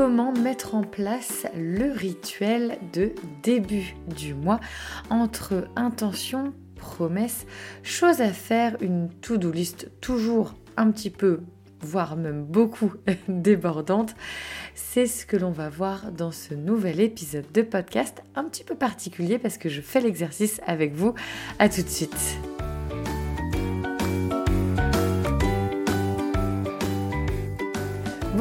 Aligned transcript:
comment 0.00 0.32
mettre 0.32 0.74
en 0.74 0.82
place 0.82 1.46
le 1.54 1.92
rituel 1.92 2.78
de 2.94 3.12
début 3.42 3.94
du 4.16 4.32
mois 4.32 4.58
entre 5.10 5.68
intention, 5.76 6.54
promesse, 6.74 7.44
choses 7.82 8.22
à 8.22 8.32
faire, 8.32 8.78
une 8.80 9.10
to-do 9.20 9.52
list 9.52 9.90
toujours 10.00 10.54
un 10.78 10.90
petit 10.90 11.10
peu 11.10 11.40
voire 11.82 12.16
même 12.16 12.44
beaucoup 12.44 12.94
débordante. 13.28 14.14
C'est 14.74 15.06
ce 15.06 15.26
que 15.26 15.36
l'on 15.36 15.50
va 15.50 15.68
voir 15.68 16.12
dans 16.12 16.32
ce 16.32 16.54
nouvel 16.54 16.98
épisode 17.00 17.52
de 17.52 17.60
podcast 17.60 18.22
un 18.34 18.44
petit 18.44 18.64
peu 18.64 18.76
particulier 18.76 19.38
parce 19.38 19.58
que 19.58 19.68
je 19.68 19.82
fais 19.82 20.00
l'exercice 20.00 20.62
avec 20.66 20.94
vous. 20.94 21.12
À 21.58 21.68
tout 21.68 21.82
de 21.82 21.88
suite. 21.88 22.38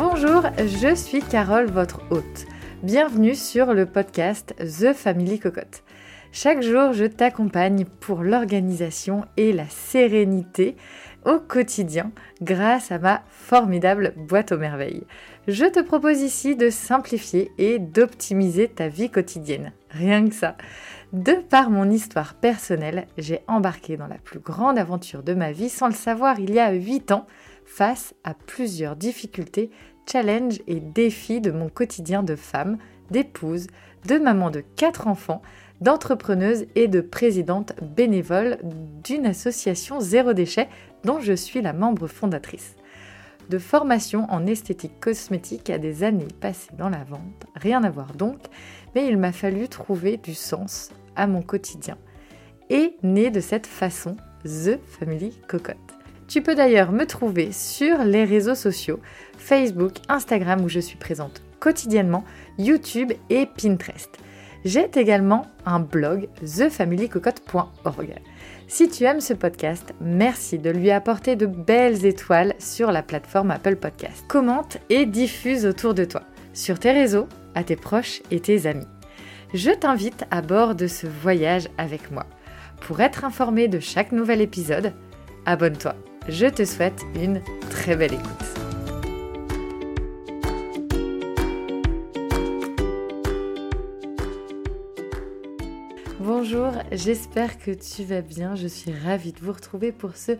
Bonjour, 0.02 0.44
je 0.58 0.95
suis 0.95 1.21
Carole, 1.21 1.66
votre 1.66 1.99
hôte. 2.09 2.45
Bienvenue 2.84 3.35
sur 3.35 3.73
le 3.73 3.85
podcast 3.85 4.55
The 4.59 4.94
Family 4.94 5.39
Cocotte. 5.39 5.84
Chaque 6.31 6.62
jour, 6.62 6.94
je 6.94 7.03
t'accompagne 7.03 7.84
pour 7.84 8.23
l'organisation 8.23 9.25
et 9.35 9.52
la 9.52 9.67
sérénité 9.67 10.77
au 11.25 11.39
quotidien 11.39 12.13
grâce 12.41 12.94
à 12.94 12.98
ma 12.98 13.23
formidable 13.27 14.13
boîte 14.16 14.53
aux 14.53 14.58
merveilles. 14.58 15.03
Je 15.49 15.66
te 15.66 15.81
propose 15.81 16.22
ici 16.22 16.55
de 16.55 16.70
simplifier 16.70 17.52
et 17.58 17.77
d'optimiser 17.77 18.70
ta 18.70 18.88
vie 18.88 19.09
quotidienne. 19.09 19.73
Rien 19.89 20.30
que 20.30 20.34
ça. 20.34 20.55
De 21.11 21.34
par 21.34 21.70
mon 21.70 21.89
histoire 21.89 22.36
personnelle, 22.36 23.05
j'ai 23.17 23.41
embarqué 23.47 23.97
dans 23.97 24.08
la 24.08 24.17
plus 24.17 24.39
grande 24.39 24.80
aventure 24.80 25.23
de 25.23 25.33
ma 25.33 25.52
vie 25.52 25.70
sans 25.70 25.88
le 25.88 25.94
savoir 25.94 26.39
il 26.39 26.53
y 26.53 26.59
a 26.59 26.72
8 26.72 27.11
ans 27.11 27.27
face 27.70 28.16
à 28.23 28.34
plusieurs 28.34 28.95
difficultés, 28.95 29.70
challenges 30.12 30.59
et 30.66 30.80
défis 30.80 31.39
de 31.39 31.52
mon 31.52 31.70
quotidien 31.70 32.23
de 32.23 32.36
femme, 32.36 32.80
d'épouse, 33.11 33.67
de 34.08 34.17
maman 34.17 34.50
de 34.50 34.61
4 34.76 35.08
enfants, 35.08 35.44
d'entrepreneuse 35.80 36.66
et 36.76 36.88
de 36.88 37.00
présidente 37.00 37.73
bénévole 37.81 38.58
d'une 39.03 39.28
association 39.28 40.00
zéro 40.00 40.34
déchet 40.34 40.67
dont 41.03 41.20
je 41.20 41.34
suis 41.34 41.61
la 41.61 41.72
membre 41.72 42.08
fondatrice. 42.08 42.76
De 43.50 43.59
formation 43.59 44.26
en 44.30 44.48
esthétique 44.48 45.00
cosmétique 45.00 45.70
à 45.70 45.78
des 45.78 46.04
années 46.04 46.28
passées 46.42 46.73
dans 46.78 46.89
la 46.89 47.04
vente, 47.04 47.45
rien 47.56 47.83
à 47.83 47.92
voir 47.92 48.14
donc, 48.14 48.39
mais 48.95 49.08
il 49.08 49.17
m'a 49.17 49.31
fallu 49.31 49.67
trouver 49.67 50.17
du 50.17 50.33
sens 50.33 50.89
à 51.16 51.28
mon 51.28 51.44
quotidien. 51.44 51.98
Et 52.72 52.98
né 53.04 53.30
de 53.30 53.39
cette 53.39 53.67
façon, 53.67 54.17
The 54.44 54.80
Family 54.83 55.39
Cocotte. 55.48 55.98
Tu 56.30 56.44
peux 56.44 56.53
d'ailleurs 56.53 56.91
me 56.91 57.05
trouver 57.05 57.52
sur 57.52 58.03
les 58.03 58.23
réseaux 58.23 58.53
sociaux, 58.53 58.99
Facebook, 59.39 59.94
Instagram 60.09 60.63
où 60.63 60.69
je 60.69 60.80
suis 60.80 60.95
présente 60.97 61.41
quotidiennement, 61.59 62.23
YouTube 62.59 63.11
et 63.31 63.47
Pinterest. 63.47 64.11
J'ai 64.63 64.88
également 64.95 65.47
un 65.66 65.80
blog 65.80 66.30
thefamilycocotte.org. 66.45 68.13
Si 68.67 68.89
tu 68.89 69.05
aimes 69.05 69.21
ce 69.21 69.33
podcast, 69.33 69.95
merci 70.02 70.59
de 70.59 70.69
lui 70.69 70.91
apporter 70.91 71.36
de 71.36 71.47
belles 71.47 72.05
étoiles 72.05 72.53
sur 72.59 72.91
la 72.91 73.02
plateforme 73.02 73.49
Apple 73.49 73.77
Podcast. 73.77 74.23
Commente 74.27 74.77
et 74.89 75.08
diffuse 75.08 75.66
autour 75.66 75.95
de 75.95 76.05
toi, 76.05 76.21
sur 76.53 76.77
tes 76.77 76.91
réseaux, 76.91 77.27
à 77.55 77.64
tes 77.64 77.75
proches 77.75 78.21
et 78.30 78.39
tes 78.39 78.67
amis. 78.67 78.88
Je 79.55 79.71
t'invite 79.71 80.25
à 80.30 80.43
bord 80.43 80.75
de 80.75 80.86
ce 80.86 81.08
voyage 81.08 81.69
avec 81.80 82.11
moi. 82.11 82.27
Pour 82.81 83.02
être 83.02 83.25
informé 83.25 83.67
de 83.67 83.80
chaque 83.80 84.11
nouvel 84.11 84.41
épisode, 84.41 84.93
abonne-toi. 85.47 85.95
Je 86.28 86.45
te 86.48 86.66
souhaite 86.66 87.02
une 87.16 87.42
très 87.70 87.95
belle 87.95 88.14
écoute. 88.14 88.49
Bonjour, 96.20 96.71
j'espère 96.92 97.58
que 97.58 97.71
tu 97.71 98.04
vas 98.04 98.21
bien. 98.21 98.55
Je 98.55 98.67
suis 98.67 98.92
ravie 98.92 99.33
de 99.33 99.39
vous 99.39 99.52
retrouver 99.52 99.92
pour 99.92 100.16
ce 100.16 100.33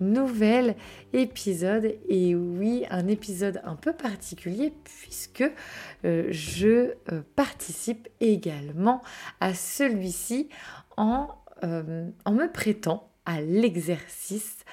nouvel 0.00 0.76
épisode. 1.12 1.96
Et 2.08 2.34
oui, 2.34 2.84
un 2.90 3.08
épisode 3.08 3.60
un 3.64 3.76
peu 3.76 3.92
particulier 3.92 4.72
puisque 4.84 5.44
euh, 6.04 6.26
je 6.30 6.94
euh, 7.12 7.22
participe 7.36 8.08
également 8.20 9.02
à 9.40 9.54
celui-ci 9.54 10.48
en, 10.96 11.28
euh, 11.62 12.08
en 12.24 12.32
me 12.32 12.50
prêtant 12.50 13.10
à 13.26 13.40
l'exercice 13.40 14.63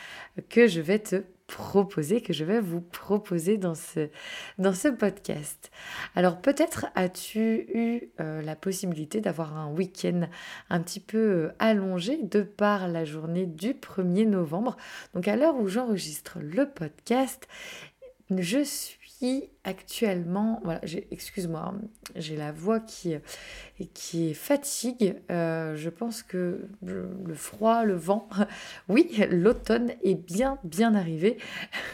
que 0.50 0.68
je 0.68 0.82
vais 0.82 1.00
te 1.00 1.24
proposer, 1.52 2.22
que 2.22 2.32
je 2.32 2.46
vais 2.46 2.62
vous 2.62 2.80
proposer 2.80 3.58
dans 3.58 3.76
ce, 3.76 4.88
podcast. 4.90 5.70
Alors 6.16 6.40
peut-être 6.40 6.86
as-tu 6.96 7.68
eu 7.74 8.10
euh, 8.20 8.42
la 8.42 8.56
possibilité 8.56 9.20
d'avoir 9.20 9.58
un 9.58 9.70
week-end 9.70 10.30
un 10.70 10.82
petit 10.82 11.02
peu 11.02 11.18
euh, 11.18 11.56
allongé 11.60 12.20
de 12.24 12.42
par 12.42 12.88
la 12.88 13.04
journée 13.04 13.46
du 13.46 13.74
1er 13.74 14.28
novembre. 14.28 14.78
Donc 15.14 15.28
à 15.28 15.36
l'heure 15.36 15.58
où 15.58 15.68
j'enregistre 15.68 16.40
le 16.40 16.70
podcast, 16.70 17.48
je 18.30 18.64
suis 18.64 19.01
actuellement, 19.64 20.60
voilà, 20.64 20.82
excuse-moi, 21.12 21.74
hein, 21.74 21.82
j'ai 22.16 22.36
la 22.36 22.52
voix 22.52 22.80
qui, 22.80 23.16
qui 23.94 24.34
fatigue. 24.34 25.16
Euh, 25.30 25.76
je 25.76 25.90
pense 25.90 26.24
que 26.24 26.68
le 26.84 27.34
froid, 27.36 27.84
le 27.84 27.96
vent, 27.96 28.28
oui, 28.90 29.10
l'automne 29.30 29.94
est 30.04 30.16
bien, 30.16 30.58
bien 30.64 30.96
arrivé. 30.96 31.38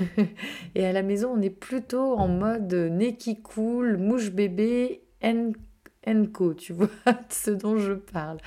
Et 0.76 0.86
à 0.86 0.94
la 0.94 1.04
maison, 1.04 1.34
on 1.36 1.42
est 1.42 1.50
plutôt 1.50 2.14
en 2.18 2.28
mode 2.28 2.74
nez 2.74 3.16
qui 3.16 3.42
mouche 3.98 4.32
bébé, 4.32 5.02
Enco, 6.08 6.54
tu 6.54 6.74
vois 6.74 6.90
ce 7.30 7.52
dont 7.52 7.78
je 7.78 7.94
parle. 7.94 8.38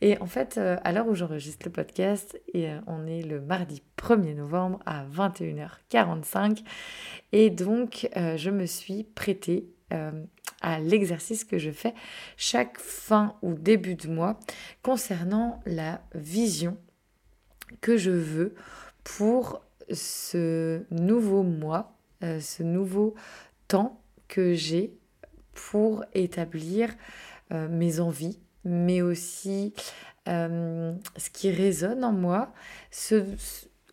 Et 0.00 0.18
en 0.20 0.26
fait, 0.26 0.58
euh, 0.58 0.76
à 0.84 0.92
l'heure 0.92 1.08
où 1.08 1.14
j'enregistre 1.14 1.66
le 1.66 1.72
podcast, 1.72 2.40
euh, 2.54 2.80
on 2.86 3.06
est 3.06 3.22
le 3.22 3.40
mardi 3.40 3.82
1er 3.96 4.34
novembre 4.34 4.78
à 4.86 5.04
21h45, 5.06 6.62
et 7.32 7.50
donc 7.50 8.08
euh, 8.16 8.36
je 8.36 8.50
me 8.50 8.66
suis 8.66 9.04
prêtée 9.04 9.68
à 10.60 10.80
l'exercice 10.80 11.44
que 11.44 11.56
je 11.56 11.70
fais 11.70 11.94
chaque 12.36 12.78
fin 12.78 13.36
ou 13.40 13.54
début 13.54 13.94
de 13.94 14.06
mois 14.06 14.38
concernant 14.82 15.60
la 15.64 16.02
vision 16.14 16.76
que 17.80 17.96
je 17.96 18.10
veux 18.10 18.54
pour 19.02 19.62
ce 19.90 20.82
nouveau 20.90 21.42
mois, 21.42 21.96
ce 22.20 22.62
nouveau 22.62 23.14
temps 23.66 24.02
que 24.28 24.52
j'ai 24.52 24.92
pour 25.54 26.04
établir 26.12 26.90
mes 27.50 28.00
envies, 28.00 28.38
mais 28.64 29.02
aussi 29.02 29.74
euh, 30.28 30.94
ce 31.16 31.30
qui 31.30 31.50
résonne 31.50 32.04
en 32.04 32.12
moi, 32.12 32.52
ce, 32.90 33.24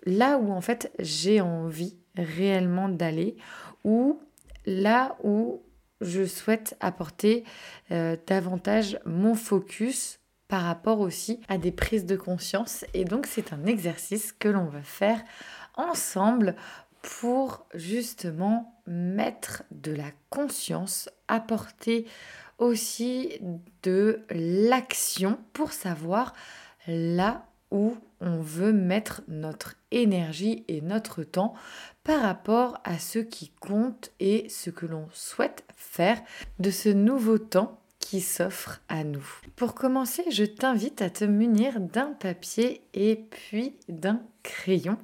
là 0.03 0.37
où 0.37 0.51
en 0.51 0.61
fait 0.61 0.91
j'ai 0.99 1.41
envie 1.41 1.97
réellement 2.17 2.89
d'aller, 2.89 3.37
ou 3.83 4.19
là 4.65 5.15
où 5.23 5.61
je 6.01 6.25
souhaite 6.25 6.75
apporter 6.79 7.43
euh, 7.91 8.17
davantage 8.27 8.99
mon 9.05 9.35
focus 9.35 10.19
par 10.47 10.63
rapport 10.63 10.99
aussi 10.99 11.41
à 11.47 11.57
des 11.57 11.71
prises 11.71 12.05
de 12.05 12.15
conscience. 12.15 12.85
Et 12.93 13.05
donc 13.05 13.25
c'est 13.25 13.53
un 13.53 13.65
exercice 13.65 14.31
que 14.31 14.49
l'on 14.49 14.65
va 14.65 14.83
faire 14.83 15.21
ensemble 15.75 16.55
pour 17.01 17.65
justement 17.73 18.81
mettre 18.87 19.63
de 19.71 19.93
la 19.93 20.11
conscience, 20.29 21.09
apporter 21.27 22.05
aussi 22.57 23.39
de 23.83 24.21
l'action 24.29 25.37
pour 25.53 25.71
savoir 25.71 26.33
là 26.87 27.45
où 27.71 27.95
on 28.21 28.37
veut 28.39 28.73
mettre 28.73 29.21
notre 29.27 29.75
énergie 29.91 30.63
et 30.67 30.81
notre 30.81 31.23
temps 31.23 31.53
par 32.03 32.21
rapport 32.21 32.79
à 32.83 32.99
ce 32.99 33.19
qui 33.19 33.49
compte 33.59 34.11
et 34.19 34.47
ce 34.49 34.69
que 34.69 34.85
l'on 34.85 35.07
souhaite 35.13 35.65
faire 35.75 36.21
de 36.59 36.71
ce 36.71 36.89
nouveau 36.89 37.37
temps 37.37 37.81
qui 37.99 38.21
s'offre 38.21 38.81
à 38.87 39.03
nous. 39.03 39.25
Pour 39.55 39.73
commencer, 39.73 40.23
je 40.29 40.43
t'invite 40.45 41.01
à 41.01 41.09
te 41.09 41.25
munir 41.25 41.79
d'un 41.79 42.13
papier 42.13 42.81
et 42.93 43.15
puis 43.15 43.75
d'un 43.89 44.21
crayon 44.43 44.97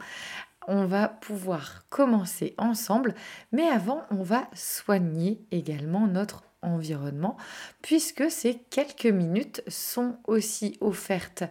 on 0.67 0.85
va 0.85 1.07
pouvoir 1.07 1.85
commencer 1.89 2.53
ensemble, 2.57 3.15
mais 3.51 3.67
avant, 3.67 4.03
on 4.11 4.23
va 4.23 4.47
soigner 4.53 5.41
également 5.51 6.07
notre 6.07 6.43
environnement, 6.61 7.37
puisque 7.81 8.29
ces 8.29 8.55
quelques 8.69 9.05
minutes 9.05 9.63
sont 9.67 10.17
aussi 10.27 10.77
offertes 10.81 11.43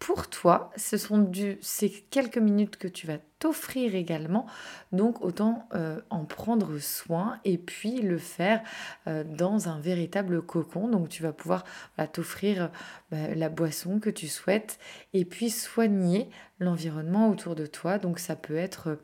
pour 0.00 0.28
toi. 0.28 0.72
Ce 0.76 0.96
sont 0.96 1.30
ces 1.60 1.90
quelques 2.10 2.38
minutes 2.38 2.78
que 2.78 2.88
tu 2.88 3.06
vas 3.06 3.18
t'offrir 3.38 3.94
également. 3.94 4.46
Donc 4.92 5.22
autant 5.22 5.68
euh, 5.74 6.00
en 6.08 6.24
prendre 6.24 6.78
soin 6.78 7.38
et 7.44 7.58
puis 7.58 8.00
le 8.00 8.18
faire 8.18 8.62
euh, 9.06 9.24
dans 9.24 9.68
un 9.68 9.78
véritable 9.78 10.42
cocon. 10.42 10.88
Donc 10.88 11.10
tu 11.10 11.22
vas 11.22 11.32
pouvoir 11.32 11.64
t'offrir 12.12 12.70
bah, 13.10 13.34
la 13.36 13.50
boisson 13.50 14.00
que 14.00 14.10
tu 14.10 14.26
souhaites 14.26 14.78
et 15.12 15.26
puis 15.26 15.50
soigner 15.50 16.30
l'environnement 16.60 17.28
autour 17.28 17.54
de 17.54 17.66
toi. 17.66 17.98
Donc 17.98 18.18
ça 18.18 18.36
peut 18.36 18.56
être 18.56 18.98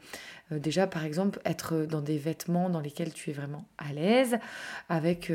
euh, 0.52 0.58
déjà 0.58 0.86
par 0.86 1.04
exemple 1.04 1.40
être 1.44 1.86
dans 1.86 2.00
des 2.00 2.18
vêtements 2.18 2.70
dans 2.70 2.80
lesquels 2.80 3.12
tu 3.12 3.30
es 3.30 3.32
vraiment 3.32 3.66
à 3.78 3.92
l'aise, 3.92 4.38
avec 4.88 5.32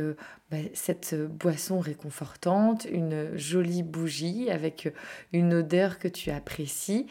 bah, 0.49 0.57
cette 0.73 1.15
boisson 1.15 1.79
réconfortante, 1.79 2.85
une 2.91 3.37
jolie 3.37 3.83
bougie 3.83 4.49
avec 4.49 4.93
une 5.33 5.53
odeur 5.53 5.99
que 5.99 6.07
tu 6.07 6.31
apprécies, 6.31 7.07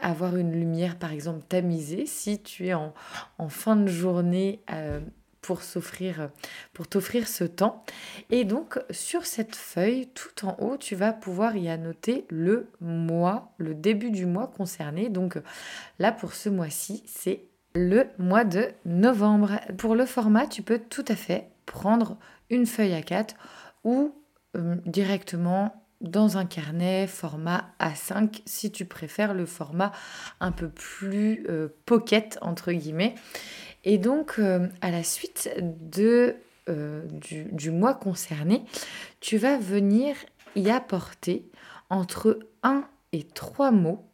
avoir 0.00 0.36
une 0.36 0.52
lumière 0.52 0.98
par 0.98 1.12
exemple 1.12 1.44
tamisée. 1.48 2.06
Si 2.06 2.42
tu 2.42 2.68
es 2.68 2.74
en, 2.74 2.92
fin 3.48 3.76
de 3.76 3.86
journée 3.86 4.62
euh, 4.72 5.00
pour 5.46 5.62
s'offrir 5.62 6.30
pour 6.72 6.88
t'offrir 6.88 7.28
ce 7.28 7.44
temps. 7.44 7.84
Et 8.30 8.44
donc 8.44 8.80
sur 8.90 9.24
cette 9.24 9.54
feuille 9.54 10.08
tout 10.08 10.44
en 10.44 10.56
haut 10.58 10.76
tu 10.76 10.96
vas 10.96 11.12
pouvoir 11.12 11.56
y 11.56 11.68
annoter 11.68 12.26
le 12.30 12.68
mois 12.80 13.52
le 13.58 13.74
début 13.74 14.10
du 14.10 14.26
mois 14.26 14.48
concerné. 14.48 15.08
Donc 15.08 15.38
là 16.00 16.10
pour 16.10 16.34
ce 16.34 16.48
mois-ci 16.48 17.04
c'est 17.06 17.44
le 17.76 18.06
mois 18.18 18.44
de 18.44 18.70
novembre. 18.84 19.60
Pour 19.78 19.94
le 19.94 20.04
format 20.04 20.48
tu 20.48 20.62
peux 20.62 20.80
tout 20.80 21.04
à 21.06 21.14
fait 21.14 21.48
prendre 21.64 22.18
une 22.50 22.66
feuille 22.66 22.94
à 22.94 23.02
4 23.02 23.36
ou 23.84 24.14
euh, 24.56 24.74
directement 24.84 25.86
dans 26.00 26.38
un 26.38 26.44
carnet 26.44 27.06
format 27.06 27.70
A5 27.80 28.42
si 28.44 28.70
tu 28.70 28.84
préfères 28.84 29.32
le 29.32 29.46
format 29.46 29.92
un 30.40 30.52
peu 30.52 30.68
plus 30.68 31.46
euh, 31.48 31.68
pocket 31.86 32.38
entre 32.42 32.72
guillemets. 32.72 33.14
Et 33.86 33.98
donc 33.98 34.34
euh, 34.38 34.66
à 34.82 34.90
la 34.90 35.04
suite 35.04 35.48
euh, 36.68 37.02
du, 37.52 37.70
mois 37.70 37.94
concerné, 37.94 38.64
tu 39.20 39.38
vas 39.38 39.56
venir 39.56 40.16
y 40.56 40.70
apporter 40.70 41.48
entre 41.88 42.40
1 42.64 42.84
et 43.12 43.22
3 43.22 43.70
mots 43.70 44.04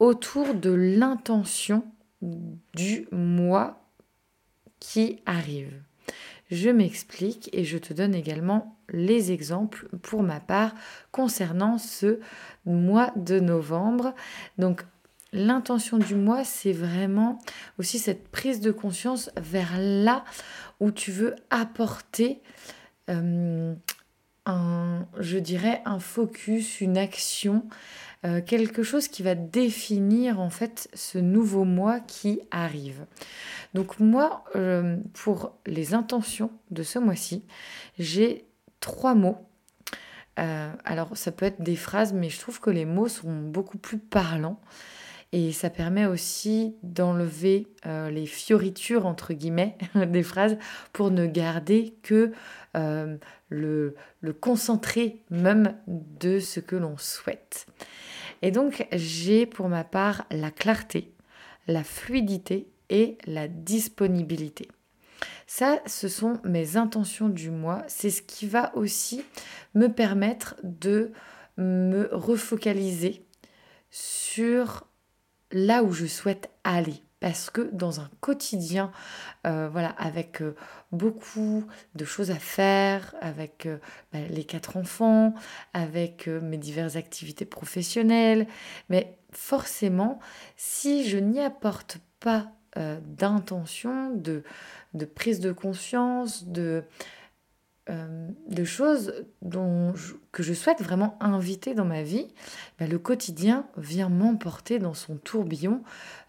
autour 0.00 0.52
de 0.54 0.70
l'intention 0.70 1.84
du 2.20 3.06
mois 3.12 3.88
qui 4.80 5.20
arrive. 5.26 5.80
Je 6.50 6.70
m'explique 6.70 7.48
et 7.52 7.64
je 7.64 7.78
te 7.78 7.94
donne 7.94 8.16
également 8.16 8.76
les 8.88 9.30
exemples 9.30 9.88
pour 10.02 10.24
ma 10.24 10.40
part 10.40 10.74
concernant 11.12 11.78
ce 11.78 12.18
mois 12.66 13.12
de 13.14 13.38
novembre. 13.38 14.12
Donc 14.58 14.84
l'intention 15.34 15.98
du 15.98 16.14
mois, 16.14 16.44
c'est 16.44 16.72
vraiment 16.72 17.38
aussi 17.78 17.98
cette 17.98 18.28
prise 18.28 18.60
de 18.60 18.70
conscience 18.70 19.30
vers 19.36 19.72
là 19.78 20.24
où 20.80 20.90
tu 20.90 21.10
veux 21.10 21.34
apporter 21.50 22.40
euh, 23.10 23.74
un, 24.46 25.06
je 25.18 25.38
dirais, 25.38 25.82
un 25.84 25.98
focus, 25.98 26.80
une 26.80 26.96
action, 26.96 27.66
euh, 28.24 28.40
quelque 28.40 28.82
chose 28.82 29.08
qui 29.08 29.22
va 29.22 29.34
définir 29.34 30.40
en 30.40 30.50
fait 30.50 30.88
ce 30.94 31.18
nouveau 31.18 31.64
mois 31.64 31.98
qui 32.00 32.40
arrive. 32.50 33.04
Donc 33.74 33.98
moi, 33.98 34.44
euh, 34.54 34.98
pour 35.14 35.58
les 35.66 35.94
intentions 35.94 36.52
de 36.70 36.84
ce 36.84 36.98
mois-ci, 37.00 37.44
j'ai 37.98 38.46
trois 38.80 39.14
mots. 39.14 39.38
Alors 40.36 41.16
ça 41.16 41.30
peut 41.30 41.46
être 41.46 41.62
des 41.62 41.76
phrases, 41.76 42.12
mais 42.12 42.28
je 42.28 42.40
trouve 42.40 42.58
que 42.58 42.70
les 42.70 42.84
mots 42.84 43.06
sont 43.06 43.32
beaucoup 43.32 43.78
plus 43.78 43.98
parlants. 43.98 44.60
Et 45.36 45.50
ça 45.50 45.68
permet 45.68 46.06
aussi 46.06 46.76
d'enlever 46.84 47.66
euh, 47.86 48.08
les 48.08 48.24
fioritures, 48.24 49.04
entre 49.04 49.32
guillemets, 49.32 49.76
des 50.06 50.22
phrases 50.22 50.56
pour 50.92 51.10
ne 51.10 51.26
garder 51.26 51.96
que 52.04 52.30
euh, 52.76 53.16
le, 53.48 53.96
le 54.20 54.32
concentré 54.32 55.24
même 55.30 55.76
de 55.88 56.38
ce 56.38 56.60
que 56.60 56.76
l'on 56.76 56.96
souhaite. 56.98 57.66
Et 58.42 58.52
donc 58.52 58.86
j'ai 58.92 59.44
pour 59.44 59.68
ma 59.68 59.82
part 59.82 60.24
la 60.30 60.52
clarté, 60.52 61.12
la 61.66 61.82
fluidité 61.82 62.68
et 62.88 63.18
la 63.26 63.48
disponibilité. 63.48 64.68
Ça, 65.48 65.80
ce 65.84 66.06
sont 66.06 66.38
mes 66.44 66.76
intentions 66.76 67.28
du 67.28 67.50
mois. 67.50 67.82
C'est 67.88 68.10
ce 68.10 68.22
qui 68.22 68.46
va 68.46 68.70
aussi 68.76 69.24
me 69.74 69.88
permettre 69.88 70.54
de 70.62 71.10
me 71.56 72.08
refocaliser 72.12 73.26
sur 73.90 74.86
là 75.54 75.82
où 75.82 75.92
je 75.92 76.06
souhaite 76.06 76.50
aller. 76.64 77.02
Parce 77.20 77.48
que 77.48 77.62
dans 77.72 78.00
un 78.00 78.10
quotidien, 78.20 78.92
euh, 79.46 79.70
voilà, 79.72 79.88
avec 79.96 80.42
euh, 80.42 80.54
beaucoup 80.92 81.64
de 81.94 82.04
choses 82.04 82.30
à 82.30 82.38
faire, 82.38 83.14
avec 83.22 83.64
euh, 83.64 83.78
bah, 84.12 84.18
les 84.28 84.44
quatre 84.44 84.76
enfants, 84.76 85.32
avec 85.72 86.26
mes 86.26 86.58
diverses 86.58 86.96
activités 86.96 87.46
professionnelles, 87.46 88.46
mais 88.90 89.16
forcément, 89.32 90.18
si 90.58 91.08
je 91.08 91.16
n'y 91.16 91.40
apporte 91.40 91.98
pas 92.20 92.50
d'intention, 92.76 94.10
de, 94.10 94.42
de 94.94 95.04
prise 95.04 95.38
de 95.38 95.52
conscience, 95.52 96.48
de, 96.48 96.82
euh, 97.90 98.28
de 98.48 98.64
choses 98.64 99.12
dont 99.42 99.92
que 100.32 100.42
je 100.42 100.54
souhaite 100.54 100.80
vraiment 100.80 101.18
inviter 101.20 101.74
dans 101.74 101.84
ma 101.84 102.02
vie, 102.02 102.28
bah, 102.78 102.86
le 102.86 102.98
quotidien 102.98 103.66
vient 103.76 104.08
m'emporter 104.08 104.78
dans 104.78 104.94
son 104.94 105.16
tourbillon 105.18 105.82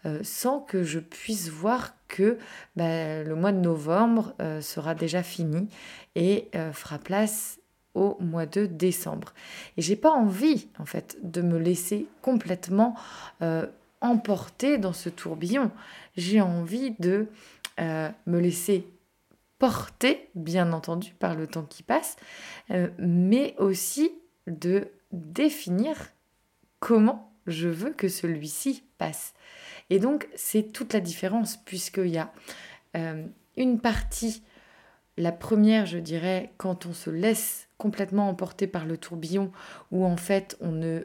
euh, 0.04 0.20
sans 0.22 0.60
que 0.60 0.82
je 0.82 0.98
puisse 0.98 1.48
voir 1.48 1.94
que 2.08 2.36
bah, 2.76 3.22
le 3.22 3.34
mois 3.34 3.52
de 3.52 3.60
novembre 3.60 4.34
euh, 4.42 4.60
sera 4.60 4.94
déjà 4.94 5.22
fini 5.22 5.70
et 6.14 6.50
fera 6.72 6.98
place 6.98 7.58
au 7.94 8.18
mois 8.20 8.44
de 8.44 8.66
décembre. 8.66 9.32
Et 9.78 9.82
j'ai 9.82 9.96
pas 9.96 10.10
envie 10.10 10.68
en 10.78 10.84
fait 10.84 11.16
de 11.22 11.40
me 11.40 11.58
laisser 11.58 12.06
complètement 12.22 12.96
emporter 14.00 14.78
dans 14.78 14.94
ce 14.94 15.10
tourbillon. 15.10 15.70
J'ai 16.16 16.40
envie 16.40 16.92
de 16.98 17.26
me 17.78 18.38
laisser 18.40 18.86
porter, 19.58 20.28
bien 20.34 20.72
entendu, 20.72 21.14
par 21.14 21.34
le 21.34 21.46
temps 21.46 21.64
qui 21.64 21.82
passe, 21.82 22.16
euh, 22.70 22.88
mais 22.98 23.54
aussi 23.58 24.10
de 24.46 24.88
définir 25.12 25.96
comment 26.80 27.32
je 27.46 27.68
veux 27.68 27.92
que 27.92 28.08
celui-ci 28.08 28.84
passe. 28.98 29.34
Et 29.88 29.98
donc, 29.98 30.28
c'est 30.34 30.72
toute 30.72 30.92
la 30.92 31.00
différence, 31.00 31.56
puisqu'il 31.56 32.08
y 32.08 32.18
a 32.18 32.32
euh, 32.96 33.24
une 33.56 33.80
partie, 33.80 34.42
la 35.16 35.32
première, 35.32 35.86
je 35.86 35.98
dirais, 35.98 36.52
quand 36.58 36.86
on 36.86 36.92
se 36.92 37.10
laisse 37.10 37.68
complètement 37.78 38.28
emporter 38.28 38.66
par 38.66 38.84
le 38.84 38.98
tourbillon, 38.98 39.52
où 39.90 40.04
en 40.04 40.16
fait 40.16 40.56
on 40.60 40.72
ne 40.72 41.04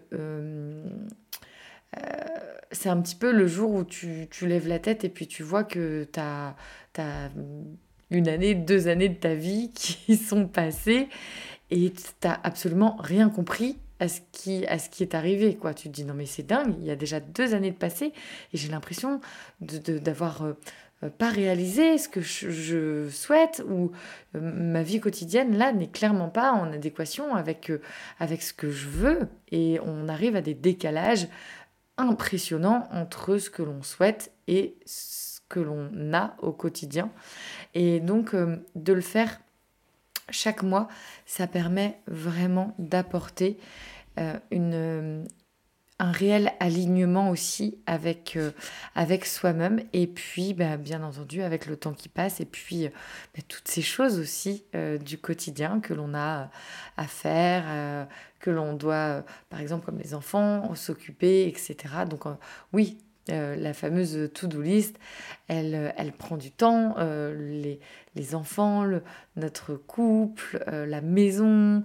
euh, 1.97 2.63
c'est 2.71 2.89
un 2.89 3.01
petit 3.01 3.15
peu 3.15 3.31
le 3.31 3.47
jour 3.47 3.73
où 3.73 3.83
tu, 3.83 4.27
lèves 4.41 4.67
la 4.67 4.79
tête 4.79 5.03
et 5.03 5.09
puis 5.09 5.27
tu 5.27 5.43
vois 5.43 5.63
que 5.63 6.07
tu 6.11 6.19
as, 6.19 6.55
une 8.11 8.27
année, 8.27 8.53
deux 8.53 8.87
années 8.87 9.09
de 9.09 9.15
ta 9.15 9.33
vie 9.33 9.71
qui 9.75 10.17
sont 10.17 10.47
passées 10.47 11.07
et 11.71 11.91
tu 11.91 12.03
n'as 12.23 12.39
absolument 12.43 12.97
rien 12.99 13.29
compris 13.29 13.77
à 13.99 14.07
ce 14.07 14.19
qui, 14.31 14.65
à 14.67 14.77
ce 14.77 14.89
qui 14.89 15.03
est 15.03 15.15
arrivé. 15.15 15.55
Quoi. 15.55 15.73
Tu 15.73 15.89
te 15.89 15.93
dis 15.93 16.03
non 16.03 16.13
mais 16.13 16.25
c'est 16.25 16.45
dingue, 16.45 16.75
il 16.79 16.85
y 16.85 16.91
a 16.91 16.95
déjà 16.95 17.19
deux 17.19 17.53
années 17.53 17.71
de 17.71 17.77
passé 17.77 18.13
et 18.53 18.57
j'ai 18.57 18.69
l'impression 18.69 19.21
d'avoir... 19.59 20.43
De, 20.43 20.49
euh, 20.49 20.53
pas 21.17 21.31
réalisé 21.31 21.97
ce 21.97 22.07
que 22.07 22.21
je, 22.21 23.09
souhaite 23.09 23.63
ou 23.67 23.91
euh, 24.35 24.39
ma 24.39 24.83
vie 24.83 24.99
quotidienne 24.99 25.57
là 25.57 25.73
n'est 25.73 25.89
clairement 25.89 26.29
pas 26.29 26.51
en 26.51 26.71
adéquation 26.71 27.33
avec, 27.33 27.71
avec 28.19 28.43
ce 28.43 28.53
que 28.53 28.69
je 28.69 28.87
veux 28.87 29.27
et 29.51 29.79
on 29.83 30.07
arrive 30.07 30.35
à 30.35 30.41
des 30.41 30.53
décalages 30.53 31.27
impressionnant 31.97 32.87
entre 32.91 33.37
ce 33.39 33.49
que 33.49 33.63
l'on 33.63 33.81
souhaite 33.81 34.31
et 34.47 34.75
ce 34.85 35.39
que 35.49 35.59
l'on 35.59 35.89
a 36.13 36.35
au 36.39 36.51
quotidien. 36.51 37.11
Et 37.73 37.99
donc 37.99 38.33
euh, 38.33 38.57
de 38.75 38.93
le 38.93 39.01
faire 39.01 39.39
chaque 40.29 40.63
mois, 40.63 40.87
ça 41.25 41.47
permet 41.47 41.99
vraiment 42.07 42.73
d'apporter 42.79 43.57
euh, 44.19 44.37
une, 44.49 45.25
un 45.99 46.11
réel 46.11 46.53
alignement 46.59 47.29
aussi 47.29 47.77
avec, 47.85 48.37
euh, 48.37 48.51
soi-même 49.25 49.81
et 49.93 50.07
puis 50.07 50.53
bah, 50.53 50.77
bien 50.77 51.03
entendu 51.03 51.41
avec 51.41 51.65
le 51.65 51.75
temps 51.75 51.93
qui 51.93 52.07
passe 52.07 52.39
et 52.39 52.45
puis 52.45 52.87
bah, 52.87 53.43
toutes 53.47 53.67
ces 53.67 53.81
choses 53.81 54.19
aussi 54.19 54.63
du 55.01 55.17
quotidien 55.17 55.79
que 55.81 55.93
l'on 55.93 56.13
a 56.13 56.49
à 56.97 57.07
faire, 57.07 58.07
que 58.41 58.49
l'on 58.49 58.73
doit, 58.73 58.95
euh, 58.95 59.21
par 59.49 59.61
exemple, 59.61 59.85
comme 59.85 59.99
les 59.99 60.13
enfants, 60.13 60.73
s'occuper, 60.75 61.47
etc. 61.47 61.75
Donc 62.09 62.25
euh, 62.25 62.33
oui, 62.73 62.97
euh, 63.29 63.55
la 63.55 63.73
fameuse 63.73 64.29
to-do 64.33 64.61
list, 64.61 64.97
elle, 65.47 65.93
elle 65.97 66.11
prend 66.11 66.37
du 66.37 66.51
temps. 66.51 66.95
les, 66.99 67.79
les, 68.15 68.35
enfants, 68.35 68.85
notre 69.35 69.75
couple, 69.75 70.63
la 70.67 71.01
maison, 71.01 71.83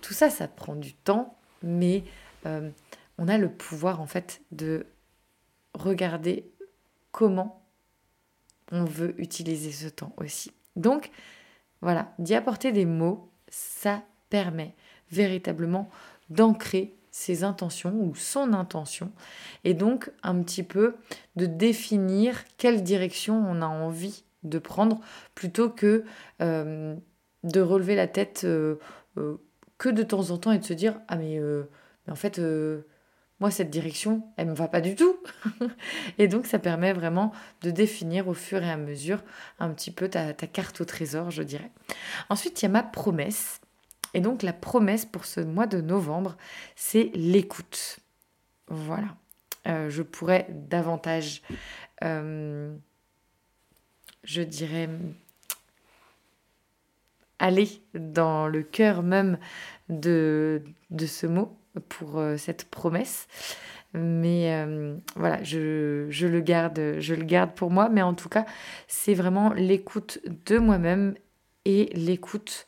tout 0.00 0.14
ça, 0.14 0.30
ça 0.30 0.48
prend 0.48 0.74
du 0.74 0.94
temps, 0.94 1.36
mais 1.62 2.04
on 2.44 3.28
a 3.28 3.38
le 3.38 3.50
pouvoir 3.50 4.00
en 4.00 4.06
fait 4.06 4.40
de 4.50 4.86
regarder 5.74 6.50
comment 7.10 7.62
on 8.72 8.84
veut 8.84 9.14
utiliser 9.20 9.70
ce 9.70 9.88
temps 9.88 10.12
aussi. 10.16 10.52
Donc, 10.76 11.10
voilà, 11.82 12.14
d'y 12.18 12.34
apporter 12.34 12.72
des 12.72 12.86
mots, 12.86 13.30
ça 13.48 14.02
permet 14.30 14.74
véritablement 15.10 15.90
d'ancrer 16.30 16.94
ses 17.12 17.44
intentions 17.44 17.94
ou 17.94 18.14
son 18.14 18.54
intention 18.54 19.12
et 19.64 19.74
donc 19.74 20.10
un 20.22 20.42
petit 20.42 20.62
peu 20.62 20.96
de 21.36 21.44
définir 21.46 22.42
quelle 22.56 22.82
direction 22.82 23.36
on 23.36 23.60
a 23.60 23.66
envie 23.66 24.24
de 24.42 24.58
prendre 24.58 24.98
plutôt 25.34 25.68
que 25.68 26.04
euh, 26.40 26.96
de 27.44 27.60
relever 27.60 27.94
la 27.94 28.08
tête 28.08 28.42
euh, 28.44 28.76
euh, 29.18 29.36
que 29.76 29.90
de 29.90 30.02
temps 30.02 30.30
en 30.30 30.38
temps 30.38 30.52
et 30.52 30.58
de 30.58 30.64
se 30.64 30.72
dire 30.72 30.98
ah 31.06 31.16
mais, 31.16 31.38
mais 31.38 32.12
en 32.12 32.16
fait 32.16 32.40
moi 33.40 33.50
cette 33.50 33.70
direction 33.70 34.22
elle 34.38 34.48
me 34.48 34.54
va 34.54 34.68
pas 34.68 34.80
du 34.80 34.94
tout! 34.94 35.16
Et 36.18 36.28
donc 36.28 36.46
ça 36.46 36.58
permet 36.58 36.92
vraiment 36.92 37.32
de 37.60 37.70
définir 37.70 38.28
au 38.28 38.34
fur 38.34 38.62
et 38.62 38.70
à 38.70 38.76
mesure 38.76 39.22
un 39.58 39.70
petit 39.70 39.90
peu 39.90 40.08
ta, 40.08 40.32
ta 40.32 40.46
carte 40.46 40.80
au 40.80 40.84
trésor 40.84 41.30
je 41.30 41.42
dirais. 41.42 41.70
Ensuite 42.30 42.62
il 42.62 42.64
y 42.64 42.66
a 42.66 42.70
ma 42.70 42.84
promesse 42.84 43.60
et 44.14 44.20
donc 44.20 44.42
la 44.42 44.52
promesse 44.52 45.04
pour 45.04 45.24
ce 45.24 45.40
mois 45.40 45.66
de 45.66 45.80
novembre, 45.80 46.36
c'est 46.76 47.10
l'écoute. 47.14 47.98
Voilà. 48.68 49.16
Euh, 49.68 49.90
je 49.90 50.02
pourrais 50.02 50.46
davantage, 50.50 51.42
euh, 52.02 52.74
je 54.24 54.42
dirais, 54.42 54.88
aller 57.38 57.68
dans 57.94 58.48
le 58.48 58.62
cœur 58.62 59.02
même 59.02 59.38
de, 59.88 60.62
ce 60.98 61.26
mot 61.26 61.56
pour 61.88 62.18
euh, 62.18 62.36
cette 62.36 62.64
promesse. 62.64 63.28
Mais 63.94 64.66
voilà, 65.16 65.42
je, 65.42 66.08
le 66.26 66.40
garde, 66.40 66.96
je 66.98 67.14
le 67.14 67.24
garde 67.24 67.54
pour 67.54 67.70
moi. 67.70 67.90
Mais 67.90 68.00
en 68.00 68.14
tout 68.14 68.30
cas, 68.30 68.46
c'est 68.88 69.12
vraiment 69.12 69.52
l'écoute 69.52 70.18
de 70.46 70.56
moi-même 70.56 71.14
et 71.66 71.90
l'écoute 71.92 72.66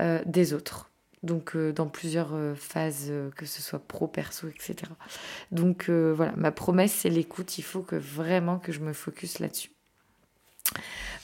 euh, 0.00 0.22
des 0.26 0.52
autres. 0.52 0.90
Donc 1.24 1.56
euh, 1.56 1.72
dans 1.72 1.88
plusieurs 1.88 2.32
euh, 2.32 2.54
phases, 2.54 3.12
que 3.34 3.46
ce 3.46 3.60
soit 3.60 3.80
pro, 3.80 4.06
perso, 4.06 4.48
etc. 4.48 4.76
Donc 5.50 5.90
voilà, 5.90 6.32
ma 6.36 6.52
promesse 6.52 6.92
c'est 6.92 7.10
l'écoute, 7.10 7.58
il 7.58 7.62
faut 7.62 7.82
que 7.82 7.96
vraiment 7.96 8.58
que 8.58 8.70
je 8.70 8.80
me 8.80 8.92
focus 8.92 9.40
là-dessus. 9.40 9.70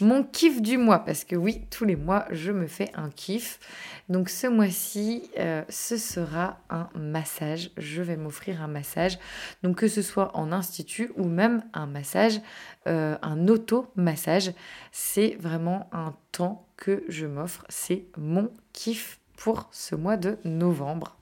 Mon 0.00 0.24
kiff 0.24 0.60
du 0.60 0.78
mois, 0.78 1.00
parce 1.00 1.22
que 1.22 1.36
oui, 1.36 1.66
tous 1.70 1.84
les 1.84 1.94
mois, 1.94 2.26
je 2.30 2.50
me 2.50 2.66
fais 2.66 2.90
un 2.94 3.10
kiff. 3.10 3.60
Donc 4.08 4.28
ce 4.28 4.46
mois-ci, 4.48 5.30
ce 5.68 5.96
sera 5.98 6.58
un 6.70 6.88
massage. 6.96 7.70
Je 7.76 8.02
vais 8.02 8.16
m'offrir 8.16 8.62
un 8.62 8.66
massage. 8.66 9.18
Donc 9.62 9.76
que 9.76 9.86
ce 9.86 10.02
soit 10.02 10.34
en 10.36 10.50
institut 10.50 11.12
ou 11.16 11.28
même 11.28 11.62
un 11.74 11.86
massage, 11.86 12.40
un 12.86 13.48
auto-massage, 13.48 14.52
c'est 14.90 15.36
vraiment 15.38 15.88
un 15.92 16.14
temps 16.32 16.63
que 16.76 17.04
je 17.08 17.26
m'offre. 17.26 17.64
C'est 17.68 18.06
mon 18.16 18.52
kiff 18.72 19.20
pour 19.36 19.68
ce 19.72 19.94
mois 19.94 20.16
de 20.16 20.38
novembre. 20.44 21.16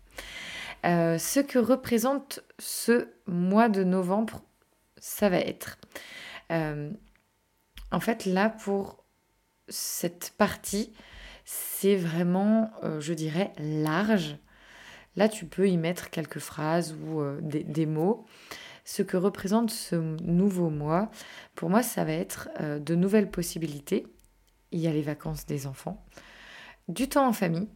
Euh, 0.84 1.18
ce 1.18 1.40
que 1.40 1.58
représente 1.58 2.40
ce 2.58 3.08
mois 3.26 3.68
de 3.68 3.84
novembre, 3.84 4.42
ça 4.98 5.28
va 5.28 5.38
être... 5.38 5.78
Euh, 6.50 6.90
en 7.90 8.00
fait, 8.00 8.24
là, 8.24 8.48
pour 8.48 9.04
cette 9.68 10.34
partie, 10.38 10.92
c'est 11.44 11.96
vraiment, 11.96 12.70
euh, 12.82 13.00
je 13.00 13.12
dirais, 13.12 13.52
large. 13.58 14.36
Là, 15.16 15.28
tu 15.28 15.44
peux 15.44 15.68
y 15.68 15.76
mettre 15.76 16.10
quelques 16.10 16.38
phrases 16.38 16.94
ou 16.94 17.22
des, 17.42 17.86
mots. 17.86 18.24
Ce 18.84 19.02
que 19.02 19.18
représente 19.18 19.70
ce 19.70 19.96
nouveau 20.22 20.70
mois, 20.70 21.10
pour 21.54 21.68
moi, 21.68 21.82
ça 21.82 22.04
va 22.04 22.12
être 22.12 22.48
de 22.58 22.94
nouvelles 22.94 23.30
possibilités, 23.30 24.06
il 24.72 24.80
y 24.80 24.88
a 24.88 24.92
les 24.92 25.02
vacances 25.02 25.46
des 25.46 25.66
enfants, 25.66 26.04
du 26.88 27.08
temps 27.08 27.26
en 27.26 27.32
famille, 27.32 27.68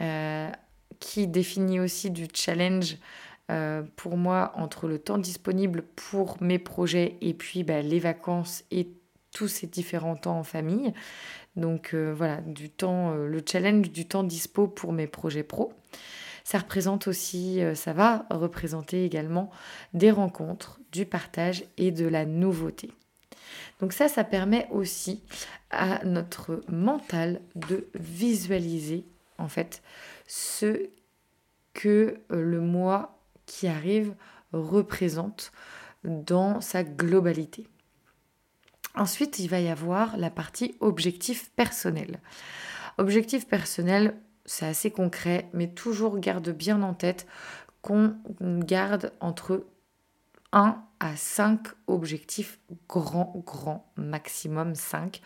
euh, 0.00 0.50
qui 1.00 1.26
définit 1.26 1.80
aussi 1.80 2.10
du 2.10 2.26
challenge 2.32 2.96
euh, 3.50 3.82
pour 3.96 4.16
moi 4.16 4.52
entre 4.56 4.88
le 4.88 4.98
temps 4.98 5.18
disponible 5.18 5.82
pour 5.96 6.42
mes 6.42 6.58
projets 6.58 7.16
et 7.20 7.34
puis 7.34 7.64
bah, 7.64 7.82
les 7.82 7.98
vacances 7.98 8.64
et 8.70 8.88
tous 9.32 9.48
ces 9.48 9.66
différents 9.66 10.16
temps 10.16 10.38
en 10.38 10.44
famille. 10.44 10.92
Donc 11.56 11.94
euh, 11.94 12.12
voilà, 12.16 12.40
du 12.40 12.70
temps, 12.70 13.14
le 13.14 13.42
challenge 13.44 13.90
du 13.90 14.06
temps 14.06 14.24
dispo 14.24 14.68
pour 14.68 14.92
mes 14.92 15.06
projets 15.06 15.42
pro. 15.42 15.72
Ça 16.44 16.58
représente 16.58 17.08
aussi, 17.08 17.60
ça 17.74 17.92
va 17.92 18.24
représenter 18.30 19.04
également 19.04 19.50
des 19.92 20.10
rencontres, 20.10 20.80
du 20.92 21.04
partage 21.04 21.64
et 21.76 21.90
de 21.90 22.06
la 22.06 22.24
nouveauté. 22.24 22.90
Donc 23.80 23.92
ça, 23.92 24.08
ça 24.08 24.24
permet 24.24 24.68
aussi 24.70 25.22
à 25.70 26.04
notre 26.04 26.60
mental 26.68 27.40
de 27.54 27.88
visualiser 27.94 29.04
en 29.38 29.48
fait 29.48 29.82
ce 30.26 30.88
que 31.74 32.20
euh, 32.32 32.42
le 32.42 32.60
moi 32.60 33.20
qui 33.46 33.68
arrive 33.68 34.14
représente 34.52 35.52
dans 36.04 36.60
sa 36.60 36.82
globalité. 36.84 37.66
Ensuite, 38.94 39.38
il 39.38 39.48
va 39.48 39.60
y 39.60 39.68
avoir 39.68 40.16
la 40.16 40.30
partie 40.30 40.74
objectif 40.80 41.50
personnel. 41.52 42.20
Objectif 42.98 43.46
personnel, 43.46 44.16
c'est 44.44 44.66
assez 44.66 44.90
concret, 44.90 45.48
mais 45.52 45.68
toujours 45.68 46.18
garde 46.18 46.50
bien 46.50 46.82
en 46.82 46.94
tête 46.94 47.26
qu'on 47.80 48.16
garde 48.40 49.12
entre 49.20 49.66
1 50.52 50.82
à 51.00 51.16
5 51.16 51.60
objectifs 51.86 52.58
grand, 52.88 53.32
grand, 53.46 53.90
maximum 53.96 54.74
5. 54.74 55.20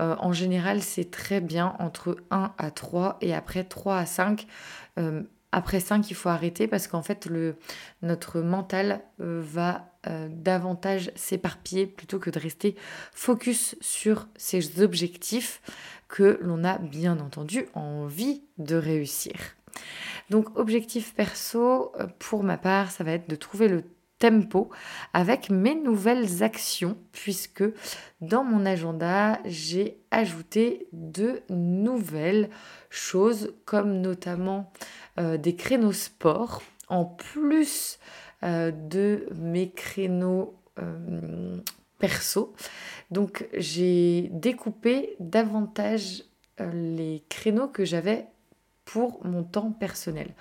Euh, 0.00 0.16
en 0.18 0.32
général, 0.32 0.82
c'est 0.82 1.10
très 1.10 1.40
bien 1.40 1.74
entre 1.78 2.16
1 2.30 2.52
à 2.58 2.70
3 2.70 3.18
et 3.20 3.34
après 3.34 3.64
3 3.64 3.96
à 3.96 4.06
5. 4.06 4.46
Euh, 4.98 5.22
après 5.52 5.80
5, 5.80 6.10
il 6.10 6.14
faut 6.14 6.28
arrêter 6.28 6.66
parce 6.66 6.86
qu'en 6.86 7.02
fait, 7.02 7.26
le, 7.26 7.56
notre 8.02 8.40
mental 8.40 9.02
euh, 9.20 9.42
va 9.44 9.90
davantage 10.30 11.10
s'éparpiller 11.16 11.84
plutôt 11.84 12.20
que 12.20 12.30
de 12.30 12.38
rester 12.38 12.76
focus 13.12 13.74
sur 13.80 14.28
ces 14.36 14.80
objectifs 14.80 15.60
que 16.06 16.38
l'on 16.42 16.62
a 16.62 16.78
bien 16.78 17.18
entendu 17.18 17.66
envie 17.74 18.44
de 18.58 18.76
réussir. 18.76 19.34
Donc 20.30 20.56
objectif 20.56 21.12
perso, 21.12 21.92
pour 22.20 22.44
ma 22.44 22.56
part, 22.56 22.92
ça 22.92 23.02
va 23.02 23.10
être 23.10 23.28
de 23.28 23.34
trouver 23.34 23.66
le 23.66 23.82
tempo 24.18 24.70
avec 25.12 25.50
mes 25.50 25.74
nouvelles 25.74 26.42
actions 26.42 26.96
puisque 27.12 27.64
dans 28.20 28.44
mon 28.44 28.64
agenda 28.64 29.38
j'ai 29.44 29.98
ajouté 30.10 30.88
de 30.92 31.42
nouvelles 31.50 32.48
choses 32.88 33.54
comme 33.64 34.00
notamment 34.00 34.72
euh, 35.18 35.36
des 35.36 35.54
créneaux 35.54 35.92
sport 35.92 36.62
en 36.88 37.04
plus 37.04 37.98
euh, 38.42 38.70
de 38.70 39.28
mes 39.34 39.70
créneaux 39.70 40.54
euh, 40.78 41.58
perso. 41.98 42.54
Donc 43.10 43.46
j'ai 43.54 44.28
découpé 44.32 45.16
davantage 45.20 46.24
les 46.58 47.22
créneaux 47.28 47.68
que 47.68 47.84
j'avais 47.84 48.26
pour 48.86 49.24
mon 49.26 49.42
temps 49.42 49.72
personnel. 49.72 50.34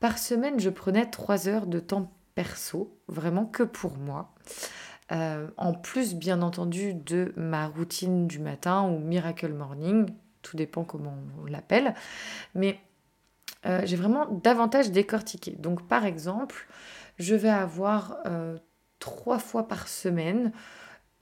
Par 0.00 0.18
semaine, 0.18 0.58
je 0.58 0.70
prenais 0.70 1.04
3 1.04 1.48
heures 1.48 1.66
de 1.66 1.80
temps 1.80 2.10
perso, 2.38 2.96
vraiment 3.08 3.46
que 3.46 3.64
pour 3.64 3.98
moi. 3.98 4.32
Euh, 5.10 5.48
en 5.56 5.74
plus, 5.74 6.14
bien 6.14 6.40
entendu, 6.40 6.94
de 6.94 7.32
ma 7.36 7.66
routine 7.66 8.28
du 8.28 8.38
matin 8.38 8.84
ou 8.84 9.00
Miracle 9.00 9.52
Morning, 9.52 10.08
tout 10.42 10.56
dépend 10.56 10.84
comment 10.84 11.16
on 11.42 11.46
l'appelle. 11.46 11.94
Mais 12.54 12.78
euh, 13.66 13.80
j'ai 13.82 13.96
vraiment 13.96 14.26
davantage 14.26 14.92
décortiqué. 14.92 15.56
Donc, 15.58 15.88
par 15.88 16.04
exemple, 16.04 16.68
je 17.18 17.34
vais 17.34 17.48
avoir 17.48 18.18
euh, 18.26 18.56
trois 19.00 19.40
fois 19.40 19.66
par 19.66 19.88
semaine 19.88 20.52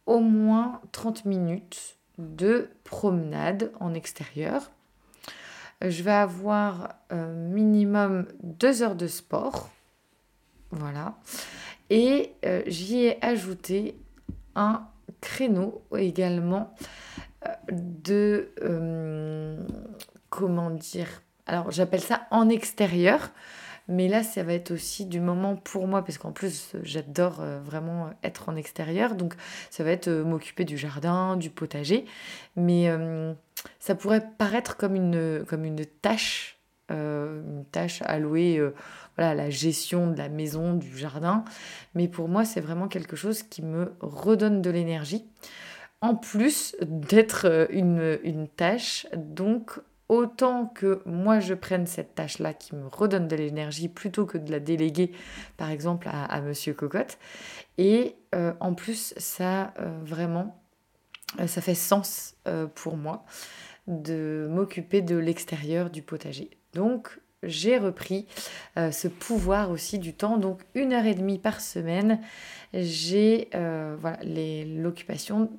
au 0.05 0.21
moins 0.21 0.83
30 0.93 1.25
minutes 1.25 1.97
de 2.19 2.69
promenade 2.85 3.73
en 3.81 3.95
extérieur. 3.95 4.71
Je 5.81 6.03
vais 6.03 6.13
avoir 6.13 6.95
minimum 7.11 8.27
deux 8.43 8.83
heures 8.83 8.97
de 8.97 9.07
sport 9.07 9.71
voilà. 10.71 11.17
Et 11.91 12.33
euh, 12.45 12.63
j'y 12.67 13.05
ai 13.05 13.25
ajouté 13.25 13.97
un 14.55 14.87
créneau 15.21 15.83
également 15.97 16.75
euh, 17.47 17.51
de... 17.71 18.51
Euh, 18.63 19.63
comment 20.31 20.71
dire 20.71 21.23
Alors 21.47 21.71
j'appelle 21.71 22.01
ça 22.01 22.27
en 22.31 22.49
extérieur. 22.49 23.31
Mais 23.89 24.09
là, 24.09 24.25
ça 24.25 24.43
va 24.43 24.53
être 24.53 24.73
aussi 24.73 25.07
du 25.07 25.21
moment 25.21 25.55
pour 25.55 25.87
moi, 25.87 26.05
parce 26.05 26.19
qu'en 26.19 26.33
plus, 26.33 26.73
j'adore 26.83 27.41
vraiment 27.65 28.11
être 28.25 28.49
en 28.49 28.57
extérieur. 28.57 29.15
Donc, 29.15 29.35
ça 29.71 29.85
va 29.85 29.93
être 29.93 30.09
m'occuper 30.11 30.65
du 30.65 30.77
jardin, 30.77 31.37
du 31.37 31.51
potager. 31.51 32.05
Mais 32.57 32.91
ça 33.79 33.95
pourrait 33.95 34.27
paraître 34.39 34.77
comme 34.77 34.97
une, 34.97 35.45
comme 35.47 35.65
une 35.65 35.87
tâche 35.87 36.59
une 36.91 37.65
tâche 37.71 38.03
allouée 38.05 38.61
voilà, 39.17 39.35
la 39.35 39.51
gestion 39.51 40.11
de 40.11 40.19
la 40.19 40.29
maison, 40.29 40.75
du 40.75 40.97
jardin. 40.97 41.45
Mais 41.95 42.09
pour 42.09 42.29
moi, 42.29 42.45
c'est 42.45 42.61
vraiment 42.61 42.89
quelque 42.89 43.17
chose 43.17 43.43
qui 43.43 43.63
me 43.63 43.95
redonne 44.01 44.63
de 44.63 44.71
l'énergie. 44.71 45.25
En 46.01 46.15
plus 46.15 46.77
d'être 46.83 47.69
une, 47.71 48.19
une 48.23 48.49
tâche, 48.49 49.07
donc 49.17 49.81
autant 50.09 50.67
que 50.67 51.03
moi 51.05 51.41
je 51.41 51.55
prenne 51.55 51.87
cette 51.87 52.15
tâche-là 52.15 52.55
qui 52.55 52.75
me 52.75 52.87
redonne 52.87 53.29
de 53.29 53.37
l'énergie 53.37 53.89
plutôt 53.89 54.27
que 54.27 54.39
de 54.39 54.51
la 54.51 54.61
déléguer 54.61 55.13
par 55.57 55.71
exemple 55.71 56.09
à, 56.11 56.41
Monsieur 56.41 56.75
Cocotte. 56.75 57.19
Et 57.79 58.17
euh, 58.35 58.53
en 58.61 58.75
plus, 58.75 59.15
ça 59.17 59.75
euh, 59.79 59.99
vraiment, 60.03 60.63
euh, 61.41 61.47
ça 61.47 61.61
fait 61.61 61.75
sens 61.75 62.37
pour 62.75 62.97
moi 62.97 63.25
de 63.87 64.49
m'occuper 64.51 65.03
de 65.03 65.17
l'extérieur 65.17 65.91
du 65.91 66.03
potager. 66.03 66.51
Donc 66.73 67.21
j'ai 67.43 67.79
repris 67.79 68.27
ce 68.77 69.09
pouvoir 69.09 69.71
aussi 69.71 69.99
du 69.99 70.15
temps. 70.15 70.39
Donc 70.39 70.61
une 70.75 70.93
heure 70.93 71.07
et 71.07 71.15
demie 71.15 71.39
par 71.39 71.61
semaine, 71.61 72.21
j'ai 72.73 73.49
voilà, 73.53 74.19
l'occupation 74.23 75.51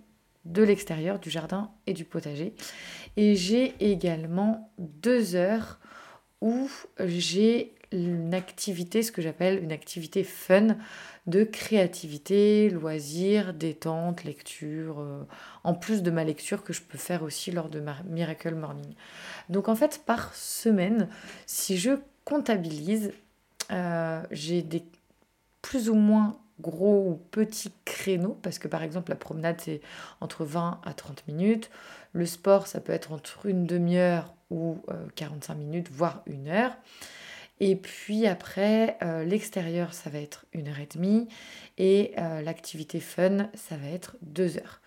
de 0.46 0.64
l'extérieur, 0.64 1.20
du 1.20 1.30
jardin 1.30 1.72
et 1.88 1.94
du 1.94 2.06
potager. 2.06 2.54
Et 3.18 3.36
j'ai 3.36 3.74
également 3.80 4.72
deux 4.78 5.36
heures 5.36 5.80
où 6.42 6.70
j'ai 7.00 7.74
une 7.92 8.34
activité, 8.34 9.04
ce 9.04 9.12
que 9.12 9.22
j'appelle 9.22 9.64
une 9.64 9.72
activité 9.72 10.24
fun 10.24 10.78
de 11.26 11.44
créativité, 11.44 12.70
loisirs, 12.70 13.54
détente, 13.54 14.24
lecture, 14.24 15.00
euh, 15.00 15.24
en 15.64 15.74
plus 15.74 16.04
de 16.04 16.12
ma 16.12 16.24
lecture 16.24 16.64
que 16.64 16.74
je 16.74 16.82
peux 16.82 16.98
faire 16.98 17.24
aussi 17.24 17.52
lors 17.52 17.70
de 17.70 17.80
ma 17.80 18.02
Miracle 18.04 18.56
Morning. 18.56 18.94
Donc 19.50 19.68
en 19.68 19.76
fait, 19.76 20.02
par 20.06 20.34
semaine, 20.34 21.10
si 21.46 21.78
je 21.78 21.92
comptabilise, 22.26 23.14
euh, 23.72 24.22
j'ai 24.32 24.62
des 24.62 24.84
plus 25.62 25.90
ou 25.90 25.96
moins 25.96 26.38
gros 26.60 27.10
ou 27.10 27.16
petits 27.32 27.74
créneaux, 27.86 28.38
parce 28.42 28.60
que 28.60 28.68
par 28.68 28.84
exemple 28.84 29.12
la 29.12 29.16
promenade 29.16 29.58
c'est 29.60 29.82
entre 30.22 30.44
20 30.44 30.82
à 30.84 30.94
30 30.94 31.28
minutes, 31.28 31.70
le 32.14 32.26
sport 32.26 32.68
ça 32.68 32.80
peut 32.80 32.94
être 32.94 33.12
entre 33.12 33.46
une 33.46 33.66
demi-heure 33.66 34.34
ou 34.50 34.82
45 35.16 35.54
euh, 35.54 35.58
minutes, 35.58 35.90
voire 35.92 36.24
une 36.26 36.48
heure. 36.48 36.72
Et 37.60 37.76
puis 37.76 38.28
après, 38.28 38.98
euh, 39.02 39.24
l'extérieur, 39.24 39.94
ça 39.94 40.10
va 40.10 40.20
être 40.20 40.46
une 40.54 40.68
heure 40.68 40.80
et 40.80 40.88
demie. 40.94 41.28
Et 41.78 42.14
euh, 42.18 42.42
l'activité 42.42 43.00
fun, 43.00 43.50
ça 43.56 43.78
va 43.78 43.88
être 43.88 44.16
deux 44.22 44.58
heures. 44.58 44.82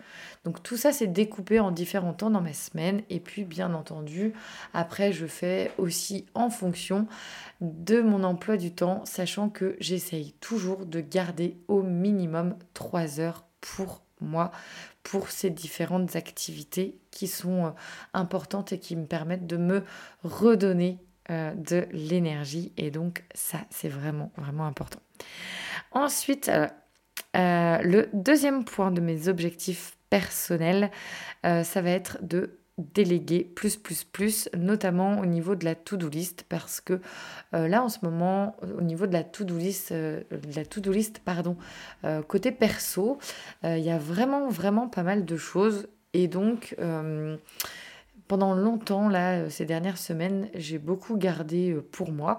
Donc 0.45 0.63
tout 0.63 0.77
ça, 0.77 0.93
c'est 0.93 1.07
découpé 1.07 1.59
en 1.59 1.71
différents 1.71 2.13
temps 2.13 2.29
dans 2.29 2.41
ma 2.41 2.53
semaine. 2.53 3.01
Et 3.09 3.19
puis, 3.19 3.43
bien 3.43 3.73
entendu, 3.73 4.33
après, 4.73 5.11
je 5.11 5.25
fais 5.25 5.71
aussi 5.77 6.25
en 6.33 6.49
fonction 6.49 7.07
de 7.59 8.01
mon 8.01 8.23
emploi 8.23 8.57
du 8.57 8.71
temps, 8.73 9.03
sachant 9.05 9.49
que 9.49 9.75
j'essaye 9.79 10.33
toujours 10.39 10.85
de 10.85 11.01
garder 11.01 11.57
au 11.67 11.81
minimum 11.83 12.55
trois 12.73 13.19
heures 13.19 13.45
pour 13.59 14.01
moi 14.21 14.51
pour 15.03 15.29
ces 15.29 15.49
différentes 15.49 16.15
activités 16.15 16.99
qui 17.09 17.27
sont 17.27 17.65
euh, 17.65 17.69
importantes 18.13 18.71
et 18.71 18.79
qui 18.79 18.95
me 18.95 19.05
permettent 19.05 19.47
de 19.47 19.57
me 19.57 19.83
redonner 20.23 20.99
euh, 21.29 21.53
de 21.53 21.87
l'énergie. 21.91 22.71
Et 22.77 22.91
donc 22.91 23.23
ça, 23.33 23.59
c'est 23.69 23.89
vraiment, 23.89 24.31
vraiment 24.37 24.65
important. 24.65 24.99
Ensuite, 25.91 26.49
euh, 27.35 27.77
le 27.83 28.09
deuxième 28.13 28.63
point 28.65 28.91
de 28.91 29.01
mes 29.01 29.27
objectifs 29.27 29.97
personnels, 30.09 30.91
ça 31.43 31.81
va 31.81 31.89
être 31.89 32.17
de 32.21 32.59
déléguer 32.77 33.43
plus, 33.43 33.77
plus, 33.77 34.03
plus, 34.03 34.49
notamment 34.55 35.19
au 35.19 35.25
niveau 35.25 35.55
de 35.55 35.65
la 35.65 35.75
to-do 35.75 36.09
list, 36.09 36.45
parce 36.49 36.81
que 36.81 36.99
euh, 37.53 37.67
là, 37.67 37.83
en 37.83 37.89
ce 37.89 37.99
moment, 38.03 38.55
au 38.77 38.81
niveau 38.81 39.07
de 39.07 39.13
la 39.13 39.23
to-do 39.23 39.57
list, 39.57 39.91
euh, 39.91 40.21
la 40.55 40.65
to-do 40.65 40.91
list, 40.91 41.19
pardon, 41.19 41.57
euh, 42.03 42.21
côté 42.21 42.51
perso, 42.51 43.19
il 43.63 43.79
y 43.79 43.91
a 43.91 43.97
vraiment, 43.97 44.49
vraiment 44.49 44.87
pas 44.87 45.03
mal 45.03 45.25
de 45.25 45.37
choses. 45.37 45.87
Et 46.13 46.27
donc, 46.27 46.75
pendant 48.27 48.55
longtemps, 48.55 49.09
là, 49.09 49.49
ces 49.49 49.65
dernières 49.65 49.97
semaines, 49.97 50.49
j'ai 50.53 50.77
beaucoup 50.77 51.17
gardé 51.17 51.75
pour 51.91 52.11
moi. 52.11 52.37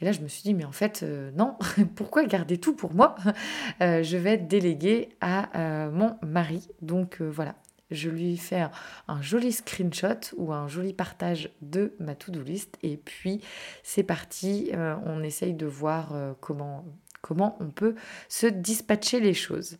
Et 0.00 0.04
là, 0.04 0.12
je 0.12 0.20
me 0.20 0.28
suis 0.28 0.42
dit, 0.42 0.54
mais 0.54 0.64
en 0.64 0.72
fait, 0.72 1.04
non, 1.36 1.56
pourquoi 1.96 2.24
garder 2.24 2.58
tout 2.58 2.74
pour 2.74 2.94
moi? 2.94 3.14
Je 3.80 4.16
vais 4.16 4.36
déléguer 4.36 5.10
à 5.20 5.88
mon 5.90 6.16
mari. 6.22 6.68
Donc 6.80 7.20
voilà, 7.20 7.54
je 7.90 8.10
lui 8.10 8.36
fais 8.36 8.66
un, 9.08 9.22
joli 9.22 9.52
screenshot 9.52 10.34
ou 10.36 10.52
un 10.52 10.68
joli 10.68 10.92
partage 10.92 11.50
de 11.62 11.94
ma 11.98 12.14
to-do 12.14 12.42
list 12.42 12.76
et 12.82 12.96
puis 12.96 13.40
c'est 13.82 14.02
parti, 14.02 14.70
euh, 14.74 14.96
on 15.04 15.22
essaye 15.22 15.54
de 15.54 15.66
voir 15.66 16.14
euh, 16.14 16.32
comment 16.40 16.84
comment 17.24 17.56
on 17.58 17.70
peut 17.70 17.94
se 18.28 18.46
dispatcher 18.46 19.18
les 19.18 19.32
choses. 19.32 19.78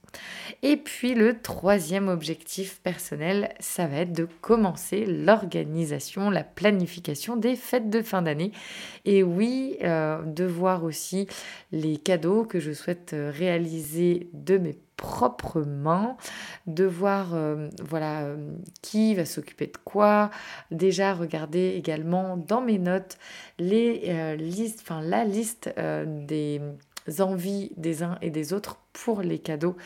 Et 0.63 0.79
puis 0.79 1.15
le 1.15 1.39
troisième 1.43 2.09
objectif 2.09 2.81
personnel, 2.81 3.53
ça 3.61 3.87
va 3.87 3.99
être 3.99 4.15
de 4.15 4.27
commencer 4.41 5.05
l'organisation, 5.05 6.31
la 6.31 6.43
planification 6.43 7.37
des 7.37 7.55
fêtes 7.55 7.91
de 7.91 8.01
fin 8.01 8.23
d'année. 8.23 8.53
Et 9.05 9.23
oui, 9.23 9.77
euh, 9.83 10.23
de 10.23 10.45
voir 10.45 10.85
aussi 10.85 11.29
les 11.71 11.99
cadeaux 11.99 12.45
que 12.45 12.61
je 12.61 12.73
souhaite 12.73 13.15
réaliser 13.15 14.31
de 14.33 14.57
mes 14.57 14.79
propres 14.97 15.61
mains, 15.61 16.17
de 16.67 16.85
voir 16.85 17.35
euh, 17.35 17.69
voilà 17.87 18.23
euh, 18.23 18.37
qui 18.81 19.15
va 19.15 19.27
s'occuper 19.27 19.67
de 19.67 19.77
quoi, 19.85 20.31
déjà 20.71 21.13
regarder 21.13 21.75
également 21.77 22.39
dans 22.39 22.63
mes 22.63 22.79
notes 22.79 23.19
les 23.59 24.37
listes, 24.37 24.89
la 24.89 25.25
liste 25.25 25.71
des 25.77 26.61
envies 27.21 27.73
des 27.77 28.03
uns 28.03 28.19
et 28.23 28.31
des 28.31 28.53
autres 28.53 28.79
pour 28.93 29.23
les 29.23 29.39
cadeaux 29.39 29.77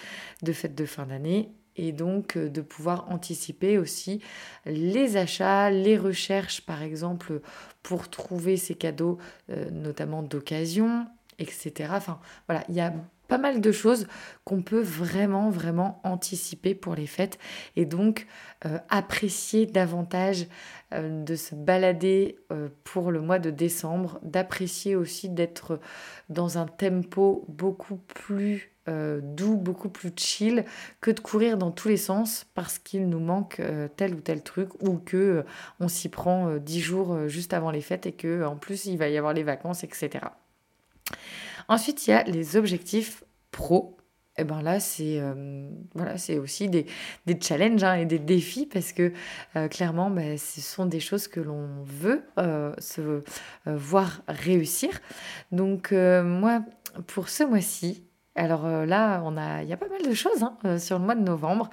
de 0.43 0.53
fête 0.53 0.75
de 0.75 0.87
fin 0.87 1.07
d'année 1.07 1.53
et 1.77 1.93
donc 1.93 2.37
euh, 2.37 2.49
de 2.49 2.61
pouvoir 2.61 3.11
anticiper 3.11 3.79
aussi 3.79 4.21
les 4.67 5.17
achats, 5.17 5.71
les 5.71 5.97
recherches 5.97 6.63
par 6.63 6.83
exemple 6.83 7.41
pour 7.83 8.09
trouver 8.09 8.57
ces 8.57 8.75
cadeaux 8.75 9.19
euh, 9.51 9.71
notamment 9.71 10.23
d'occasion, 10.23 11.07
etc. 11.39 11.93
Enfin 11.95 12.21
voilà, 12.47 12.65
il 12.69 12.75
y 12.75 12.81
a 12.81 12.93
pas 13.29 13.39
mal 13.39 13.61
de 13.61 13.73
choses 13.73 14.09
qu'on 14.45 14.63
peut 14.63 14.81
vraiment, 14.81 15.51
vraiment 15.51 16.01
anticiper 16.03 16.75
pour 16.75 16.95
les 16.95 17.07
fêtes 17.07 17.39
et 17.77 17.85
donc 17.85 18.27
euh, 18.65 18.79
apprécier 18.89 19.67
davantage 19.67 20.47
euh, 20.95 21.23
de 21.23 21.37
se 21.37 21.55
balader 21.55 22.39
euh, 22.51 22.69
pour 22.85 23.13
le 23.13 23.21
mois 23.21 23.39
de 23.39 23.51
décembre, 23.51 24.19
d'apprécier 24.23 24.97
aussi 24.97 25.29
d'être 25.29 25.79
dans 26.31 26.59
un 26.59 26.67
tempo 26.67 27.45
beaucoup 27.49 27.97
plus 27.97 28.73
doux, 29.21 29.59
beaucoup 29.59 29.91
plus 29.91 30.11
chill 30.17 30.65
que 31.03 31.11
de 31.11 31.21
courir 31.21 31.59
dans 31.59 31.71
tous 31.71 31.89
les 31.89 31.99
sens 31.99 32.47
parce 32.55 32.79
qu'il 32.79 33.07
nous 33.11 33.21
manque 33.21 33.61
tel 33.97 34.15
ou 34.15 34.21
tel 34.23 34.43
truc 34.43 34.71
ou 34.83 34.97
que 34.97 35.45
on 35.79 35.89
s'y 35.89 36.09
prend 36.09 36.57
dix 36.57 36.81
jours 36.81 37.29
juste 37.29 37.53
avant 37.53 37.71
les 37.71 37.83
fêtes 37.83 38.07
et 38.07 38.13
que 38.13 38.47
en 38.47 38.57
plus 38.57 38.87
il 38.87 38.97
va 38.97 39.11
y 39.11 39.19
avoir 39.19 39.35
les 39.35 39.43
vacances, 39.43 39.85
etc. 39.85 40.21
Ensuite, 41.69 42.07
il 42.07 42.11
y 42.11 42.13
a 42.15 42.23
les 42.25 42.57
objectifs 42.57 43.23
pro. 43.51 43.99
Et 44.39 44.45
ben 44.45 44.63
là, 44.63 44.79
c'est 44.79 45.19
euh, 45.19 45.69
voilà, 45.95 46.17
c'est 46.17 46.39
aussi 46.39 46.69
des, 46.69 46.87
des 47.27 47.39
challenges 47.41 47.83
hein, 47.83 47.95
et 47.95 48.07
des 48.07 48.21
défis 48.21 48.67
parce 48.67 48.93
que 48.93 49.13
euh, 49.57 49.67
clairement, 49.67 50.11
ben, 50.11 50.39
ce 50.39 50.61
sont 50.61 50.87
des 50.87 51.01
choses 51.01 51.27
que 51.27 51.41
l'on 51.41 51.83
veut 51.83 52.23
euh, 52.39 52.73
se 52.79 53.23
voir 53.67 54.23
réussir. 54.29 54.91
Donc 55.51 55.91
moi, 55.93 56.63
pour 57.09 57.29
ce 57.29 57.43
mois-ci, 57.43 58.05
alors 58.37 58.69
là, 58.87 59.21
on 59.25 59.37
a, 59.37 59.65
il 59.65 59.69
y 59.69 59.73
a 59.73 59.77
pas 59.77 59.89
mal 59.89 60.03
de 60.03 60.15
choses 60.15 60.45
hein, 60.45 60.79
sur 60.79 61.01
le 61.01 61.05
mois 61.05 61.17
de 61.17 61.25
novembre. 61.25 61.69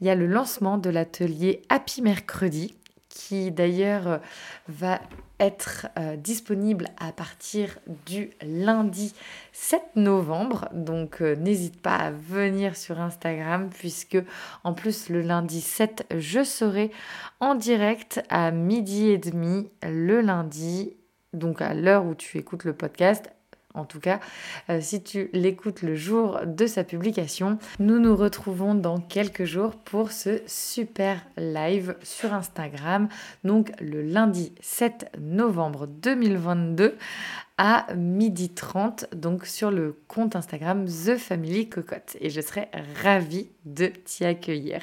Il 0.00 0.06
y 0.06 0.10
a 0.10 0.14
le 0.14 0.26
lancement 0.26 0.78
de 0.78 0.90
l'atelier 0.90 1.62
Happy 1.68 2.02
Mercredi 2.02 2.76
qui 3.08 3.50
d'ailleurs 3.50 4.20
va 4.68 5.00
être 5.38 5.88
euh, 5.98 6.16
disponible 6.16 6.88
à 6.98 7.12
partir 7.12 7.78
du 8.06 8.30
lundi 8.42 9.14
7 9.52 9.82
novembre. 9.96 10.68
Donc 10.72 11.20
euh, 11.20 11.34
n'hésite 11.36 11.80
pas 11.80 11.96
à 11.96 12.10
venir 12.10 12.76
sur 12.76 13.00
Instagram 13.00 13.70
puisque 13.70 14.18
en 14.64 14.72
plus 14.72 15.08
le 15.08 15.20
lundi 15.20 15.60
7 15.60 16.06
je 16.16 16.42
serai 16.42 16.90
en 17.40 17.54
direct 17.54 18.22
à 18.28 18.50
midi 18.50 19.08
et 19.08 19.18
demi 19.18 19.70
le 19.82 20.20
lundi. 20.20 20.96
Donc 21.32 21.60
à 21.60 21.74
l'heure 21.74 22.06
où 22.06 22.14
tu 22.14 22.38
écoutes 22.38 22.64
le 22.64 22.72
podcast, 22.72 23.30
en 23.76 23.84
tout 23.84 24.00
cas, 24.00 24.20
euh, 24.70 24.80
si 24.80 25.02
tu 25.02 25.30
l'écoutes 25.32 25.82
le 25.82 25.94
jour 25.94 26.40
de 26.44 26.66
sa 26.66 26.84
publication. 26.84 27.58
Nous 27.78 27.98
nous 27.98 28.16
retrouvons 28.16 28.74
dans 28.74 28.98
quelques 28.98 29.44
jours 29.44 29.76
pour 29.76 30.12
ce 30.12 30.40
super 30.46 31.24
live 31.36 31.96
sur 32.02 32.32
Instagram, 32.32 33.08
donc 33.44 33.72
le 33.80 34.02
lundi 34.02 34.52
7 34.60 35.12
novembre 35.20 35.86
2022 35.86 36.96
à 37.58 37.86
midi 37.94 38.50
30, 38.50 39.06
donc 39.14 39.46
sur 39.46 39.70
le 39.70 39.96
compte 40.08 40.36
Instagram 40.36 40.86
The 40.86 41.16
Family 41.16 41.68
Cocotte. 41.68 42.16
Et 42.20 42.30
je 42.30 42.40
serai 42.40 42.68
ravie 43.02 43.48
de 43.64 43.86
t'y 43.86 44.24
accueillir. 44.24 44.80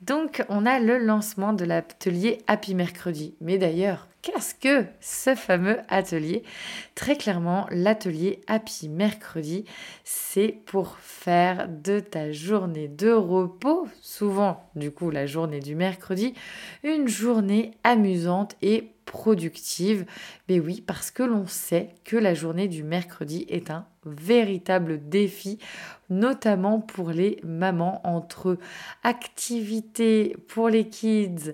Donc, 0.00 0.44
on 0.48 0.66
a 0.66 0.80
le 0.80 0.98
lancement 0.98 1.52
de 1.52 1.64
l'atelier 1.64 2.38
Happy 2.46 2.74
Mercredi. 2.74 3.36
Mais 3.40 3.58
d'ailleurs, 3.58 4.08
qu'est-ce 4.22 4.54
que 4.54 4.86
ce 5.00 5.34
fameux 5.34 5.78
atelier? 5.88 6.42
Très 6.94 7.16
clairement, 7.16 7.66
l'atelier 7.70 8.40
Happy 8.48 8.88
Mercredi, 8.88 9.64
c'est 10.02 10.58
pour 10.66 10.98
faire 10.98 11.68
de 11.68 12.00
ta 12.00 12.32
journée 12.32 12.88
de 12.88 13.12
repos, 13.12 13.86
souvent 14.00 14.68
du 14.74 14.90
coup 14.90 15.10
la 15.10 15.26
journée 15.26 15.60
du 15.60 15.74
mercredi, 15.74 16.34
une 16.82 17.06
journée 17.06 17.72
amusante 17.84 18.56
et 18.62 18.93
productive. 19.04 20.06
Mais 20.48 20.60
oui, 20.60 20.82
parce 20.86 21.10
que 21.10 21.22
l'on 21.22 21.46
sait 21.46 21.90
que 22.04 22.16
la 22.16 22.34
journée 22.34 22.68
du 22.68 22.82
mercredi 22.82 23.46
est 23.48 23.70
un 23.70 23.86
véritable 24.04 25.08
défi, 25.08 25.58
notamment 26.10 26.80
pour 26.80 27.10
les 27.10 27.40
mamans 27.42 28.00
entre 28.04 28.58
activités 29.02 30.36
pour 30.48 30.68
les 30.68 30.88
kids, 30.88 31.52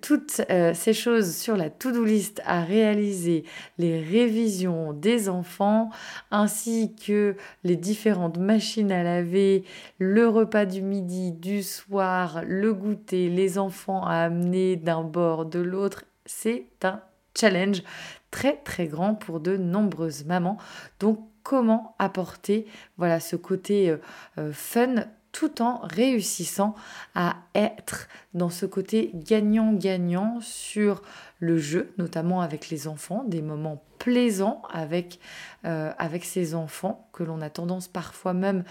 toutes 0.00 0.42
euh, 0.50 0.72
ces 0.74 0.92
choses 0.92 1.34
sur 1.36 1.56
la 1.56 1.68
to-do 1.68 2.04
list 2.04 2.40
à 2.44 2.62
réaliser, 2.62 3.44
les 3.78 4.00
révisions 4.00 4.92
des 4.92 5.28
enfants, 5.28 5.90
ainsi 6.30 6.94
que 6.94 7.36
les 7.64 7.76
différentes 7.76 8.38
machines 8.38 8.92
à 8.92 9.02
laver, 9.02 9.64
le 9.98 10.28
repas 10.28 10.64
du 10.64 10.82
midi, 10.82 11.32
du 11.32 11.62
soir, 11.62 12.42
le 12.46 12.72
goûter, 12.72 13.28
les 13.28 13.58
enfants 13.58 14.04
à 14.04 14.16
amener 14.16 14.76
d'un 14.76 15.02
bord, 15.02 15.44
de 15.44 15.58
l'autre, 15.58 16.04
c'est 16.30 16.66
un 16.84 17.00
challenge 17.36 17.82
très 18.30 18.56
très 18.56 18.86
grand 18.86 19.14
pour 19.14 19.40
de 19.40 19.56
nombreuses 19.56 20.24
mamans. 20.24 20.58
Donc 21.00 21.20
comment 21.42 21.94
apporter 21.98 22.66
voilà 22.98 23.20
ce 23.20 23.36
côté 23.36 23.90
euh, 23.90 23.96
euh, 24.38 24.52
fun 24.52 25.06
tout 25.32 25.62
en 25.62 25.80
réussissant 25.82 26.74
à 27.14 27.36
être 27.54 28.08
dans 28.34 28.50
ce 28.50 28.66
côté 28.66 29.12
gagnant-gagnant 29.14 30.40
sur 30.40 31.02
le 31.38 31.56
jeu, 31.56 31.92
notamment 31.98 32.40
avec 32.40 32.68
les 32.68 32.88
enfants, 32.88 33.22
des 33.24 33.40
moments 33.40 33.84
plaisants 34.00 34.62
avec, 34.72 35.20
euh, 35.66 35.92
ces 36.22 36.56
enfants 36.56 37.08
que 37.12 37.22
l'on 37.22 37.40
a 37.42 37.48
tendance 37.48 37.86
parfois 37.86 38.34
même 38.34 38.64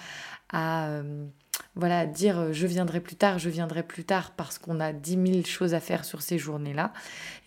à 0.52 1.02
voilà, 1.80 2.06
dire 2.06 2.40
euh, 2.40 2.54
je 2.54 2.68
viendrai 2.68 3.00
plus 3.00 3.16
tard, 3.16 3.40
je 3.40 3.50
viendrai 3.50 3.84
plus 3.84 4.04
tard 4.04 4.32
parce 4.32 4.58
qu'on 4.60 4.80
a 4.80 4.94
dix 4.94 5.18
mille 5.18 5.46
choses 5.46 5.74
à 5.74 5.80
faire 5.80 6.06
sur 6.06 6.22
ces 6.22 6.38
journées-là. 6.38 6.94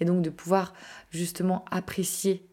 Et 0.00 0.04
donc 0.04 0.22
de 0.22 0.30
pouvoir 0.30 0.74
justement 1.10 1.64
apprécier 1.70 2.46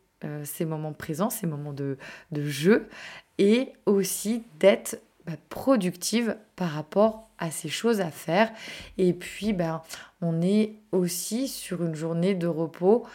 ces 0.43 0.65
moments 0.65 0.91
présents, 0.91 1.29
ces 1.29 1.47
moments 1.47 1.71
de, 1.71 1.97
jeu 2.33 2.89
et 3.37 3.71
aussi 3.85 4.43
d'être 4.59 4.99
bah, 5.25 5.33
productive 5.49 6.35
par 6.55 6.71
rapport 6.71 7.29
à 7.37 7.51
ces 7.51 7.69
choses 7.69 8.01
à 8.01 8.11
faire. 8.11 8.51
Et 8.97 9.13
puis, 9.13 9.53
ben, 9.53 9.81
on 10.21 10.41
est 10.41 10.75
aussi 10.91 11.47
sur 11.47 11.83
une 11.83 11.95
journée 11.95 12.35
de 12.35 12.47
repos. 12.47 13.05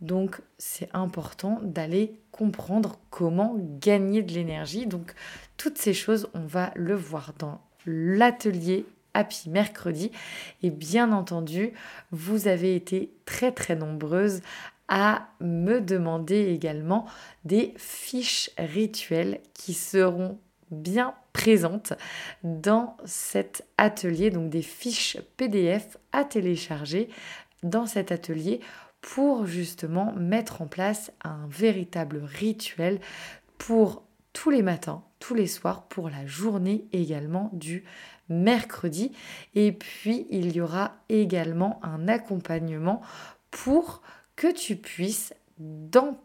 Donc, 0.00 0.40
c'est 0.58 0.88
important 0.94 1.60
d'aller 1.62 2.20
comprendre 2.30 2.98
comment 3.10 3.56
gagner 3.80 4.22
de 4.22 4.32
l'énergie. 4.32 4.86
Donc, 4.86 5.14
toutes 5.56 5.78
ces 5.78 5.94
choses, 5.94 6.28
on 6.34 6.46
va 6.46 6.72
le 6.74 6.94
voir 6.94 7.32
dans 7.38 7.60
l'atelier 7.86 8.86
Happy 9.16 9.48
mercredi. 9.48 10.10
Et 10.62 10.70
bien 10.70 11.12
entendu, 11.12 11.72
vous 12.10 12.48
avez 12.48 12.74
été 12.74 13.12
très 13.24 13.52
très 13.52 13.76
nombreuses 13.76 14.42
à 14.88 15.28
me 15.40 15.80
demander 15.80 16.48
également 16.52 17.06
des 17.44 17.72
fiches 17.76 18.50
rituelles 18.58 19.40
qui 19.54 19.72
seront 19.72 20.38
bien 20.70 21.14
présentes 21.32 21.94
dans 22.42 22.96
cet 23.04 23.64
atelier, 23.78 24.30
donc 24.30 24.50
des 24.50 24.62
fiches 24.62 25.16
PDF 25.36 25.96
à 26.12 26.24
télécharger 26.24 27.08
dans 27.62 27.86
cet 27.86 28.12
atelier 28.12 28.60
pour 29.00 29.46
justement 29.46 30.12
mettre 30.12 30.60
en 30.62 30.66
place 30.66 31.12
un 31.22 31.46
véritable 31.48 32.22
rituel 32.24 33.00
pour 33.58 34.02
tous 34.34 34.50
les 34.50 34.62
matins, 34.62 35.02
tous 35.18 35.34
les 35.34 35.46
soirs, 35.46 35.88
pour 35.88 36.10
la 36.10 36.26
journée 36.26 36.86
également 36.92 37.48
du 37.54 37.84
mercredi. 38.28 39.12
Et 39.54 39.72
puis, 39.72 40.26
il 40.28 40.54
y 40.54 40.60
aura 40.60 40.96
également 41.08 41.80
un 41.82 42.08
accompagnement 42.08 43.00
pour 43.50 44.02
que 44.36 44.52
tu 44.52 44.76
puisses, 44.76 45.32
dans 45.58 46.18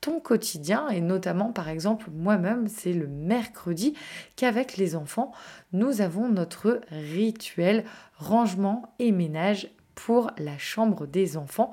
ton 0.00 0.20
quotidien 0.20 0.88
et 0.88 1.00
notamment 1.00 1.52
par 1.52 1.68
exemple 1.68 2.08
moi-même 2.12 2.68
c'est 2.68 2.92
le 2.92 3.08
mercredi 3.08 3.94
qu'avec 4.36 4.76
les 4.76 4.94
enfants 4.94 5.32
nous 5.72 6.00
avons 6.00 6.28
notre 6.28 6.80
rituel 6.90 7.84
rangement 8.16 8.94
et 9.00 9.10
ménage 9.10 9.68
pour 9.96 10.30
la 10.38 10.56
chambre 10.56 11.08
des 11.08 11.36
enfants 11.36 11.72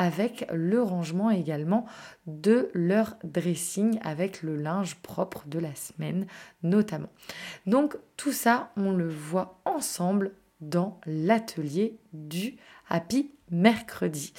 avec 0.00 0.46
le 0.50 0.82
rangement 0.82 1.28
également 1.30 1.84
de 2.26 2.70
leur 2.72 3.16
dressing 3.22 3.98
avec 4.00 4.42
le 4.42 4.56
linge 4.56 4.94
propre 5.02 5.44
de 5.46 5.58
la 5.58 5.74
semaine 5.74 6.26
notamment. 6.62 7.10
Donc 7.66 7.98
tout 8.16 8.32
ça 8.32 8.72
on 8.78 8.92
le 8.92 9.10
voit 9.10 9.60
ensemble 9.66 10.32
dans 10.62 10.98
l'atelier 11.04 11.98
du 12.14 12.56
Happy 12.88 13.30
Mercredi. 13.50 14.32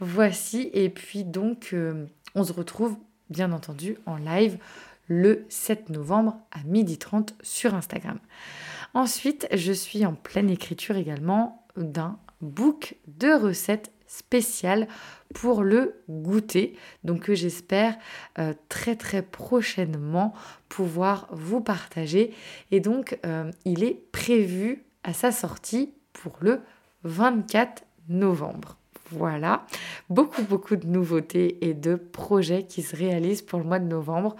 Voici 0.00 0.70
et 0.72 0.90
puis 0.90 1.22
donc 1.22 1.70
euh, 1.72 2.06
on 2.34 2.42
se 2.42 2.52
retrouve 2.52 2.96
bien 3.30 3.52
entendu 3.52 3.98
en 4.06 4.16
live 4.16 4.58
le 5.06 5.46
7 5.48 5.88
novembre 5.90 6.36
à 6.50 6.58
12h30 6.68 7.30
sur 7.42 7.74
Instagram. 7.74 8.18
Ensuite, 8.92 9.46
je 9.52 9.72
suis 9.72 10.04
en 10.04 10.14
pleine 10.14 10.50
écriture 10.50 10.96
également 10.96 11.64
d'un 11.76 12.18
book 12.40 12.96
de 13.06 13.32
recettes 13.32 13.92
spéciales 14.16 14.88
pour 15.34 15.62
le 15.62 16.02
goûter, 16.08 16.76
donc 17.04 17.20
que 17.24 17.34
j'espère 17.34 17.96
euh, 18.38 18.54
très 18.68 18.96
très 18.96 19.22
prochainement 19.22 20.32
pouvoir 20.68 21.28
vous 21.30 21.60
partager. 21.60 22.32
Et 22.70 22.80
donc, 22.80 23.18
euh, 23.26 23.50
il 23.64 23.84
est 23.84 24.00
prévu 24.12 24.84
à 25.04 25.12
sa 25.12 25.32
sortie 25.32 25.92
pour 26.12 26.36
le 26.40 26.60
24 27.04 27.84
novembre. 28.08 28.76
Voilà, 29.12 29.66
beaucoup 30.10 30.42
beaucoup 30.42 30.74
de 30.74 30.86
nouveautés 30.86 31.64
et 31.64 31.74
de 31.74 31.94
projets 31.94 32.64
qui 32.64 32.82
se 32.82 32.96
réalisent 32.96 33.42
pour 33.42 33.60
le 33.60 33.64
mois 33.64 33.78
de 33.78 33.86
novembre. 33.86 34.34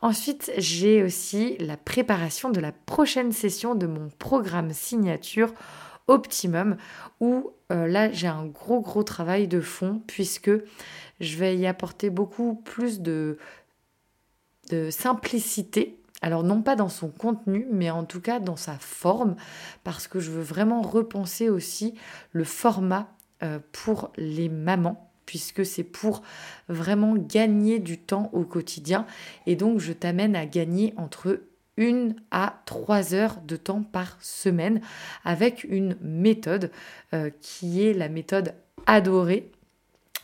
Ensuite, 0.00 0.50
j'ai 0.56 1.02
aussi 1.02 1.58
la 1.58 1.76
préparation 1.76 2.48
de 2.48 2.60
la 2.60 2.72
prochaine 2.72 3.32
session 3.32 3.74
de 3.74 3.86
mon 3.86 4.08
programme 4.18 4.72
signature 4.72 5.52
Optimum 6.08 6.76
où 7.20 7.50
euh, 7.72 7.86
là 7.86 8.10
j'ai 8.12 8.28
un 8.28 8.46
gros 8.46 8.80
gros 8.80 9.02
travail 9.02 9.48
de 9.48 9.60
fond 9.60 10.02
puisque 10.06 10.50
je 11.20 11.36
vais 11.36 11.56
y 11.56 11.66
apporter 11.66 12.10
beaucoup 12.10 12.54
plus 12.54 13.00
de, 13.00 13.38
simplicité 14.90 15.98
alors 16.22 16.42
non 16.42 16.62
pas 16.62 16.76
dans 16.76 16.88
son 16.88 17.08
contenu, 17.08 17.66
mais 17.70 17.90
en 17.90 18.04
tout 18.04 18.20
cas 18.20 18.40
dans 18.40 18.56
sa 18.56 18.78
forme, 18.78 19.36
parce 19.84 20.08
que 20.08 20.18
je 20.18 20.30
veux 20.30 20.42
vraiment 20.42 20.80
repenser 20.80 21.50
aussi 21.50 21.94
le 22.32 22.42
format 22.42 23.08
euh, 23.42 23.58
pour 23.70 24.10
les 24.16 24.48
mamans 24.48 25.06
puisque 25.26 25.66
c'est 25.66 25.84
pour 25.84 26.22
vraiment 26.68 27.16
gagner 27.16 27.80
du 27.80 27.98
temps 27.98 28.30
au 28.32 28.44
quotidien. 28.44 29.06
Et 29.46 29.56
donc, 29.56 29.80
je 29.80 29.92
t'amène 29.92 30.36
à 30.36 30.46
gagner 30.46 30.94
entre 30.96 31.40
une 31.76 32.16
à 32.30 32.62
trois 32.64 33.14
heures 33.14 33.40
de 33.42 33.56
temps 33.56 33.82
par 33.82 34.16
semaine 34.20 34.80
avec 35.24 35.64
une 35.64 35.96
méthode 36.00 36.70
euh, 37.12 37.30
qui 37.40 37.86
est 37.86 37.92
la 37.92 38.08
méthode 38.08 38.54
adorée. 38.86 39.50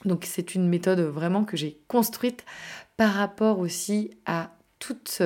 Donc, 0.05 0.25
c'est 0.25 0.55
une 0.55 0.69
méthode 0.69 1.01
vraiment 1.01 1.45
que 1.45 1.57
j'ai 1.57 1.79
construite 1.89 2.45
par 2.97 3.13
rapport 3.13 3.59
aussi 3.59 4.11
à 4.27 4.51
toutes 4.79 5.23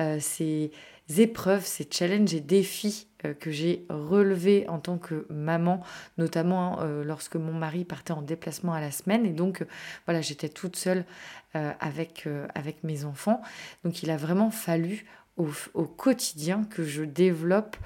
euh, 0.00 0.18
ces 0.20 0.70
épreuves, 1.18 1.66
ces 1.66 1.86
challenges 1.90 2.32
et 2.32 2.40
défis 2.40 3.08
euh, 3.26 3.34
que 3.34 3.50
j'ai 3.50 3.84
relevés 3.90 4.66
en 4.68 4.78
tant 4.78 4.96
que 4.96 5.26
maman, 5.28 5.82
notamment 6.16 6.82
lorsque 7.04 7.36
mon 7.36 7.52
mari 7.52 7.84
partait 7.84 8.12
en 8.12 8.22
déplacement 8.22 8.72
à 8.72 8.80
la 8.80 8.92
semaine. 8.92 9.26
Et 9.26 9.32
donc, 9.32 9.64
voilà, 10.06 10.22
j'étais 10.22 10.48
toute 10.48 10.76
seule 10.76 11.04
avec, 11.52 12.26
avec 12.54 12.82
mes 12.82 13.04
enfants. 13.04 13.40
Donc, 13.84 14.02
il 14.02 14.10
a 14.10 14.16
vraiment 14.16 14.50
fallu 14.50 15.04
au, 15.36 15.84
quotidien 15.84 16.64
que 16.70 16.84
je 16.84 17.02
développe 17.02 17.76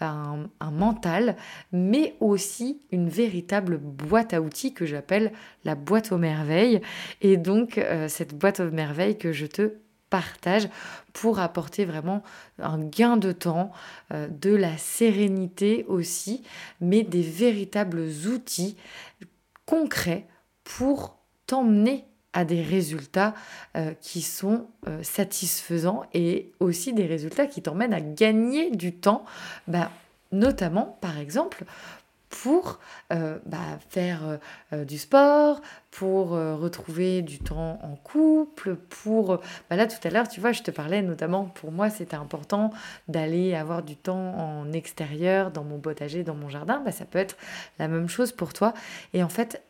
un, 0.00 0.48
mental, 0.72 1.36
mais 1.72 2.16
aussi 2.20 2.80
une 2.90 3.08
véritable 3.08 3.78
boîte 3.78 4.34
à 4.34 4.40
outils 4.40 4.74
que 4.74 4.86
j'appelle 4.86 5.32
la 5.64 5.74
boîte 5.74 6.12
aux 6.12 6.18
merveilles. 6.18 6.80
Et 7.20 7.36
donc, 7.36 7.80
cette 8.08 8.34
boîte 8.34 8.60
aux 8.60 8.70
merveilles 8.70 9.18
que 9.18 9.32
je 9.32 9.46
te 9.46 9.74
partage 10.14 10.68
pour 11.12 11.40
apporter 11.40 11.84
vraiment 11.84 12.22
un 12.60 12.78
gain 12.78 13.16
de 13.16 13.32
temps, 13.32 13.72
euh, 14.12 14.28
de 14.28 14.54
la 14.54 14.78
sérénité 14.78 15.84
aussi, 15.88 16.44
mais 16.80 17.02
des 17.02 17.22
véritables 17.22 18.00
outils 18.32 18.76
concrets 19.66 20.28
pour 20.62 21.18
t'emmener 21.48 22.04
à 22.34 22.44
des 22.44 22.62
résultats 22.62 23.34
qui 24.00 24.20
sont 24.20 24.66
satisfaisants 25.02 26.02
et 26.12 26.52
aussi 26.60 26.92
des 26.92 27.06
résultats 27.06 27.46
qui 27.46 27.62
t'emmènent 27.62 27.94
à 27.94 28.00
gagner 28.00 28.70
du 28.70 28.92
temps, 28.92 29.24
bah, 29.66 29.90
notamment 30.32 30.98
par 31.00 31.18
exemple 31.18 31.64
pour 32.42 32.80
euh, 33.12 33.38
bah, 33.46 33.58
faire 33.90 34.26
euh, 34.26 34.36
euh, 34.72 34.84
du 34.84 34.98
sport, 34.98 35.60
pour 35.90 36.30
retrouver 36.30 37.22
du 37.22 37.38
temps 37.38 37.78
en 37.82 37.94
couple, 37.94 38.74
pour... 38.74 39.38
Bah 39.70 39.76
là, 39.76 39.86
tout 39.86 39.96
à 40.02 40.10
l'heure, 40.10 40.26
tu 40.26 40.40
vois, 40.40 40.50
je 40.50 40.62
te 40.62 40.72
parlais 40.72 41.02
notamment, 41.02 41.44
pour 41.44 41.70
moi, 41.70 41.88
c'était 41.88 42.16
important 42.16 42.72
d'aller 43.06 43.54
avoir 43.54 43.84
du 43.84 43.94
temps 43.94 44.34
en 44.36 44.72
extérieur, 44.72 45.52
dans 45.52 45.62
mon 45.62 45.78
potager, 45.78 46.24
dans 46.24 46.34
mon 46.34 46.48
jardin. 46.48 46.82
Bah, 46.84 46.90
ça 46.90 47.04
peut 47.04 47.20
être 47.20 47.36
la 47.78 47.86
même 47.86 48.08
chose 48.08 48.32
pour 48.32 48.52
toi. 48.52 48.74
Et 49.12 49.22
en 49.22 49.28
fait, 49.28 49.62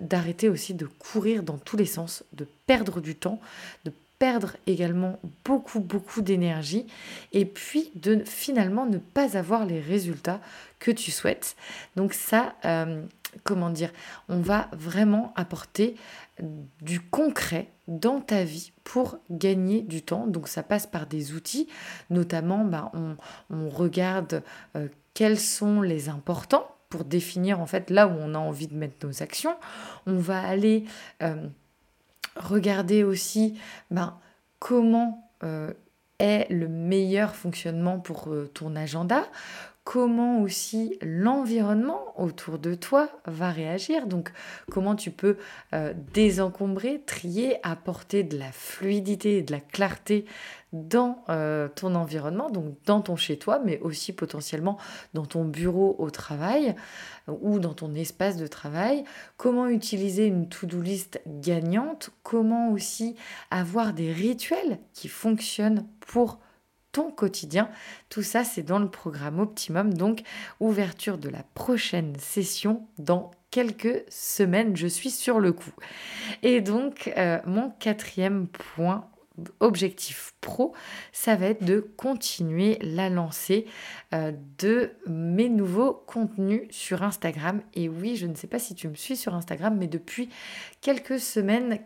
d'arrêter 0.00 0.48
aussi 0.48 0.74
de 0.74 0.86
courir 0.86 1.42
dans 1.42 1.58
tous 1.58 1.76
les 1.76 1.86
sens, 1.86 2.24
de 2.32 2.46
perdre 2.66 3.00
du 3.00 3.14
temps, 3.14 3.40
de 3.84 3.92
perdre 4.18 4.56
également 4.66 5.18
beaucoup, 5.44 5.80
beaucoup 5.80 6.22
d'énergie 6.22 6.86
et 7.32 7.44
puis 7.44 7.90
de 7.94 8.22
finalement 8.24 8.86
ne 8.86 8.98
pas 8.98 9.36
avoir 9.36 9.66
les 9.66 9.80
résultats 9.80 10.40
que 10.78 10.90
tu 10.90 11.10
souhaites. 11.10 11.56
Donc 11.96 12.14
ça, 12.14 12.54
euh, 12.64 13.02
comment 13.44 13.70
dire, 13.70 13.92
on 14.28 14.40
va 14.40 14.68
vraiment 14.72 15.32
apporter 15.36 15.96
du 16.80 17.00
concret 17.00 17.68
dans 17.88 18.20
ta 18.20 18.44
vie 18.44 18.72
pour 18.84 19.18
gagner 19.30 19.82
du 19.82 20.02
temps. 20.02 20.26
Donc 20.26 20.48
ça 20.48 20.62
passe 20.62 20.86
par 20.86 21.06
des 21.06 21.32
outils, 21.32 21.68
notamment 22.10 22.64
bah, 22.64 22.92
on, 22.94 23.68
regarde 23.68 24.42
euh, 24.76 24.88
quels 25.14 25.38
sont 25.38 25.80
les 25.80 26.08
importants 26.08 26.75
pour 26.88 27.04
définir 27.04 27.60
en 27.60 27.66
fait 27.66 27.90
là 27.90 28.06
où 28.06 28.12
on 28.18 28.34
a 28.34 28.38
envie 28.38 28.68
de 28.68 28.74
mettre 28.74 29.06
nos 29.06 29.22
actions. 29.22 29.56
On 30.06 30.16
va 30.16 30.40
aller... 30.40 30.84
Euh, 31.22 31.48
regarder 32.36 33.02
aussi 33.02 33.58
ben, 33.90 34.18
comment 34.58 35.30
euh, 35.42 35.72
est 36.18 36.50
le 36.50 36.68
meilleur 36.68 37.34
fonctionnement 37.34 37.98
pour 37.98 38.28
euh, 38.28 38.50
ton 38.52 38.76
agenda, 38.76 39.24
comment 39.86 40.42
aussi 40.42 40.98
l'environnement 41.00 42.12
autour 42.20 42.58
de 42.58 42.74
toi 42.74 43.08
va 43.24 43.52
réagir. 43.52 44.08
Donc 44.08 44.32
comment 44.68 44.96
tu 44.96 45.12
peux 45.12 45.36
euh, 45.74 45.94
désencombrer, 46.12 47.02
trier, 47.06 47.58
apporter 47.62 48.24
de 48.24 48.36
la 48.36 48.50
fluidité 48.50 49.38
et 49.38 49.42
de 49.42 49.52
la 49.52 49.60
clarté 49.60 50.24
dans 50.72 51.24
euh, 51.28 51.68
ton 51.68 51.94
environnement, 51.94 52.50
donc 52.50 52.74
dans 52.84 53.00
ton 53.00 53.14
chez-toi, 53.14 53.60
mais 53.64 53.78
aussi 53.78 54.12
potentiellement 54.12 54.76
dans 55.14 55.24
ton 55.24 55.44
bureau 55.44 55.94
au 56.00 56.10
travail 56.10 56.74
ou 57.28 57.60
dans 57.60 57.72
ton 57.72 57.94
espace 57.94 58.36
de 58.38 58.48
travail. 58.48 59.04
Comment 59.36 59.68
utiliser 59.68 60.26
une 60.26 60.48
to-do 60.48 60.80
list 60.80 61.20
gagnante, 61.28 62.10
comment 62.24 62.72
aussi 62.72 63.14
avoir 63.52 63.92
des 63.92 64.12
rituels 64.12 64.80
qui 64.94 65.06
fonctionnent 65.06 65.86
pour 66.00 66.40
quotidien. 67.04 67.68
Tout 68.08 68.22
ça, 68.22 68.44
c'est 68.44 68.62
dans 68.62 68.78
le 68.78 68.88
programme 68.88 69.40
Optimum. 69.40 69.94
Donc, 69.94 70.22
ouverture 70.60 71.18
de 71.18 71.28
la 71.28 71.42
prochaine 71.54 72.14
session 72.18 72.86
dans 72.98 73.30
quelques 73.50 74.04
semaines. 74.08 74.76
Je 74.76 74.86
suis 74.86 75.10
sur 75.10 75.40
le 75.40 75.52
coup. 75.52 75.72
Et 76.42 76.60
donc, 76.60 77.12
euh, 77.16 77.38
mon 77.46 77.70
quatrième 77.70 78.48
point 78.48 79.08
objectif 79.60 80.32
pro, 80.40 80.74
ça 81.12 81.36
va 81.36 81.46
être 81.46 81.64
de 81.64 81.80
continuer 81.80 82.78
la 82.80 83.10
lancée 83.10 83.66
euh, 84.14 84.32
de 84.58 84.92
mes 85.06 85.48
nouveaux 85.48 85.92
contenus 85.92 86.62
sur 86.70 87.02
Instagram. 87.02 87.60
Et 87.74 87.88
oui, 87.88 88.16
je 88.16 88.26
ne 88.26 88.34
sais 88.34 88.46
pas 88.46 88.58
si 88.58 88.74
tu 88.74 88.88
me 88.88 88.94
suis 88.94 89.16
sur 89.16 89.34
Instagram, 89.34 89.76
mais 89.78 89.88
depuis 89.88 90.30
quelques 90.80 91.20
semaines, 91.20 91.80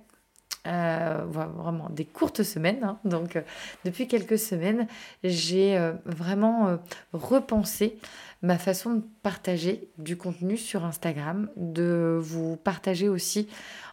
euh, 0.67 1.25
vraiment 1.27 1.89
des 1.89 2.05
courtes 2.05 2.43
semaines. 2.43 2.85
Hein. 2.85 2.99
Donc, 3.05 3.37
euh, 3.37 3.43
depuis 3.85 4.07
quelques 4.07 4.39
semaines, 4.39 4.87
j'ai 5.25 5.79
euh, 5.79 5.93
vraiment 6.05 6.79
repensé 7.13 7.99
ma 8.43 8.59
façon 8.59 8.95
de 8.95 9.03
partager 9.23 9.89
du 9.97 10.17
contenu 10.17 10.57
sur 10.57 10.85
Instagram, 10.85 11.49
de 11.57 12.19
vous 12.21 12.57
partager 12.57 13.09
aussi 13.09 13.49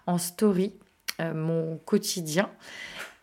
en 0.08 0.18
story 0.18 0.74
mon 1.34 1.78
quotidien 1.78 2.48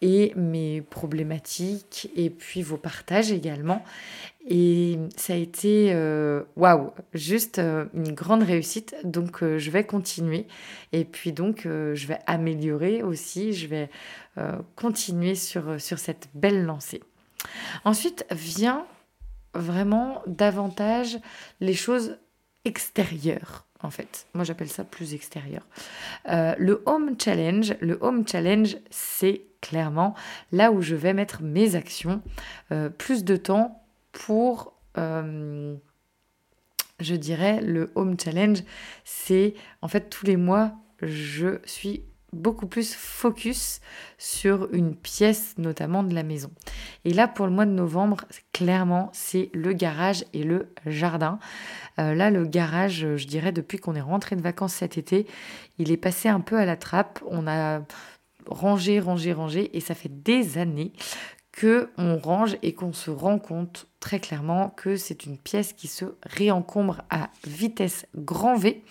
et 0.05 0.35
mes 0.37 0.83
problématiques 0.83 2.11
et 2.15 2.29
puis 2.29 2.61
vos 2.61 2.77
partages 2.77 3.33
également. 3.33 3.83
Et 4.47 4.99
ça 5.17 5.33
a 5.33 5.37
été 5.37 5.95
euh, 5.95 6.43
waouh, 6.57 6.91
juste 7.15 7.59
euh, 7.59 7.87
une 7.95 8.13
grande 8.13 8.43
réussite. 8.43 8.95
Donc 9.03 9.43
euh, 9.43 9.57
je 9.57 9.71
vais 9.71 9.85
continuer 9.85 10.47
et 10.93 11.07
puis 11.07 11.33
donc 11.33 11.63
je 11.65 12.07
vais 12.07 12.19
améliorer 12.27 13.03
aussi, 13.03 13.55
je 13.55 13.67
vais 13.67 13.89
continuer 14.77 15.35
sur, 15.37 15.81
sur 15.81 15.99
cette 15.99 16.29
belle 16.35 16.65
lancée. 16.65 17.03
Ensuite 17.85 18.27
vient 18.31 18.85
vraiment 19.55 20.23
davantage 20.27 21.19
les 21.61 21.75
choses 21.75 22.19
extérieures 22.65 23.65
en 23.85 23.91
fait. 23.91 24.27
Moi, 24.35 24.45
j'appelle 24.45 24.69
ça 24.69 24.85
plus 24.85 25.15
extérieur. 25.15 25.67
le 26.27 26.83
Home 26.87 27.15
Challenge, 27.23 27.77
le 27.81 27.99
Home 28.01 28.27
Challenge, 28.27 28.77
c'est 28.91 29.43
clairement 29.61 30.15
là 30.53 30.73
où 30.73 30.83
je 30.83 30.95
vais 30.95 31.15
mettre 31.15 31.43
mes 31.43 31.75
actions, 31.77 32.23
plus 32.99 33.25
de 33.25 33.37
temps 33.37 33.85
pour, 34.15 34.73
euh, 34.97 35.75
je 37.01 37.15
dirais, 37.15 37.61
le 37.61 37.91
Home 37.97 38.17
Challenge, 38.19 38.61
c'est 39.05 39.55
en 39.83 39.89
fait 39.89 40.09
tous 40.09 40.25
les 40.25 40.39
mois, 40.39 40.73
je 41.03 41.59
suis 41.67 42.05
beaucoup 42.35 42.67
plus 42.67 42.95
focus 42.95 43.81
sur 44.19 44.69
une 44.73 44.95
pièce 44.95 45.55
notamment 45.59 46.03
de 46.03 46.15
la 46.15 46.23
maison. 46.23 46.51
Et 47.05 47.13
là 47.13 47.29
pour 47.29 47.47
le 47.47 47.53
mois 47.53 47.67
de 47.67 47.71
novembre, 47.71 48.25
clairement 48.53 49.11
c'est 49.13 49.51
le 49.55 49.73
garage 49.73 50.25
et 50.33 50.43
le 50.43 50.69
jardin. 50.87 51.39
Euh, 51.99 52.15
là 52.15 52.31
le 52.31 52.45
garage, 52.45 53.07
je 53.17 53.27
dirais 53.27 53.53
depuis 53.53 53.79
qu'on 53.79 53.95
est 53.95 54.01
rentré 54.01 54.37
de 54.37 54.43
vacances 54.43 54.75
cet 54.75 54.99
été, 54.99 55.27
il 55.79 55.91
est 55.91 55.97
passé 55.97 56.29
un 56.29 56.41
peu 56.41 56.59
à 56.59 56.65
la 56.65 56.77
trappe. 56.77 57.21
On 57.29 57.47
a 57.47 57.83
rangé, 58.47 59.01
rangé, 59.01 59.33
rangé 59.33 59.77
et 59.77 59.81
ça 59.81 59.95
fait 59.95 60.11
des 60.11 60.59
années 60.59 60.93
que 61.53 61.91
on 61.99 62.19
range 62.19 62.57
et 62.63 62.75
qu'on 62.75 62.93
se 62.93 63.11
rend 63.11 63.39
compte 63.39 63.87
très 64.01 64.19
clairement 64.19 64.71
que 64.71 64.97
c'est 64.97 65.25
une 65.25 65.39
pièce 65.39 65.73
qui 65.73 65.87
se 65.87 66.05
réencombre 66.25 67.03
à 67.11 67.31
vitesse 67.47 68.07
grand 68.17 68.57
V. 68.57 68.83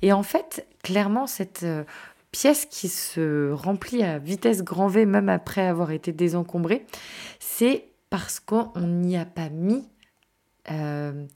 Et 0.00 0.12
en 0.12 0.22
fait, 0.22 0.66
clairement, 0.82 1.26
cette 1.26 1.64
euh, 1.64 1.84
pièce 2.30 2.66
qui 2.66 2.88
se 2.88 3.50
remplit 3.52 4.02
à 4.02 4.18
vitesse 4.18 4.62
grand 4.62 4.88
V, 4.88 5.06
même 5.06 5.28
après 5.28 5.66
avoir 5.66 5.90
été 5.90 6.12
désencombrée, 6.12 6.86
c'est 7.38 7.88
parce 8.10 8.40
qu'on 8.40 8.72
n'y 8.80 9.16
a 9.16 9.24
pas 9.24 9.48
mis, 9.48 9.88
euh, 10.70 11.26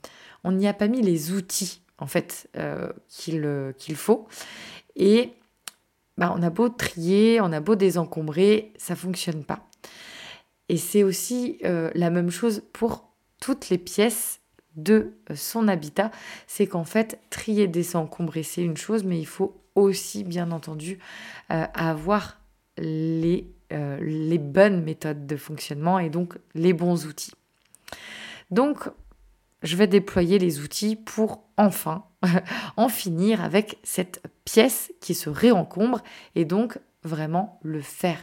on 0.43 0.51
n'y 0.51 0.67
a 0.67 0.73
pas 0.73 0.87
mis 0.87 1.01
les 1.01 1.31
outils 1.31 1.81
en 1.97 2.07
fait 2.07 2.49
euh, 2.57 2.91
qu'il 3.07 3.95
faut. 3.95 4.27
Et 4.95 5.33
bah, 6.17 6.33
on 6.35 6.41
a 6.43 6.49
beau 6.49 6.69
trier, 6.69 7.41
on 7.41 7.51
a 7.51 7.59
beau 7.59 7.75
désencombrer, 7.75 8.73
ça 8.77 8.95
fonctionne 8.95 9.43
pas. 9.43 9.67
Et 10.69 10.77
c'est 10.77 11.03
aussi 11.03 11.59
euh, 11.65 11.91
la 11.95 12.09
même 12.09 12.29
chose 12.29 12.63
pour 12.73 13.09
toutes 13.39 13.69
les 13.69 13.77
pièces 13.77 14.39
de 14.75 15.13
euh, 15.29 15.35
son 15.35 15.67
habitat. 15.67 16.11
C'est 16.47 16.67
qu'en 16.67 16.83
fait, 16.83 17.19
trier, 17.29 17.67
désencombrer, 17.67 18.43
c'est 18.43 18.63
une 18.63 18.77
chose, 18.77 19.03
mais 19.03 19.19
il 19.19 19.27
faut 19.27 19.55
aussi, 19.75 20.23
bien 20.23 20.51
entendu, 20.51 20.99
euh, 21.51 21.65
avoir 21.73 22.39
les, 22.77 23.47
les 23.71 24.37
bonnes 24.37 24.83
méthodes 24.83 25.25
de 25.25 25.35
fonctionnement 25.35 25.97
et 25.97 26.09
donc 26.09 26.37
les 26.53 26.73
bons 26.73 27.07
outils. 27.07 27.33
Donc, 28.51 28.89
je 29.63 29.75
vais 29.75 29.87
déployer 29.87 30.37
les 30.37 30.59
outils 30.59 30.95
pour 30.95 31.43
enfin 31.57 32.03
en 32.77 32.89
finir 32.89 33.43
avec 33.43 33.79
cette 33.83 34.21
pièce 34.45 34.91
qui 35.01 35.15
se 35.15 35.29
réencombre 35.29 36.01
et 36.35 36.45
donc 36.45 36.77
vraiment 37.03 37.59
le 37.63 37.81
faire 37.81 38.17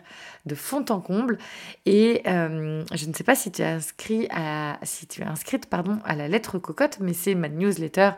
de 0.47 0.55
fond 0.55 0.85
en 0.89 1.01
comble. 1.01 1.39
Et 1.87 2.23
euh, 2.27 2.85
je 2.95 3.07
ne 3.07 3.13
sais 3.13 3.25
pas 3.25 3.35
si 3.35 3.51
tu 3.51 3.63
es 3.63 3.67
inscrit 3.67 4.27
à, 4.31 4.79
si 4.83 5.07
tu 5.07 5.23
es 5.23 5.25
inscrite 5.25 5.67
pardon 5.67 5.99
à 6.05 6.17
la 6.17 6.29
lettre 6.29 6.59
cocotte, 6.59 6.99
mais 7.01 7.13
c'est 7.13 7.35
ma 7.35 7.49
newsletter 7.49 8.13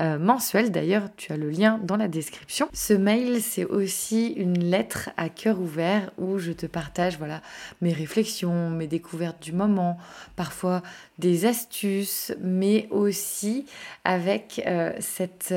euh, 0.00 0.18
mensuelle. 0.18 0.70
D'ailleurs, 0.70 1.08
tu 1.16 1.32
as 1.32 1.36
le 1.36 1.50
lien 1.50 1.80
dans 1.82 1.96
la 1.96 2.08
description. 2.08 2.68
Ce 2.72 2.92
mail, 2.92 3.40
c'est 3.42 3.64
aussi 3.64 4.28
une 4.28 4.58
lettre 4.58 5.10
à 5.16 5.28
cœur 5.28 5.60
ouvert 5.60 6.10
où 6.18 6.38
je 6.38 6.52
te 6.52 6.66
partage 6.66 7.18
voilà 7.18 7.40
mes 7.80 7.92
réflexions, 7.92 8.70
mes 8.70 8.86
découvertes 8.86 9.42
du 9.42 9.52
moment, 9.52 9.98
parfois 10.36 10.82
des 11.18 11.46
astuces, 11.46 12.32
mais 12.40 12.88
aussi 12.90 13.66
avec 14.04 14.62
euh, 14.66 14.92
cette 15.00 15.54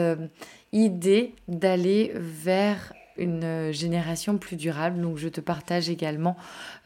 idée 0.71 1.33
d'aller 1.47 2.11
vers 2.15 2.93
une 3.17 3.43
euh, 3.43 3.71
génération 3.71 4.37
plus 4.37 4.55
durable. 4.55 5.01
Donc 5.01 5.17
je 5.17 5.27
te 5.27 5.41
partage 5.41 5.89
également 5.89 6.35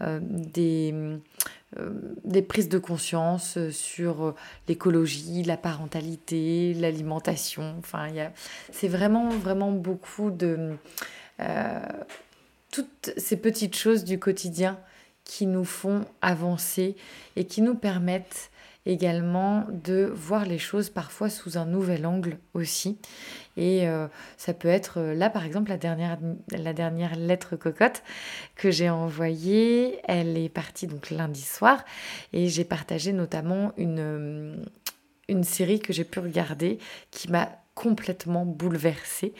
euh, 0.02 0.20
des, 0.22 0.94
euh, 1.78 1.90
des 2.24 2.42
prises 2.42 2.70
de 2.70 2.78
conscience 2.78 3.58
sur 3.70 4.36
l'écologie, 4.68 5.44
la 5.44 5.58
parentalité, 5.58 6.74
l'alimentation. 6.74 7.76
Enfin, 7.80 8.08
c'est 8.72 8.88
vraiment, 8.88 9.30
vraiment 9.30 9.72
beaucoup 9.72 10.32
de... 10.32 10.76
toutes 12.72 13.12
ces 13.18 13.38
petites 13.38 13.76
choses 13.76 14.04
du 14.04 14.20
quotidien 14.20 14.78
qui 15.24 15.46
nous 15.46 15.66
font 15.66 16.06
avancer 16.22 16.96
et 17.36 17.46
qui 17.46 17.62
nous 17.62 17.76
permettent 17.76 18.50
également 18.86 19.66
de 19.70 20.12
voir 20.14 20.46
les 20.46 20.58
choses 20.58 20.90
parfois 20.90 21.30
sous 21.30 21.58
un 21.58 21.66
nouvel 21.66 22.06
angle 22.06 22.38
aussi. 22.54 22.98
Et 23.58 23.88
euh, 23.88 24.08
ça 24.38 24.54
peut 24.54 24.70
être 24.70 25.00
euh, 25.00 25.14
là, 25.14 25.30
par 25.30 25.46
exemple, 25.46 25.70
la 25.70 25.78
dernière, 25.78 26.18
la 26.52 26.74
dernière 26.74 27.16
lettre 27.16 27.56
cocotte 27.56 28.04
que 28.56 28.72
j'ai 28.72 28.90
envoyée, 28.90 30.00
elle 30.06 30.38
est 30.38 30.50
partie 30.50 30.88
donc 30.88 31.10
lundi 31.10 31.42
soir 31.42 31.84
et 32.32 32.48
j'ai 32.48 32.64
partagé 32.64 33.12
notamment 33.12 33.74
une, 33.78 34.00
euh, 34.00 34.56
une 35.28 35.44
série 35.44 35.80
que 35.80 35.92
j'ai 35.92 36.06
pu 36.06 36.20
regarder 36.20 36.80
qui 37.12 37.30
m'a 37.30 37.50
complètement 37.76 38.46
bouleversée. 38.46 39.34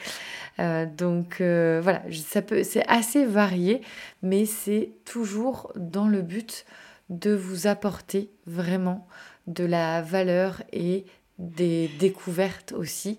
donc 0.96 1.42
voilà, 1.42 2.02
ça 2.10 2.40
peut, 2.40 2.62
c'est 2.62 2.86
assez 2.88 3.26
varié, 3.26 3.82
mais 4.22 4.46
c'est 4.46 4.92
toujours 5.04 5.72
dans 5.76 6.08
le 6.08 6.22
but 6.22 6.64
de 7.10 7.34
vous 7.34 7.66
apporter 7.66 8.30
vraiment 8.46 9.06
de 9.50 9.64
la 9.64 10.00
valeur 10.00 10.62
et 10.72 11.04
des 11.38 11.88
découvertes 11.98 12.72
aussi, 12.72 13.18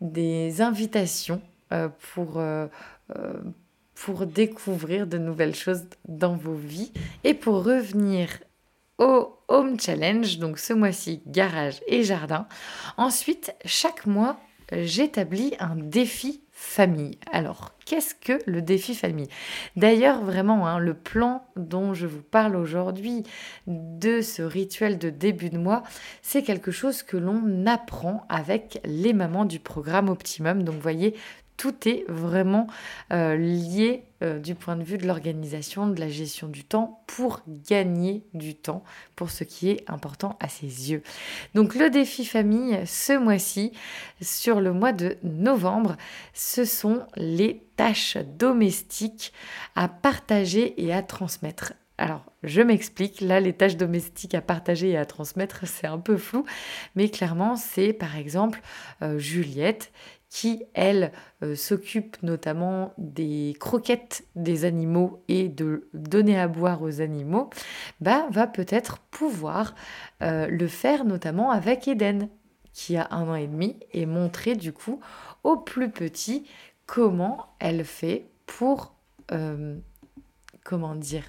des 0.00 0.60
invitations 0.60 1.40
euh, 1.72 1.88
pour, 2.14 2.38
euh, 2.38 2.66
euh, 3.16 3.32
pour 3.94 4.26
découvrir 4.26 5.06
de 5.06 5.18
nouvelles 5.18 5.54
choses 5.54 5.84
dans 6.06 6.36
vos 6.36 6.54
vies. 6.54 6.92
Et 7.24 7.34
pour 7.34 7.64
revenir 7.64 8.28
au 8.98 9.36
Home 9.48 9.78
Challenge, 9.80 10.38
donc 10.38 10.58
ce 10.58 10.72
mois-ci 10.72 11.22
garage 11.26 11.80
et 11.86 12.04
jardin. 12.04 12.46
Ensuite, 12.96 13.54
chaque 13.64 14.06
mois, 14.06 14.38
j'établis 14.70 15.54
un 15.58 15.76
défi 15.76 16.41
famille. 16.62 17.18
Alors, 17.32 17.72
qu'est-ce 17.84 18.14
que 18.14 18.38
le 18.46 18.62
défi 18.62 18.94
famille? 18.94 19.28
D'ailleurs, 19.76 20.24
vraiment, 20.24 20.66
hein, 20.66 20.78
le 20.78 20.94
plan 20.94 21.44
dont 21.56 21.92
je 21.92 22.06
vous 22.06 22.22
parle 22.22 22.56
aujourd'hui 22.56 23.24
de 23.66 24.20
ce 24.20 24.42
rituel 24.42 24.96
de 24.96 25.10
début 25.10 25.50
de 25.50 25.58
mois, 25.58 25.82
c'est 26.22 26.42
quelque 26.42 26.70
chose 26.70 27.02
que 27.02 27.16
l'on 27.16 27.66
apprend 27.66 28.24
avec 28.28 28.80
les 28.84 29.12
mamans 29.12 29.44
du 29.44 29.58
programme 29.58 30.08
Optimum. 30.08 30.62
Donc, 30.62 30.76
voyez, 30.76 31.14
tout 31.56 31.88
est 31.88 32.04
vraiment 32.08 32.66
euh, 33.12 33.36
lié 33.36 34.04
euh, 34.22 34.38
du 34.38 34.54
point 34.54 34.76
de 34.76 34.82
vue 34.82 34.98
de 34.98 35.06
l'organisation, 35.06 35.86
de 35.86 36.00
la 36.00 36.08
gestion 36.08 36.48
du 36.48 36.64
temps 36.64 37.02
pour 37.06 37.42
gagner 37.46 38.24
du 38.34 38.54
temps 38.54 38.84
pour 39.16 39.30
ce 39.30 39.44
qui 39.44 39.70
est 39.70 39.84
important 39.88 40.36
à 40.40 40.48
ses 40.48 40.90
yeux. 40.90 41.02
Donc 41.54 41.74
le 41.74 41.90
défi 41.90 42.24
famille 42.24 42.80
ce 42.86 43.16
mois-ci, 43.16 43.72
sur 44.20 44.60
le 44.60 44.72
mois 44.72 44.92
de 44.92 45.16
novembre, 45.22 45.96
ce 46.34 46.64
sont 46.64 47.06
les 47.16 47.66
tâches 47.76 48.16
domestiques 48.38 49.32
à 49.74 49.88
partager 49.88 50.82
et 50.82 50.92
à 50.92 51.02
transmettre. 51.02 51.74
Alors, 51.98 52.24
je 52.42 52.62
m'explique, 52.62 53.20
là, 53.20 53.38
les 53.38 53.52
tâches 53.52 53.76
domestiques 53.76 54.34
à 54.34 54.40
partager 54.40 54.90
et 54.90 54.96
à 54.96 55.04
transmettre, 55.04 55.60
c'est 55.66 55.86
un 55.86 55.98
peu 55.98 56.16
flou, 56.16 56.44
mais 56.96 57.08
clairement, 57.08 57.56
c'est 57.56 57.92
par 57.92 58.16
exemple 58.16 58.60
euh, 59.02 59.18
Juliette 59.18 59.92
qui, 60.32 60.64
elle, 60.72 61.12
euh, 61.42 61.54
s'occupe 61.54 62.16
notamment 62.22 62.94
des 62.96 63.54
croquettes 63.60 64.24
des 64.34 64.64
animaux 64.64 65.22
et 65.28 65.50
de 65.50 65.90
donner 65.92 66.40
à 66.40 66.48
boire 66.48 66.80
aux 66.80 67.02
animaux, 67.02 67.50
bah, 68.00 68.26
va 68.30 68.46
peut-être 68.46 68.98
pouvoir 69.10 69.74
euh, 70.22 70.46
le 70.46 70.68
faire 70.68 71.04
notamment 71.04 71.50
avec 71.50 71.86
Eden, 71.86 72.30
qui 72.72 72.96
a 72.96 73.08
un 73.10 73.28
an 73.28 73.34
et 73.34 73.46
demi, 73.46 73.76
et 73.92 74.06
montrer 74.06 74.56
du 74.56 74.72
coup 74.72 75.00
au 75.44 75.58
plus 75.58 75.90
petit 75.90 76.48
comment 76.86 77.48
elle 77.58 77.84
fait 77.84 78.24
pour, 78.46 78.94
euh, 79.32 79.76
comment 80.64 80.94
dire, 80.94 81.24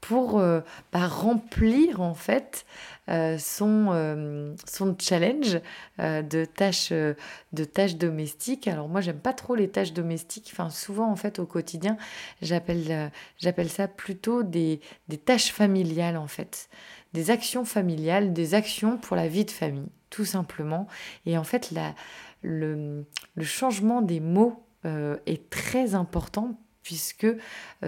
pour 0.00 0.38
euh, 0.38 0.60
bah, 0.92 1.06
remplir 1.06 2.00
en 2.00 2.14
fait 2.14 2.64
euh, 3.08 3.38
son, 3.38 3.88
euh, 3.90 4.54
son 4.66 4.96
challenge 4.98 5.60
de, 5.98 6.44
tâches, 6.44 6.92
de 6.92 7.64
tâches 7.64 7.96
domestiques. 7.96 8.68
Alors 8.68 8.88
moi 8.88 9.00
j'aime 9.00 9.18
pas 9.18 9.32
trop 9.32 9.54
les 9.54 9.68
tâches 9.68 9.92
domestiques, 9.92 10.50
enfin 10.52 10.70
souvent 10.70 11.10
en 11.10 11.16
fait 11.16 11.38
au 11.38 11.46
quotidien 11.46 11.96
j'appelle, 12.42 13.10
j'appelle 13.38 13.70
ça 13.70 13.88
plutôt 13.88 14.42
des, 14.42 14.80
des 15.08 15.18
tâches 15.18 15.52
familiales 15.52 16.16
en 16.16 16.26
fait, 16.28 16.68
des 17.12 17.30
actions 17.30 17.64
familiales, 17.64 18.32
des 18.32 18.54
actions 18.54 18.98
pour 18.98 19.16
la 19.16 19.28
vie 19.28 19.44
de 19.44 19.50
famille 19.50 19.88
tout 20.10 20.24
simplement. 20.24 20.86
Et 21.24 21.36
en 21.38 21.44
fait 21.44 21.70
la, 21.70 21.94
le, 22.42 23.04
le 23.34 23.44
changement 23.44 24.02
des 24.02 24.20
mots 24.20 24.62
est 24.84 25.50
très 25.50 25.96
important 25.96 26.56
puisque 26.86 27.24
euh, 27.24 27.34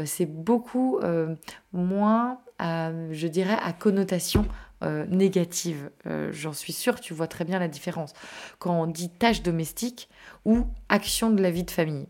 c'est 0.07 0.27
beaucoup 0.27 0.99
euh, 0.99 1.37
moins, 1.73 2.41
je 2.59 3.29
dirais, 3.29 3.57
à 3.63 3.73
connotation 3.73 4.45
euh, 4.83 5.07
négative. 5.07 5.91
J'en 6.33 6.53
suis 6.53 6.73
sûre, 6.73 7.01
tu 7.01 7.15
vois 7.15 7.29
très 7.29 7.45
bien 7.45 7.61
la 7.61 7.69
différence. 7.69 8.13
Quand 8.59 8.83
on 8.83 8.87
dit 8.89 9.09
tâche 9.09 9.43
domestique 9.43 10.09
ou 10.45 10.67
action 10.89 11.31
de 11.31 11.41
la 11.41 11.53
vie 11.53 11.63
de 11.63 11.71
famille, 11.71 12.09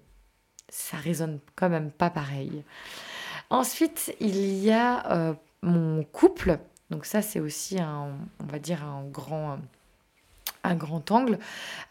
ça 0.70 0.96
résonne 0.96 1.40
quand 1.56 1.68
même 1.68 1.90
pas 1.90 2.08
pareil. 2.08 2.64
Ensuite, 3.50 4.14
il 4.18 4.58
y 4.58 4.72
a 4.72 5.36
mon 5.60 6.02
couple. 6.04 6.58
Donc 6.88 7.04
ça, 7.04 7.20
c'est 7.20 7.40
aussi 7.40 7.78
un, 7.78 8.16
on 8.40 8.46
va 8.46 8.58
dire, 8.58 8.82
un 8.82 9.04
grand 9.04 9.58
grand 10.74 11.10
angle. 11.10 11.38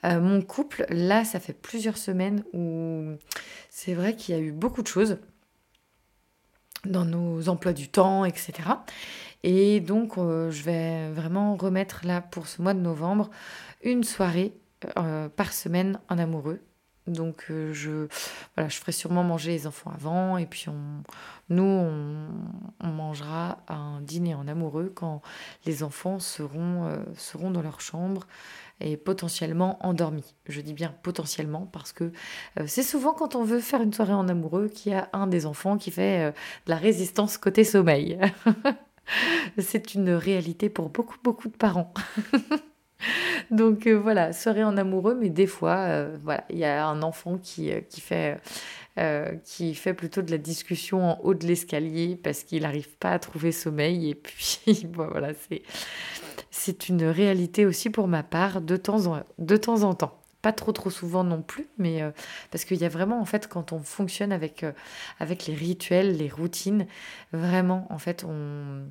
Euh, 0.06 0.20
mon 0.20 0.42
couple, 0.42 0.86
là, 0.90 1.24
ça 1.24 1.40
fait 1.40 1.54
plusieurs 1.54 1.98
semaines 1.98 2.44
où 2.54 3.16
c'est 3.70 3.94
vrai 3.94 4.16
qu'il 4.16 4.36
y 4.36 4.38
a 4.38 4.42
eu 4.42 4.52
beaucoup 4.52 4.82
de 4.82 4.88
choses 4.88 5.18
dans 6.86 7.06
nos 7.06 7.50
emplois 7.50 7.74
du 7.74 7.90
temps, 7.90 8.26
etc. 8.26 8.54
Et 9.44 9.80
donc, 9.80 10.18
euh, 10.18 10.52
je 10.52 10.64
vais 10.64 11.12
vraiment 11.12 11.56
remettre 11.56 12.02
là 12.06 12.22
pour 12.22 12.48
ce 12.48 12.62
mois 12.62 12.74
de 12.74 12.80
novembre 12.80 13.30
une 13.84 14.04
soirée 14.04 14.54
euh, 14.98 15.30
par 15.30 15.54
semaine 15.54 16.00
en 16.10 16.18
amoureux. 16.18 16.62
Donc, 17.08 17.46
je, 17.50 18.08
voilà, 18.56 18.70
je 18.70 18.78
ferai 18.78 18.92
sûrement 18.92 19.24
manger 19.24 19.52
les 19.52 19.68
enfants 19.68 19.92
avant 19.94 20.38
et 20.38 20.46
puis 20.46 20.68
on, 20.70 21.04
nous, 21.50 21.64
on, 21.64 22.88
mangera 22.88 23.60
un 23.68 24.02
dîner 24.02 24.36
en 24.36 24.48
amoureux 24.48 24.92
quand 24.94 25.22
les 25.66 25.84
enfants 25.84 26.20
seront, 26.20 26.92
seront 27.16 27.52
dans 27.52 27.62
leur 27.62 27.80
chambre 27.80 28.28
et 28.80 28.98
potentiellement 28.98 29.78
endormi. 29.86 30.24
Je 30.48 30.62
dis 30.62 30.74
bien 30.74 30.94
potentiellement 31.02 31.68
parce 31.72 31.94
que 31.94 32.12
euh, 32.60 32.66
c'est 32.68 32.84
souvent 32.84 33.14
quand 33.14 33.36
on 33.36 33.44
veut 33.44 33.60
faire 33.60 33.82
une 33.82 33.94
soirée 33.94 34.14
en 34.14 34.28
amoureux 34.28 34.68
qu'il 34.68 34.92
y 34.92 34.96
a 34.96 35.10
un 35.14 35.28
des 35.28 35.46
enfants 35.46 35.78
qui 35.78 35.92
fait 35.92 36.28
euh, 36.28 36.32
de 36.66 36.72
la 36.72 36.78
résistance 36.78 37.38
côté 37.38 37.64
sommeil. 37.64 38.20
c'est 39.58 39.94
une 39.94 40.12
réalité 40.12 40.70
pour 40.70 40.90
beaucoup, 40.90 41.18
beaucoup 41.24 41.50
de 41.50 41.58
parents. 41.58 41.94
Donc 43.52 43.88
euh, 43.88 43.94
voilà, 43.94 44.34
soirée 44.34 44.64
en 44.64 44.78
amoureux, 44.78 45.16
mais 45.20 45.30
des 45.30 45.48
fois, 45.48 46.06
voilà, 46.24 46.44
il 46.50 46.58
y 46.58 46.66
a 46.66 46.86
un 46.88 47.02
enfant 47.02 47.38
qui, 47.38 47.72
qui 47.90 48.02
fait 48.02 48.40
qui 49.44 49.76
fait 49.76 49.94
plutôt 49.94 50.24
de 50.24 50.32
la 50.32 50.40
discussion 50.40 51.12
en 51.12 51.20
haut 51.22 51.36
de 51.36 51.46
l'escalier 51.46 52.20
parce 52.22 52.44
qu'il 52.44 52.64
n'arrive 52.64 52.90
pas 52.98 53.12
à 53.12 53.20
trouver 53.20 53.52
sommeil. 53.52 54.10
Et 54.10 54.16
puis, 54.16 54.60
voilà, 54.94 55.34
c'est, 55.48 55.62
c'est 56.58 56.90
une 56.90 57.04
réalité 57.04 57.66
aussi 57.66 57.90
pour 57.90 58.08
ma 58.08 58.24
part 58.24 58.62
de 58.62 58.78
temps 58.78 59.06
en, 59.06 59.24
de 59.38 59.58
temps, 59.58 59.84
en 59.84 59.94
temps. 59.94 60.20
Pas 60.42 60.52
trop 60.52 60.72
trop 60.72 60.90
souvent 60.90 61.24
non 61.24 61.42
plus, 61.42 61.68
mais 61.78 62.02
euh, 62.02 62.12
parce 62.52 62.66
qu'il 62.66 62.78
y 62.78 62.86
a 62.86 62.90
vraiment 62.90 63.20
en 63.20 63.26
fait 63.26 63.48
quand 63.48 63.74
on 63.74 63.80
fonctionne 63.80 64.32
avec, 64.32 64.64
euh, 64.64 64.72
avec 65.20 65.46
les 65.46 65.54
rituels, 65.54 66.18
les 66.18 66.30
routines, 66.30 66.88
vraiment 67.32 67.88
en 67.90 67.98
fait 68.00 68.24
on, 68.24 68.84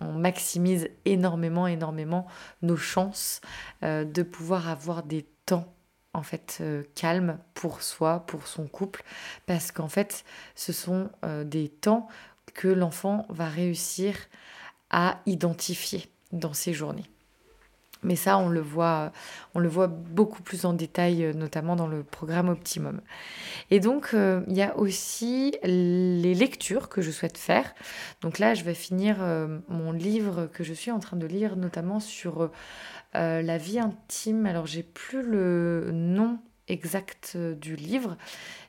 on 0.00 0.12
maximise 0.12 0.88
énormément 1.04 1.66
énormément 1.66 2.26
nos 2.62 2.76
chances 2.76 3.40
euh, 3.82 4.04
de 4.04 4.22
pouvoir 4.22 4.68
avoir 4.68 5.02
des 5.02 5.26
temps 5.46 5.72
en 6.12 6.22
fait 6.22 6.62
calmes 6.94 7.38
pour 7.54 7.82
soi, 7.82 8.20
pour 8.26 8.46
son 8.46 8.68
couple, 8.68 9.02
parce 9.46 9.72
qu'en 9.72 9.88
fait 9.88 10.24
ce 10.54 10.72
sont 10.72 11.10
des 11.44 11.68
temps 11.68 12.06
que 12.54 12.68
l'enfant 12.68 13.26
va 13.30 13.48
réussir 13.48 14.14
à 14.90 15.20
identifier 15.26 16.08
dans 16.30 16.52
ces 16.52 16.72
journées. 16.72 17.10
Mais 18.04 18.16
ça, 18.16 18.38
on 18.38 18.48
le 18.48 18.60
voit, 18.60 19.12
on 19.54 19.58
le 19.58 19.68
voit 19.68 19.86
beaucoup 19.88 20.42
plus 20.42 20.66
en 20.66 20.74
détail, 20.74 21.24
euh, 21.24 21.32
notamment 21.32 21.74
dans 21.74 21.88
le 21.88 22.04
programme 22.04 22.50
Optimum. 22.50 23.00
Et 23.70 23.80
donc, 23.80 24.10
euh, 24.12 24.42
il 24.46 24.56
y 24.56 24.62
a 24.62 24.76
aussi 24.76 25.54
les 25.64 26.34
lectures 26.34 26.88
que 26.90 27.00
je 27.00 27.10
souhaite 27.10 27.38
faire. 27.38 27.74
Donc 28.20 28.38
là, 28.38 28.54
je 28.54 28.62
vais 28.62 28.74
finir 28.74 29.16
euh, 29.20 29.58
mon 29.68 29.90
livre 29.90 30.46
que 30.52 30.62
je 30.62 30.74
suis 30.74 30.90
en 30.90 31.00
train 31.00 31.16
de 31.16 31.26
lire, 31.26 31.56
notamment 31.56 31.98
sur 31.98 32.50
la 33.14 33.58
vie 33.58 33.78
intime. 33.78 34.44
Alors, 34.44 34.66
j'ai 34.66 34.82
plus 34.82 35.22
le 35.22 35.90
nom 35.92 36.40
exact 36.66 37.36
du 37.36 37.76
livre, 37.76 38.16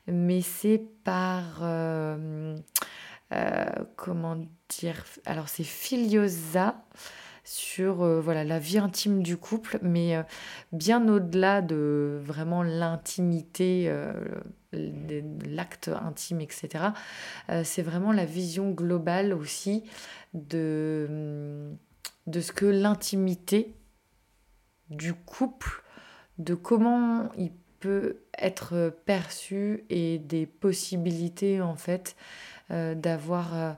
mais 0.07 0.41
c'est 0.41 0.83
par 1.03 1.63
comment 3.95 4.37
dire? 4.69 5.03
Alors, 5.25 5.49
c'est 5.49 5.63
Filiosa 5.63 6.75
sur 7.45 7.97
voilà 8.21 8.43
la 8.43 8.59
vie 8.59 8.77
intime 8.77 9.23
du 9.23 9.37
couple, 9.37 9.79
mais 9.81 10.17
bien 10.71 11.07
au-delà 11.07 11.61
de 11.61 12.19
vraiment 12.23 12.63
l'intimité, 12.63 13.93
l'acte 14.73 15.89
intime, 15.89 16.41
etc. 16.41 16.85
c'est 17.63 17.83
vraiment 17.83 18.11
la 18.11 18.25
vision 18.25 18.71
globale 18.71 19.31
aussi 19.33 19.83
de, 20.33 21.71
de 22.27 22.41
ce 22.41 22.51
que 22.51 22.65
l'intimité 22.65 23.75
du 24.89 25.13
couple, 25.13 25.83
de 26.37 26.53
comment 26.53 27.29
il 27.37 27.51
peut 27.79 28.21
être 28.37 28.93
perçu 29.05 29.85
et 29.89 30.19
des 30.19 30.45
possibilités 30.45 31.61
en 31.61 31.75
fait 31.75 32.15
euh, 32.71 32.95
d'avoir 32.95 33.55
euh, 33.55 33.71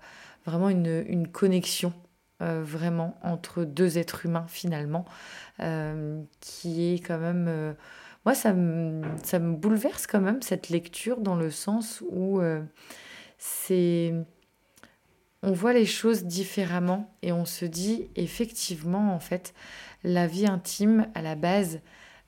vraiment 0.45 0.69
une 0.69 1.27
connexion 1.27 1.93
euh, 2.41 2.61
vraiment 2.63 3.17
entre 3.23 3.63
deux 3.63 3.97
êtres 3.97 4.25
humains 4.25 4.45
finalement 4.47 5.05
qui 6.39 6.93
est 6.93 6.99
quand 6.99 7.17
même 7.17 7.75
moi 8.25 8.35
ça 8.35 8.53
me, 8.53 9.03
ça 9.23 9.39
me 9.39 9.55
bouleverse 9.55 10.05
quand 10.05 10.21
même 10.21 10.41
cette 10.43 10.69
lecture 10.69 11.19
dans 11.19 11.35
le 11.35 11.49
sens 11.49 12.03
où 12.11 12.39
c'est 13.39 14.13
on 15.41 15.51
voit 15.51 15.73
les 15.73 15.87
choses 15.87 16.25
différemment 16.25 17.11
et 17.23 17.31
on 17.31 17.45
se 17.45 17.65
dit 17.65 18.09
effectivement 18.15 19.15
en 19.15 19.19
fait 19.19 19.55
la 20.03 20.27
vie 20.27 20.45
intime 20.45 21.07
à 21.15 21.23
la 21.23 21.33
base 21.33 21.79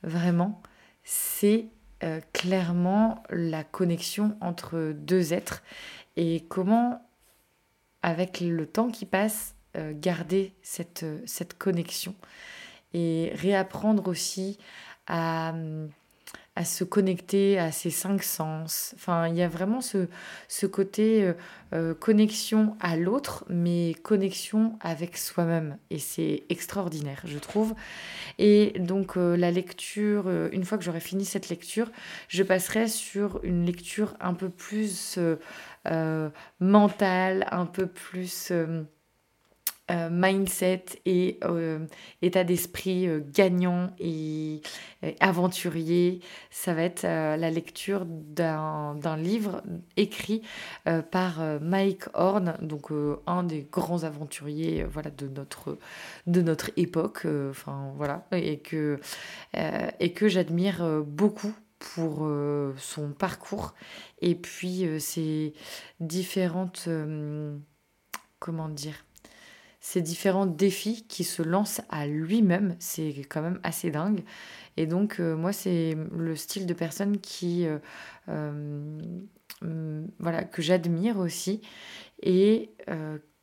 vraiment 0.02 0.60
c'est 1.04 1.70
euh, 2.02 2.22
clairement 2.32 3.22
la 3.30 3.66
connexion 3.66 4.38
entre 4.40 4.94
deux 4.94 5.34
êtres. 5.34 5.64
Et 6.16 6.46
comment 6.48 7.02
avec 8.02 8.40
le 8.40 8.66
temps 8.66 8.90
qui 8.90 9.06
passe 9.06 9.54
euh, 9.54 9.59
garder 9.76 10.54
cette, 10.62 11.06
cette 11.26 11.58
connexion 11.58 12.16
et 12.94 13.32
réapprendre 13.36 14.08
aussi 14.08 14.58
à 15.08 15.54
à 16.60 16.66
se 16.66 16.84
connecter 16.84 17.58
à 17.58 17.72
ses 17.72 17.90
cinq 17.90 18.22
sens. 18.22 18.94
Enfin, 18.98 19.30
il 19.30 19.38
y 19.38 19.42
a 19.42 19.48
vraiment 19.48 19.80
ce, 19.80 20.10
ce 20.50 20.66
côté 20.66 21.24
euh, 21.24 21.34
euh, 21.72 21.94
connexion 21.94 22.76
à 22.82 22.98
l'autre, 22.98 23.46
mais 23.48 23.96
connexion 24.04 24.78
avec 24.82 25.16
soi-même. 25.16 25.78
Et 25.90 26.00
c'est 26.00 26.44
extraordinaire, 26.50 27.22
je 27.24 27.40
trouve. 27.40 27.76
Et 28.40 28.78
donc, 28.78 29.16
euh, 29.16 29.38
la 29.38 29.52
lecture, 29.52 30.30
une 30.52 30.66
fois 30.66 30.78
que 30.78 30.84
j'aurai 30.84 31.00
fini 31.00 31.24
cette 31.24 31.48
lecture, 31.48 31.90
je 32.28 32.44
passerai 32.44 32.90
sur 32.90 33.40
une 33.44 33.66
lecture 33.66 34.16
un 34.20 34.34
peu 34.34 34.50
plus 34.50 35.18
mentale, 36.60 37.48
un 37.52 37.66
peu 37.68 37.88
plus 37.88 38.52
euh, 39.92 40.10
mindset 40.12 40.86
et 41.06 41.40
euh, 41.44 41.80
état 42.22 42.44
d'esprit 42.44 43.08
euh, 43.08 43.22
gagnant 43.26 43.92
et, 44.00 44.62
aventurier. 45.20 46.20
Ça 46.52 46.74
va 46.74 46.84
être 46.84 47.04
la 47.04 47.50
lecture 47.50 48.06
d'un 48.06 49.18
livre 49.18 49.64
écrit 49.96 50.42
par 51.10 51.42
Mike 51.62 52.04
Horn, 52.14 52.58
donc 52.62 52.90
un 53.26 53.44
des 53.44 53.66
grands 53.72 54.04
aventuriers 54.04 54.84
voilà, 54.84 55.10
de, 55.10 55.30
notre, 55.30 55.78
de 56.28 56.42
notre 56.42 56.72
époque. 56.76 57.26
Voilà, 57.96 58.28
et 58.34 58.60
que, 58.60 59.00
et 59.54 60.12
que 60.12 60.28
j'admire 60.28 61.02
beaucoup 61.08 61.54
pour 61.80 62.30
son 62.76 63.12
parcours 63.14 63.74
et 64.22 64.36
puis 64.36 64.86
ses 65.00 65.54
différentes 66.02 66.90
comment 68.40 68.68
dire 68.68 69.06
ces 69.80 70.02
différents 70.02 70.46
défis 70.46 71.06
qui 71.08 71.24
se 71.24 71.42
lancent 71.42 71.82
à 71.90 72.06
lui-même, 72.06 72.76
c'est 72.80 73.14
quand 73.30 73.42
même 73.42 73.60
assez 73.64 73.92
dingue. 73.92 74.24
Et 74.78 74.86
donc, 74.86 75.20
euh, 75.20 75.36
moi, 75.36 75.54
c'est 75.54 75.98
le 76.16 76.36
style 76.36 76.66
de 76.66 76.74
personne 76.74 77.20
qui, 77.20 77.66
euh, 77.66 77.80
euh, 78.30 80.06
voilà, 80.20 80.44
que 80.44 80.62
j'admire 80.62 81.18
aussi 81.18 81.62
et 82.22 82.72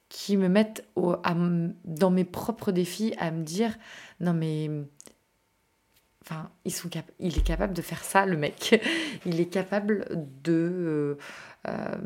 qui 0.08 0.36
me 0.36 0.48
mettent 0.48 0.86
dans 0.96 2.10
mes 2.10 2.24
propres 2.24 2.72
défis 2.72 3.14
à 3.18 3.30
me 3.30 3.42
dire 3.42 3.76
non 4.20 4.32
mais 4.32 4.70
Il 7.20 7.38
est 7.38 7.46
capable 7.46 7.72
de 7.72 7.82
faire 7.82 8.02
ça, 8.02 8.26
le 8.26 8.36
mec. 8.36 8.80
il 9.26 9.40
est 9.40 9.46
capable 9.46 10.06
de, 10.42 11.16
euh, 11.68 11.96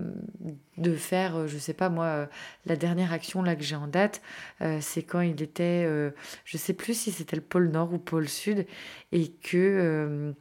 de 0.78 0.94
faire, 0.94 1.46
je 1.48 1.58
sais 1.58 1.74
pas 1.74 1.88
moi, 1.88 2.28
la 2.66 2.76
dernière 2.76 3.12
action 3.12 3.42
là 3.42 3.56
que 3.56 3.62
j'ai 3.62 3.76
en 3.76 3.86
date, 3.86 4.22
euh, 4.62 4.78
c'est 4.80 5.02
quand 5.02 5.20
il 5.20 5.42
était, 5.42 5.84
euh, 5.86 6.10
je 6.44 6.56
sais 6.56 6.74
plus 6.74 6.94
si 6.94 7.12
c'était 7.12 7.36
le 7.36 7.42
pôle 7.42 7.68
Nord 7.68 7.92
ou 7.92 7.98
pôle 7.98 8.28
Sud, 8.28 8.66
et 9.12 9.30
que 9.30 10.34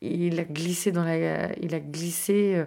il 0.00 0.40
a 0.40 0.44
glissé 0.44 0.92
dans 0.92 1.04
la, 1.04 1.56
il 1.58 1.74
a 1.74 1.80
glissé 1.80 2.64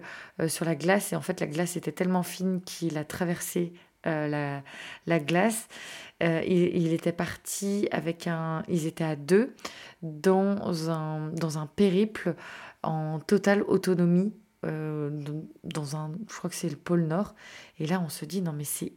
sur 0.48 0.66
la 0.66 0.76
glace 0.76 1.14
et 1.14 1.16
en 1.16 1.22
fait 1.22 1.40
la 1.40 1.48
glace 1.48 1.76
était 1.78 1.92
tellement 1.92 2.24
fine 2.24 2.62
qu'il 2.62 2.98
a 2.98 3.06
traversé 3.06 3.74
la, 4.06 4.64
la, 5.06 5.20
glace. 5.20 5.68
Euh, 6.24 6.42
il, 6.46 6.94
était 6.94 7.12
parti 7.12 7.88
avec 7.92 8.28
un. 8.28 8.64
Ils 8.70 8.86
étaient 8.86 9.04
à 9.04 9.16
deux 9.16 9.56
dans 10.02 10.90
un, 10.90 11.30
dans 11.30 11.58
un 11.58 11.68
périple 11.68 12.36
en 12.82 13.20
totale 13.20 13.64
autonomie. 13.64 14.34
Euh, 14.66 15.10
dans 15.66 15.98
un, 15.98 16.12
je 16.30 16.38
crois 16.38 16.50
que 16.50 16.56
c'est 16.56 16.70
le 16.70 16.78
pôle 16.78 17.04
Nord. 17.04 17.36
Et 17.80 17.88
là, 17.88 18.00
on 18.00 18.08
se 18.08 18.24
dit, 18.24 18.42
non, 18.42 18.54
mais 18.54 18.64
c'est 18.64 18.94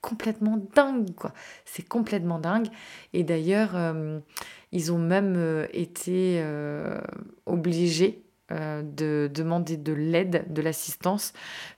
complètement 0.00 0.56
dingue, 0.74 1.14
quoi. 1.14 1.34
C'est 1.66 1.86
complètement 1.86 2.38
dingue. 2.38 2.68
Et 3.12 3.24
d'ailleurs, 3.24 3.76
euh, 3.76 4.20
ils 4.72 4.90
ont 4.90 4.98
même 4.98 5.66
été 5.72 6.42
obligés 7.44 8.24
de 8.50 9.30
demander 9.32 9.76
de 9.76 9.92
l'aide, 9.92 10.46
de 10.48 10.62
l'assistance, 10.62 11.32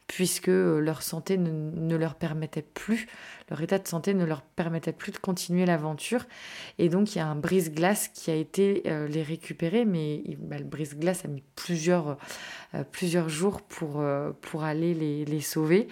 puisque 0.07 0.49
leur 0.49 1.03
santé 1.03 1.37
ne, 1.37 1.97
leur 1.97 2.15
permettait 2.15 2.63
plus 2.63 3.07
leur 3.51 3.61
état 3.61 3.79
de 3.79 3.89
santé 3.89 4.15
ne 4.15 4.25
leur 4.25 4.43
permettait 4.43 4.93
plus 4.93 5.11
de 5.13 5.19
continuer 5.19 5.67
l'aventure. 5.67 6.27
Et 6.79 6.89
donc 6.89 7.15
il 7.15 7.19
y 7.19 7.21
a 7.21 7.27
un 7.27 7.35
brise-glace 7.35 8.09
qui 8.09 8.31
a 8.31 8.35
été 8.35 8.85
euh, 8.87 9.09
les 9.09 9.23
récupérer, 9.23 9.85
mais 9.85 10.23
bah, 10.39 10.59
le 10.59 10.65
brise-glace 10.65 11.25
a 11.25 11.29
mis 11.29 11.43
plusieurs, 11.57 12.17
euh, 12.75 12.85
plusieurs 12.85 13.29
jours 13.29 13.61
pour, 13.61 14.01
euh, 14.01 14.31
pour 14.41 14.63
aller 14.63 14.95
les, 14.95 15.25
les, 15.25 15.41
sauver. 15.41 15.89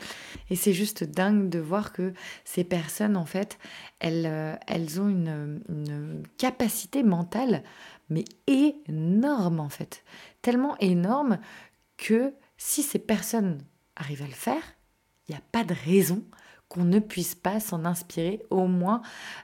Et 0.51 0.57
c'est 0.57 0.72
juste 0.72 1.03
dingue 1.03 1.49
de 1.49 1.59
voir 1.59 1.93
que 1.93 2.12
ces 2.45 2.62
personnes, 2.62 3.16
en 3.16 3.26
fait, 3.26 3.59
elles, 3.99 4.59
elles 4.68 5.01
ont 5.01 5.09
une, 5.09 5.61
une 5.68 6.22
capacité 6.37 7.03
mentale, 7.03 7.64
mais 8.09 8.24
énorme, 8.47 9.59
en 9.59 9.68
fait. 9.68 10.05
Tellement 10.43 10.76
énorme 10.78 11.39
que 11.97 12.34
si 12.57 12.82
ces 12.82 12.99
personnes 12.99 13.59
arrivent 13.97 14.22
à 14.22 14.26
le 14.26 14.32
faire, 14.32 14.62
il 15.28 15.32
n'y 15.32 15.39
a 15.39 15.43
pas 15.53 15.64
de 15.64 15.74
raison 15.74 16.24
qu'on 16.68 16.84
ne 16.84 16.99
puisse 16.99 17.34
pas 17.34 17.61
s'en 17.61 17.84
inspirer 17.84 18.43
au 18.51 18.66
moins 18.66 19.01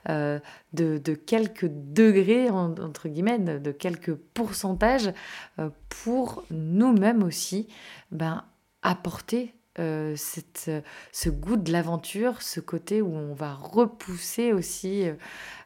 euh, 0.09 0.38
de, 0.72 0.99
quelques 1.14 1.68
degrés, 1.70 2.51
entre 2.51 3.09
guillemets, 3.09 3.38
de, 3.38 3.72
quelques 3.72 4.14
pourcentages 4.14 5.12
euh, 5.59 5.70
pour 5.88 6.45
nous-mêmes 6.51 7.22
aussi 7.22 7.68
ben, 8.11 8.45
apporter 8.82 9.55
euh, 9.78 10.14
cette, 10.16 10.70
ce 11.12 11.30
goût 11.30 11.57
de 11.57 11.72
l'aventure, 11.72 12.42
ce 12.42 12.61
côté 12.61 13.01
où 13.01 13.14
on 13.14 13.32
va 13.32 13.55
repousser 13.55 14.53
aussi 14.53 15.07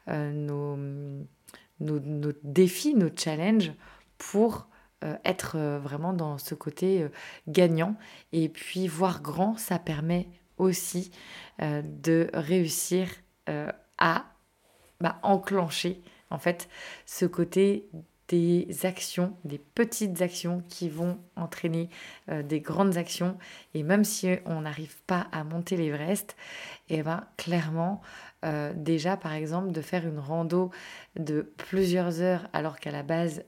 nos, 0.07 0.77
nos, 0.77 2.01
nos, 2.01 2.33
défis, 2.45 2.95
nos 2.95 3.11
challenges 3.15 3.73
pour 4.17 4.69
être 5.25 5.59
vraiment 5.79 6.13
dans 6.13 6.39
ce 6.39 6.55
côté 6.55 7.07
gagnant. 7.47 7.97
Et 8.33 8.49
puis 8.49 8.89
voir 8.89 9.23
grand, 9.23 9.57
ça 9.57 9.79
permet 9.79 10.29
aussi 10.59 11.11
euh, 11.63 11.83
de 11.83 12.29
réussir 12.35 13.09
euh, 13.49 13.71
à 13.97 14.27
bah, 15.01 15.19
enclencher 15.23 16.03
en 16.31 16.39
fait 16.39 16.69
ce 17.07 17.25
côté 17.25 17.89
des 18.29 18.69
actions, 18.85 19.35
des 19.45 19.59
petites 19.59 20.21
actions 20.21 20.63
qui 20.69 20.91
vont 20.91 21.19
entraîner 21.35 21.89
euh, 22.29 22.43
des 22.43 22.61
grandes 22.61 22.99
actions. 22.99 23.39
Et 23.73 23.83
même 23.83 24.05
si 24.05 24.29
on 24.45 24.61
n'arrive 24.61 25.01
pas 25.05 25.29
à 25.33 25.45
monter 25.45 25.77
l'Everest, 25.79 26.37
et 26.91 26.99
eh 26.99 27.03
ben 27.03 27.27
clairement, 27.37 28.03
déjà 28.75 29.17
par 29.17 29.33
exemple, 29.33 29.73
de 29.73 29.81
faire 29.83 30.07
une 30.07 30.19
rando 30.19 30.71
de 31.17 31.53
plusieurs 31.57 32.21
heures 32.21 32.49
alors 32.53 32.79
qu'à 32.79 32.91
la 32.91 33.03
base 33.03 33.45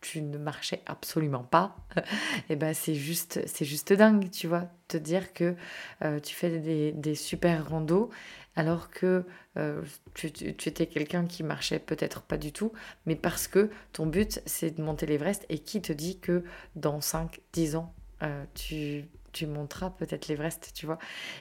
tu 0.00 0.22
ne 0.22 0.38
marchais 0.38 0.82
absolument 0.86 1.42
pas, 1.42 1.76
et 1.96 2.00
eh 2.50 2.56
ben 2.56 2.74
c'est 2.74 2.94
juste, 2.94 3.40
c'est 3.46 3.64
juste 3.64 3.92
dingue, 3.92 4.30
tu 4.30 4.46
vois, 4.46 4.68
te 4.86 4.96
dire 4.96 5.32
que 5.32 5.56
euh, 6.02 6.20
tu 6.20 6.34
fais 6.34 6.58
des, 6.58 7.14
super 7.14 7.68
randos 7.68 8.10
alors 8.56 8.90
que 8.90 9.24
euh, 9.56 9.82
tu, 10.14 10.26
étais 10.26 10.86
quelqu'un 10.86 11.26
qui 11.26 11.42
marchait 11.42 11.78
peut-être 11.78 12.22
pas 12.22 12.36
du 12.36 12.52
tout, 12.52 12.72
mais 13.06 13.16
parce 13.16 13.48
que 13.48 13.70
ton 13.92 14.06
but 14.06 14.40
c'est 14.46 14.76
de 14.76 14.82
monter 14.82 15.06
l'Everest 15.06 15.44
et 15.48 15.58
qui 15.58 15.80
te 15.80 15.92
dit 15.92 16.18
que 16.18 16.44
dans 16.74 16.98
5-10 16.98 17.76
ans 17.76 17.94
euh, 18.22 18.44
tu, 18.54 19.04
tu 19.32 19.46
monteras 19.46 19.90
peut-être 19.90 20.28
l'Everest, 20.28 20.72
tu 20.74 20.86
vois. 20.86 20.98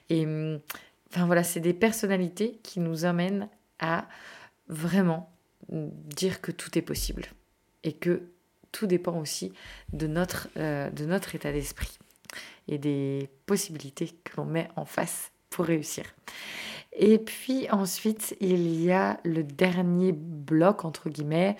Et 0.09 0.25
hum, 0.25 0.59
enfin 1.09 1.25
voilà, 1.25 1.43
c'est 1.43 1.59
des 1.59 1.73
personnalités 1.73 2.59
qui 2.63 2.79
nous 2.79 3.05
amènent 3.05 3.49
à 3.79 4.07
vraiment 4.67 5.31
dire 5.69 6.41
que 6.41 6.51
tout 6.51 6.77
est 6.77 6.81
possible 6.81 7.25
et 7.83 7.93
que 7.93 8.29
tout 8.71 8.87
dépend 8.87 9.19
aussi 9.19 9.53
de 9.93 10.07
notre, 10.07 10.49
euh, 10.57 10.89
de 10.89 11.05
notre 11.05 11.35
état 11.35 11.51
d'esprit 11.51 11.97
et 12.67 12.77
des 12.77 13.29
possibilités 13.45 14.09
que 14.23 14.37
l'on 14.37 14.45
met 14.45 14.69
en 14.75 14.85
face 14.85 15.31
pour 15.49 15.65
réussir. 15.65 16.05
Et 16.99 17.19
puis 17.19 17.69
ensuite, 17.69 18.35
il 18.41 18.81
y 18.83 18.91
a 18.91 19.19
le 19.23 19.43
dernier 19.43 20.11
bloc, 20.13 20.83
entre 20.83 21.09
guillemets, 21.09 21.55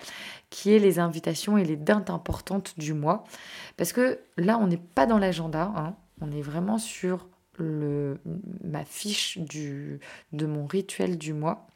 qui 0.50 0.72
est 0.72 0.80
les 0.80 0.98
invitations 0.98 1.56
et 1.56 1.64
les 1.64 1.76
dates 1.76 2.10
importantes 2.10 2.74
du 2.78 2.92
mois. 2.92 3.24
Parce 3.76 3.92
que 3.92 4.18
là, 4.36 4.58
on 4.58 4.66
n'est 4.66 4.76
pas 4.76 5.06
dans 5.06 5.18
l'agenda, 5.18 5.72
hein. 5.76 5.94
on 6.20 6.32
est 6.32 6.42
vraiment 6.42 6.78
sur 6.78 7.28
le, 7.56 8.18
ma 8.64 8.84
fiche 8.84 9.38
de 9.38 10.46
mon 10.46 10.66
rituel 10.66 11.18
du 11.18 11.32
mois. 11.32 11.68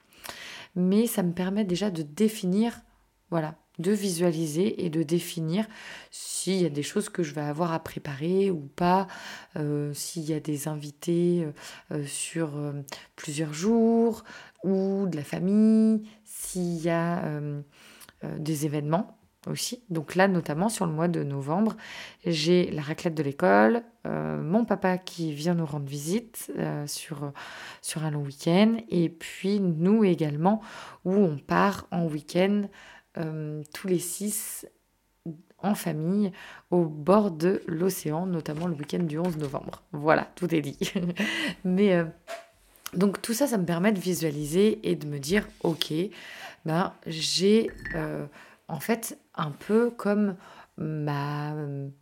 Mais 0.75 1.07
ça 1.07 1.23
me 1.23 1.33
permet 1.33 1.65
déjà 1.65 1.91
de 1.91 2.03
définir, 2.03 2.81
voilà, 3.31 3.55
de 3.79 3.93
visualiser 3.93 4.85
et 4.85 4.91
de 4.91 5.03
définir 5.03 5.67
s'il 6.11 6.61
y 6.61 6.67
a 6.67 6.71
des 6.71 6.83
choses 6.83 7.09
que 7.09 7.23
je 7.23 7.35
vais 7.35 7.41
avoir 7.41 7.73
à 7.73 7.79
préparer 7.79 8.51
ou 8.51 8.69
pas, 8.77 9.07
euh, 9.57 9.93
s'il 9.95 10.25
y 10.25 10.35
a 10.35 10.41
des 10.41 10.69
invités 10.69 11.45
euh, 11.45 11.97
euh, 11.97 12.07
sur 12.07 12.51
plusieurs 13.17 13.55
jours 13.55 14.25
ou 14.63 15.07
de 15.09 15.17
la 15.17 15.25
famille, 15.25 16.09
s'il 16.25 16.83
y 16.83 16.91
a 16.91 17.23
des 18.39 18.67
événements 18.67 19.19
aussi. 19.49 19.83
Donc 19.91 20.15
là, 20.15 20.29
notamment 20.29 20.69
sur 20.69 20.87
le 20.87 20.93
mois 20.93 21.09
de 21.09 21.25
novembre, 21.25 21.77
j'ai 22.25 22.71
la 22.71 22.83
raclette 22.83 23.15
de 23.15 23.23
l'école, 23.25 23.83
mon 24.05 24.65
papa 24.65 24.99
qui 24.99 25.33
vient 25.33 25.55
nous 25.55 25.67
rendre 25.67 25.89
visite 25.89 26.53
sur, 26.87 27.33
sur 27.81 28.05
un 28.05 28.13
long 28.13 28.23
week-end, 28.23 28.77
et 28.89 29.09
puis 29.09 29.59
nous 29.59 30.05
également, 30.05 30.61
où 31.05 31.15
on 31.15 31.39
part 31.39 31.89
en 31.91 32.05
week-end 32.07 32.69
euh, 33.19 33.63
tous 33.75 33.89
les 33.89 33.99
six 33.99 34.67
en 35.59 35.75
famille 35.75 36.33
au 36.71 36.85
bord 36.85 37.31
de 37.31 37.63
l'océan, 37.67 38.27
notamment 38.27 38.67
le 38.67 38.75
week-end 38.75 39.03
du 39.03 39.19
11 39.19 39.37
novembre. 39.37 39.83
Voilà, 39.93 40.29
tout 40.35 40.53
est 40.55 40.61
dit. 40.61 40.79
Mais 41.65 41.95
euh, 41.95 42.05
donc 42.95 43.23
tout 43.23 43.35
ça, 43.35 43.47
ça 43.47 43.59
me 43.59 43.65
permet 43.65 43.93
de 43.93 44.01
visualiser 44.01 44.81
et 44.83 44.97
de 44.97 45.07
me 45.07 45.19
dire, 45.19 45.47
ok, 45.63 45.93
ben, 46.65 46.93
j'ai 47.07 47.71
euh, 47.95 48.27
en 48.69 48.81
fait 48.81 49.19
un 49.35 49.51
peu 49.51 49.91
comme 49.91 50.35
ma, 50.79 51.55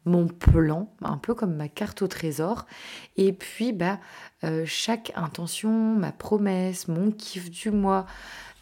mon 0.05 0.29
plan, 0.29 0.95
un 1.03 1.19
peu 1.19 1.35
comme 1.35 1.55
ma 1.55 1.69
carte 1.69 2.03
au 2.03 2.09
trésor. 2.09 2.67
Et 3.17 3.33
puis, 3.33 3.73
bah, 3.73 3.99
chaque 4.65 5.13
intention, 5.17 5.71
ma 5.71 6.13
promesse, 6.13 6.89
mon 6.89 7.11
kiff 7.11 7.51
du 7.51 7.71
mois, 7.71 8.07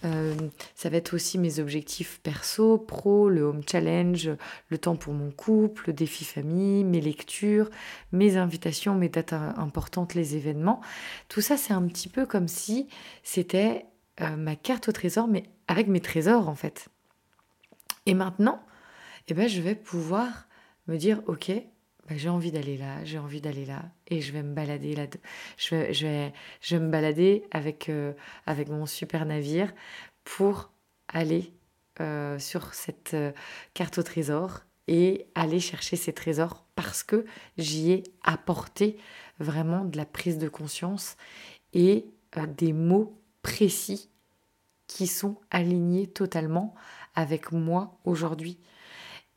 euh, 0.05 0.35
ça 0.75 0.89
va 0.89 0.97
être 0.97 1.15
aussi 1.15 1.39
mes 1.39 1.59
objectifs 1.59 2.21
perso, 2.23 2.79
pro, 2.79 3.29
le 3.29 3.43
home 3.43 3.63
challenge, 3.69 4.31
le 4.69 4.79
temps 4.79 4.97
pour 4.97 5.13
mon 5.13 5.31
couple, 5.31 5.85
le 5.89 5.93
défi 5.93 6.25
famille, 6.25 6.85
mes 6.85 7.01
lectures, 7.01 7.69
mes 8.13 8.37
invitations, 8.37 8.95
mes 8.95 9.09
dates 9.09 9.33
importantes, 9.33 10.15
les 10.15 10.37
événements. 10.37 10.81
Tout 11.29 11.41
ça, 11.41 11.57
c'est 11.57 11.73
un 11.73 11.87
petit 11.87 12.09
peu 12.09 12.27
comme 12.27 12.49
si 12.49 12.89
c'était 13.23 13.87
euh, 14.21 14.37
ma 14.37 14.57
carte 14.57 14.89
au 14.89 14.93
trésor, 14.93 15.27
mais 15.27 15.45
avec 15.67 15.89
mes 15.89 16.01
trésors 16.01 16.49
en 16.49 16.55
fait. 16.55 16.89
Et 18.07 18.15
maintenant, 18.15 18.63
eh 19.29 19.35
ben, 19.35 19.49
je 19.49 19.61
vais 19.61 19.75
pouvoir 19.75 20.49
me 20.87 20.97
dire, 20.97 21.23
ok, 21.27 21.53
bah, 22.09 22.15
j'ai 22.17 22.29
envie 22.29 22.51
d'aller 22.51 22.79
là, 22.79 23.05
j'ai 23.05 23.19
envie 23.19 23.41
d'aller 23.41 23.67
là, 23.67 23.83
et 24.07 24.21
je 24.21 24.33
vais 24.33 24.43
me 24.43 24.55
balader 24.55 24.95
là. 24.95 25.07
Je 25.59 25.75
vais, 25.75 25.93
je 25.93 26.07
vais, 26.07 26.33
je 26.61 26.77
me 26.77 26.89
balader 26.89 27.45
avec, 27.51 27.89
euh, 27.89 28.15
avec 28.47 28.69
mon 28.69 28.87
super 28.87 29.27
navire 29.27 29.73
pour 30.25 30.73
aller 31.09 31.53
euh, 32.01 32.39
sur 32.39 32.73
cette 32.75 33.15
euh, 33.15 33.33
carte 33.75 33.99
au 33.99 34.03
trésor 34.03 34.61
et 34.87 35.27
aller 35.35 35.61
chercher 35.61 35.97
ces 35.97 36.15
trésors 36.15 36.65
parce 36.77 37.03
que 37.03 37.27
j'y 37.59 37.93
ai 37.93 38.05
apporté 38.23 38.97
vraiment 39.39 39.85
de 39.85 39.99
la 39.99 40.07
prise 40.07 40.39
de 40.39 40.49
conscience 40.49 41.17
et 41.75 42.07
des 42.57 42.73
mots 42.73 43.21
précis 43.43 44.11
qui 44.87 45.07
sont 45.07 45.37
alignés 45.51 46.07
totalement 46.07 46.75
avec 47.15 47.53
moi 47.53 47.99
aujourd'hui. 48.05 48.59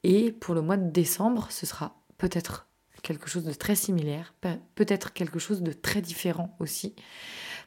Et 0.03 0.31
pour 0.31 0.55
le 0.55 0.61
mois 0.61 0.77
de 0.77 0.89
décembre, 0.89 1.47
ce 1.51 1.65
sera 1.65 2.00
peut-être 2.21 2.67
quelque 3.01 3.27
chose 3.27 3.45
de 3.45 3.53
très 3.53 3.73
similaire, 3.73 4.35
peut-être 4.75 5.11
quelque 5.11 5.39
chose 5.39 5.63
de 5.63 5.73
très 5.73 6.01
différent 6.01 6.55
aussi. 6.59 6.95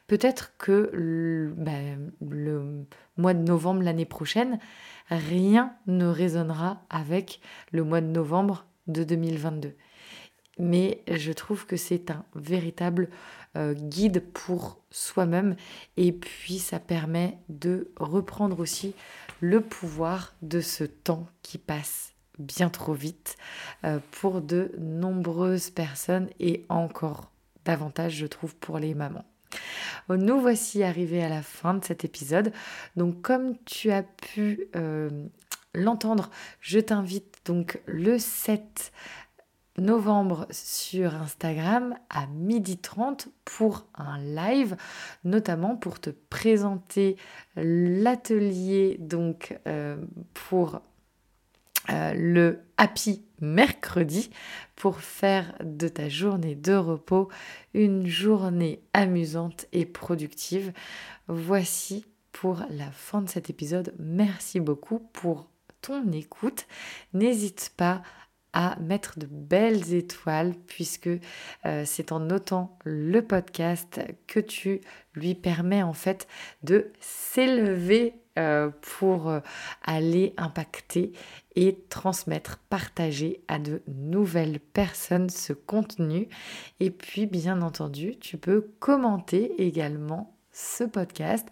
Peut-être 0.07 0.53
que 0.57 0.89
le, 0.93 1.53
ben, 1.57 2.09
le 2.21 2.85
mois 3.17 3.33
de 3.33 3.43
novembre 3.43 3.81
l'année 3.81 4.05
prochaine, 4.05 4.59
rien 5.09 5.75
ne 5.87 6.05
résonnera 6.05 6.85
avec 6.89 7.41
le 7.73 7.83
mois 7.83 7.99
de 7.99 8.07
novembre 8.07 8.65
de 8.87 9.03
2022. 9.03 9.75
Mais 10.57 11.03
je 11.11 11.33
trouve 11.33 11.65
que 11.65 11.75
c'est 11.75 12.09
un 12.09 12.23
véritable 12.33 13.09
euh, 13.57 13.73
guide 13.73 14.23
pour 14.31 14.79
soi-même 14.89 15.57
et 15.97 16.13
puis 16.13 16.59
ça 16.59 16.79
permet 16.79 17.39
de 17.49 17.91
reprendre 17.97 18.61
aussi 18.61 18.93
le 19.41 19.59
pouvoir 19.59 20.33
de 20.41 20.61
ce 20.61 20.85
temps 20.85 21.27
qui 21.41 21.57
passe 21.57 22.14
bien 22.39 22.69
trop 22.69 22.93
vite 22.93 23.37
euh, 23.83 23.99
pour 24.11 24.41
de 24.41 24.71
nombreuses 24.77 25.69
personnes 25.69 26.29
et 26.39 26.65
encore 26.69 27.31
davantage, 27.65 28.13
je 28.13 28.25
trouve, 28.25 28.55
pour 28.55 28.79
les 28.79 28.93
mamans. 28.93 29.25
Nous 30.09 30.39
voici 30.39 30.83
arrivés 30.83 31.23
à 31.23 31.29
la 31.29 31.41
fin 31.41 31.73
de 31.73 31.83
cet 31.83 32.05
épisode. 32.05 32.51
Donc 32.95 33.21
comme 33.21 33.57
tu 33.65 33.91
as 33.91 34.03
pu 34.03 34.67
euh, 34.75 35.09
l'entendre, 35.73 36.29
je 36.59 36.79
t'invite 36.79 37.39
donc 37.45 37.79
le 37.87 38.19
7 38.19 38.91
novembre 39.77 40.47
sur 40.51 41.15
Instagram 41.15 41.95
à 42.09 42.27
12h30 42.27 43.27
pour 43.43 43.85
un 43.95 44.19
live, 44.19 44.77
notamment 45.23 45.75
pour 45.75 45.99
te 45.99 46.09
présenter 46.09 47.17
l'atelier 47.55 48.97
donc 48.99 49.59
euh, 49.67 49.97
pour 50.33 50.81
euh, 51.89 52.13
le 52.15 52.59
happy 52.77 53.23
mercredi 53.41 54.29
pour 54.75 54.99
faire 54.99 55.53
de 55.63 55.87
ta 55.87 56.09
journée 56.09 56.55
de 56.55 56.73
repos 56.73 57.29
une 57.73 58.07
journée 58.07 58.81
amusante 58.93 59.65
et 59.71 59.85
productive. 59.85 60.73
Voici 61.27 62.05
pour 62.31 62.63
la 62.69 62.91
fin 62.91 63.21
de 63.21 63.29
cet 63.29 63.49
épisode. 63.49 63.93
Merci 63.99 64.59
beaucoup 64.59 64.99
pour 65.13 65.47
ton 65.81 66.11
écoute. 66.11 66.67
N'hésite 67.13 67.71
pas 67.77 68.01
à 68.55 68.77
mettre 68.79 69.19
de 69.19 69.27
belles 69.29 69.93
étoiles 69.93 70.53
puisque 70.67 71.09
euh, 71.65 71.83
c'est 71.85 72.11
en 72.11 72.21
notant 72.21 72.77
le 72.85 73.21
podcast 73.21 73.99
que 74.27 74.39
tu 74.39 74.81
lui 75.13 75.35
permets 75.35 75.83
en 75.83 75.93
fait 75.93 76.27
de 76.63 76.91
s'élever 77.01 78.24
pour 78.81 79.29
euh, 79.29 79.39
aller 79.83 80.33
impacter 80.37 81.13
et 81.55 81.77
transmettre, 81.89 82.57
partager 82.69 83.43
à 83.47 83.59
de 83.59 83.81
nouvelles 83.87 84.59
personnes 84.59 85.29
ce 85.29 85.53
contenu. 85.53 86.27
Et 86.79 86.91
puis, 86.91 87.25
bien 87.25 87.61
entendu, 87.61 88.17
tu 88.19 88.37
peux 88.37 88.69
commenter 88.79 89.61
également 89.61 90.37
ce 90.51 90.83
podcast. 90.83 91.47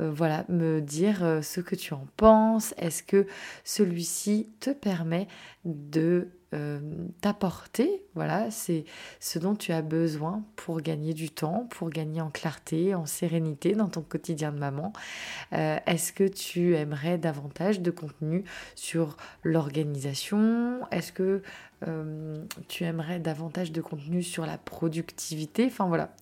Euh, 0.00 0.10
voilà, 0.10 0.44
me 0.48 0.80
dire 0.80 1.40
ce 1.42 1.60
que 1.60 1.74
tu 1.74 1.94
en 1.94 2.06
penses. 2.16 2.74
Est-ce 2.78 3.02
que 3.02 3.26
celui-ci 3.64 4.50
te 4.60 4.70
permet 4.70 5.28
de 5.64 6.30
euh, 6.52 6.78
t'apporter. 7.20 8.04
Voilà, 8.14 8.50
c'est 8.50 8.84
ce 9.18 9.38
dont 9.38 9.56
tu 9.56 9.72
as 9.72 9.82
besoin 9.82 10.44
pour 10.54 10.80
gagner 10.80 11.12
du 11.12 11.30
temps, 11.30 11.66
pour 11.70 11.90
gagner 11.90 12.20
en 12.20 12.30
clarté, 12.30 12.94
en 12.94 13.06
sérénité 13.06 13.72
dans 13.72 13.88
ton 13.88 14.02
quotidien 14.02 14.52
de 14.52 14.58
maman. 14.58 14.92
Euh, 15.52 15.78
est-ce 15.86 16.12
que 16.12 16.28
tu 16.28 16.76
aimerais 16.76 17.18
davantage 17.18 17.80
de 17.80 17.90
contenu 17.90 18.44
sur 18.76 19.16
l'organisation? 19.42 20.80
Est-ce 20.92 21.12
que 21.12 21.42
euh, 21.88 22.44
tu 22.68 22.84
aimerais 22.84 23.18
davantage 23.18 23.72
de 23.72 23.80
contenu 23.80 24.22
sur 24.22 24.46
la 24.46 24.58
productivité? 24.58 25.66
Enfin 25.66 25.88
voilà, 25.88 26.14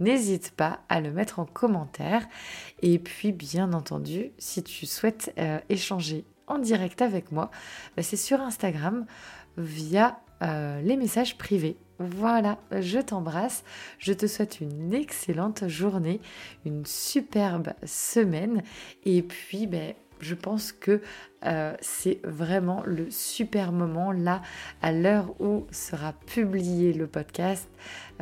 n'hésite 0.00 0.52
pas 0.56 0.80
à 0.88 1.00
le 1.00 1.12
mettre 1.12 1.38
en 1.38 1.44
commentaire. 1.44 2.26
Et 2.80 2.98
puis 2.98 3.30
bien 3.30 3.72
entendu, 3.74 4.32
si 4.38 4.62
tu 4.64 4.86
souhaites 4.86 5.32
échanger 5.68 6.24
en 6.48 6.58
direct 6.58 7.02
avec 7.02 7.32
moi, 7.32 7.50
bah, 7.96 8.02
c'est 8.02 8.16
sur 8.16 8.40
Instagram 8.40 9.06
via 9.56 10.18
euh, 10.42 10.80
les 10.82 10.96
messages 10.96 11.38
privés. 11.38 11.76
Voilà, 11.98 12.58
je 12.80 12.98
t'embrasse, 12.98 13.62
je 13.98 14.12
te 14.12 14.26
souhaite 14.26 14.60
une 14.60 14.92
excellente 14.92 15.68
journée, 15.68 16.20
une 16.66 16.84
superbe 16.84 17.74
semaine 17.84 18.62
et 19.04 19.22
puis 19.22 19.68
ben, 19.68 19.94
je 20.22 20.34
pense 20.34 20.72
que 20.72 21.00
euh, 21.44 21.74
c'est 21.80 22.20
vraiment 22.24 22.82
le 22.86 23.10
super 23.10 23.72
moment 23.72 24.12
là, 24.12 24.40
à 24.80 24.92
l'heure 24.92 25.34
où 25.40 25.66
sera 25.70 26.12
publié 26.12 26.92
le 26.92 27.06
podcast. 27.06 27.68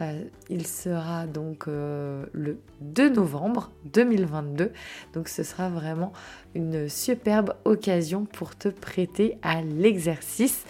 Euh, 0.01 0.24
il 0.48 0.66
sera 0.66 1.26
donc 1.26 1.66
le 1.66 2.61
2 2.80 3.11
novembre 3.11 3.70
2022. 3.84 4.72
Donc 5.14 5.28
ce 5.28 5.42
sera 5.42 5.68
vraiment 5.68 6.12
une 6.55 6.88
superbe 6.88 7.55
occasion 7.64 8.24
pour 8.24 8.57
te 8.57 8.68
prêter 8.68 9.38
à 9.42 9.62
l'exercice 9.62 10.64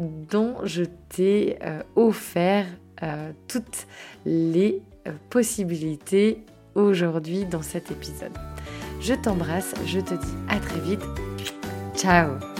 dont 0.00 0.56
je 0.64 0.84
t'ai 1.08 1.58
euh, 1.62 1.82
offert 1.96 2.66
euh, 3.02 3.32
toutes 3.48 3.86
les 4.24 4.82
euh, 5.06 5.12
possibilités 5.28 6.44
aujourd'hui 6.74 7.44
dans 7.44 7.62
cet 7.62 7.90
épisode. 7.90 8.32
Je 9.00 9.14
t'embrasse, 9.14 9.74
je 9.86 10.00
te 10.00 10.14
dis 10.14 10.34
à 10.48 10.58
très 10.58 10.80
vite. 10.80 11.04
Ciao 11.94 12.59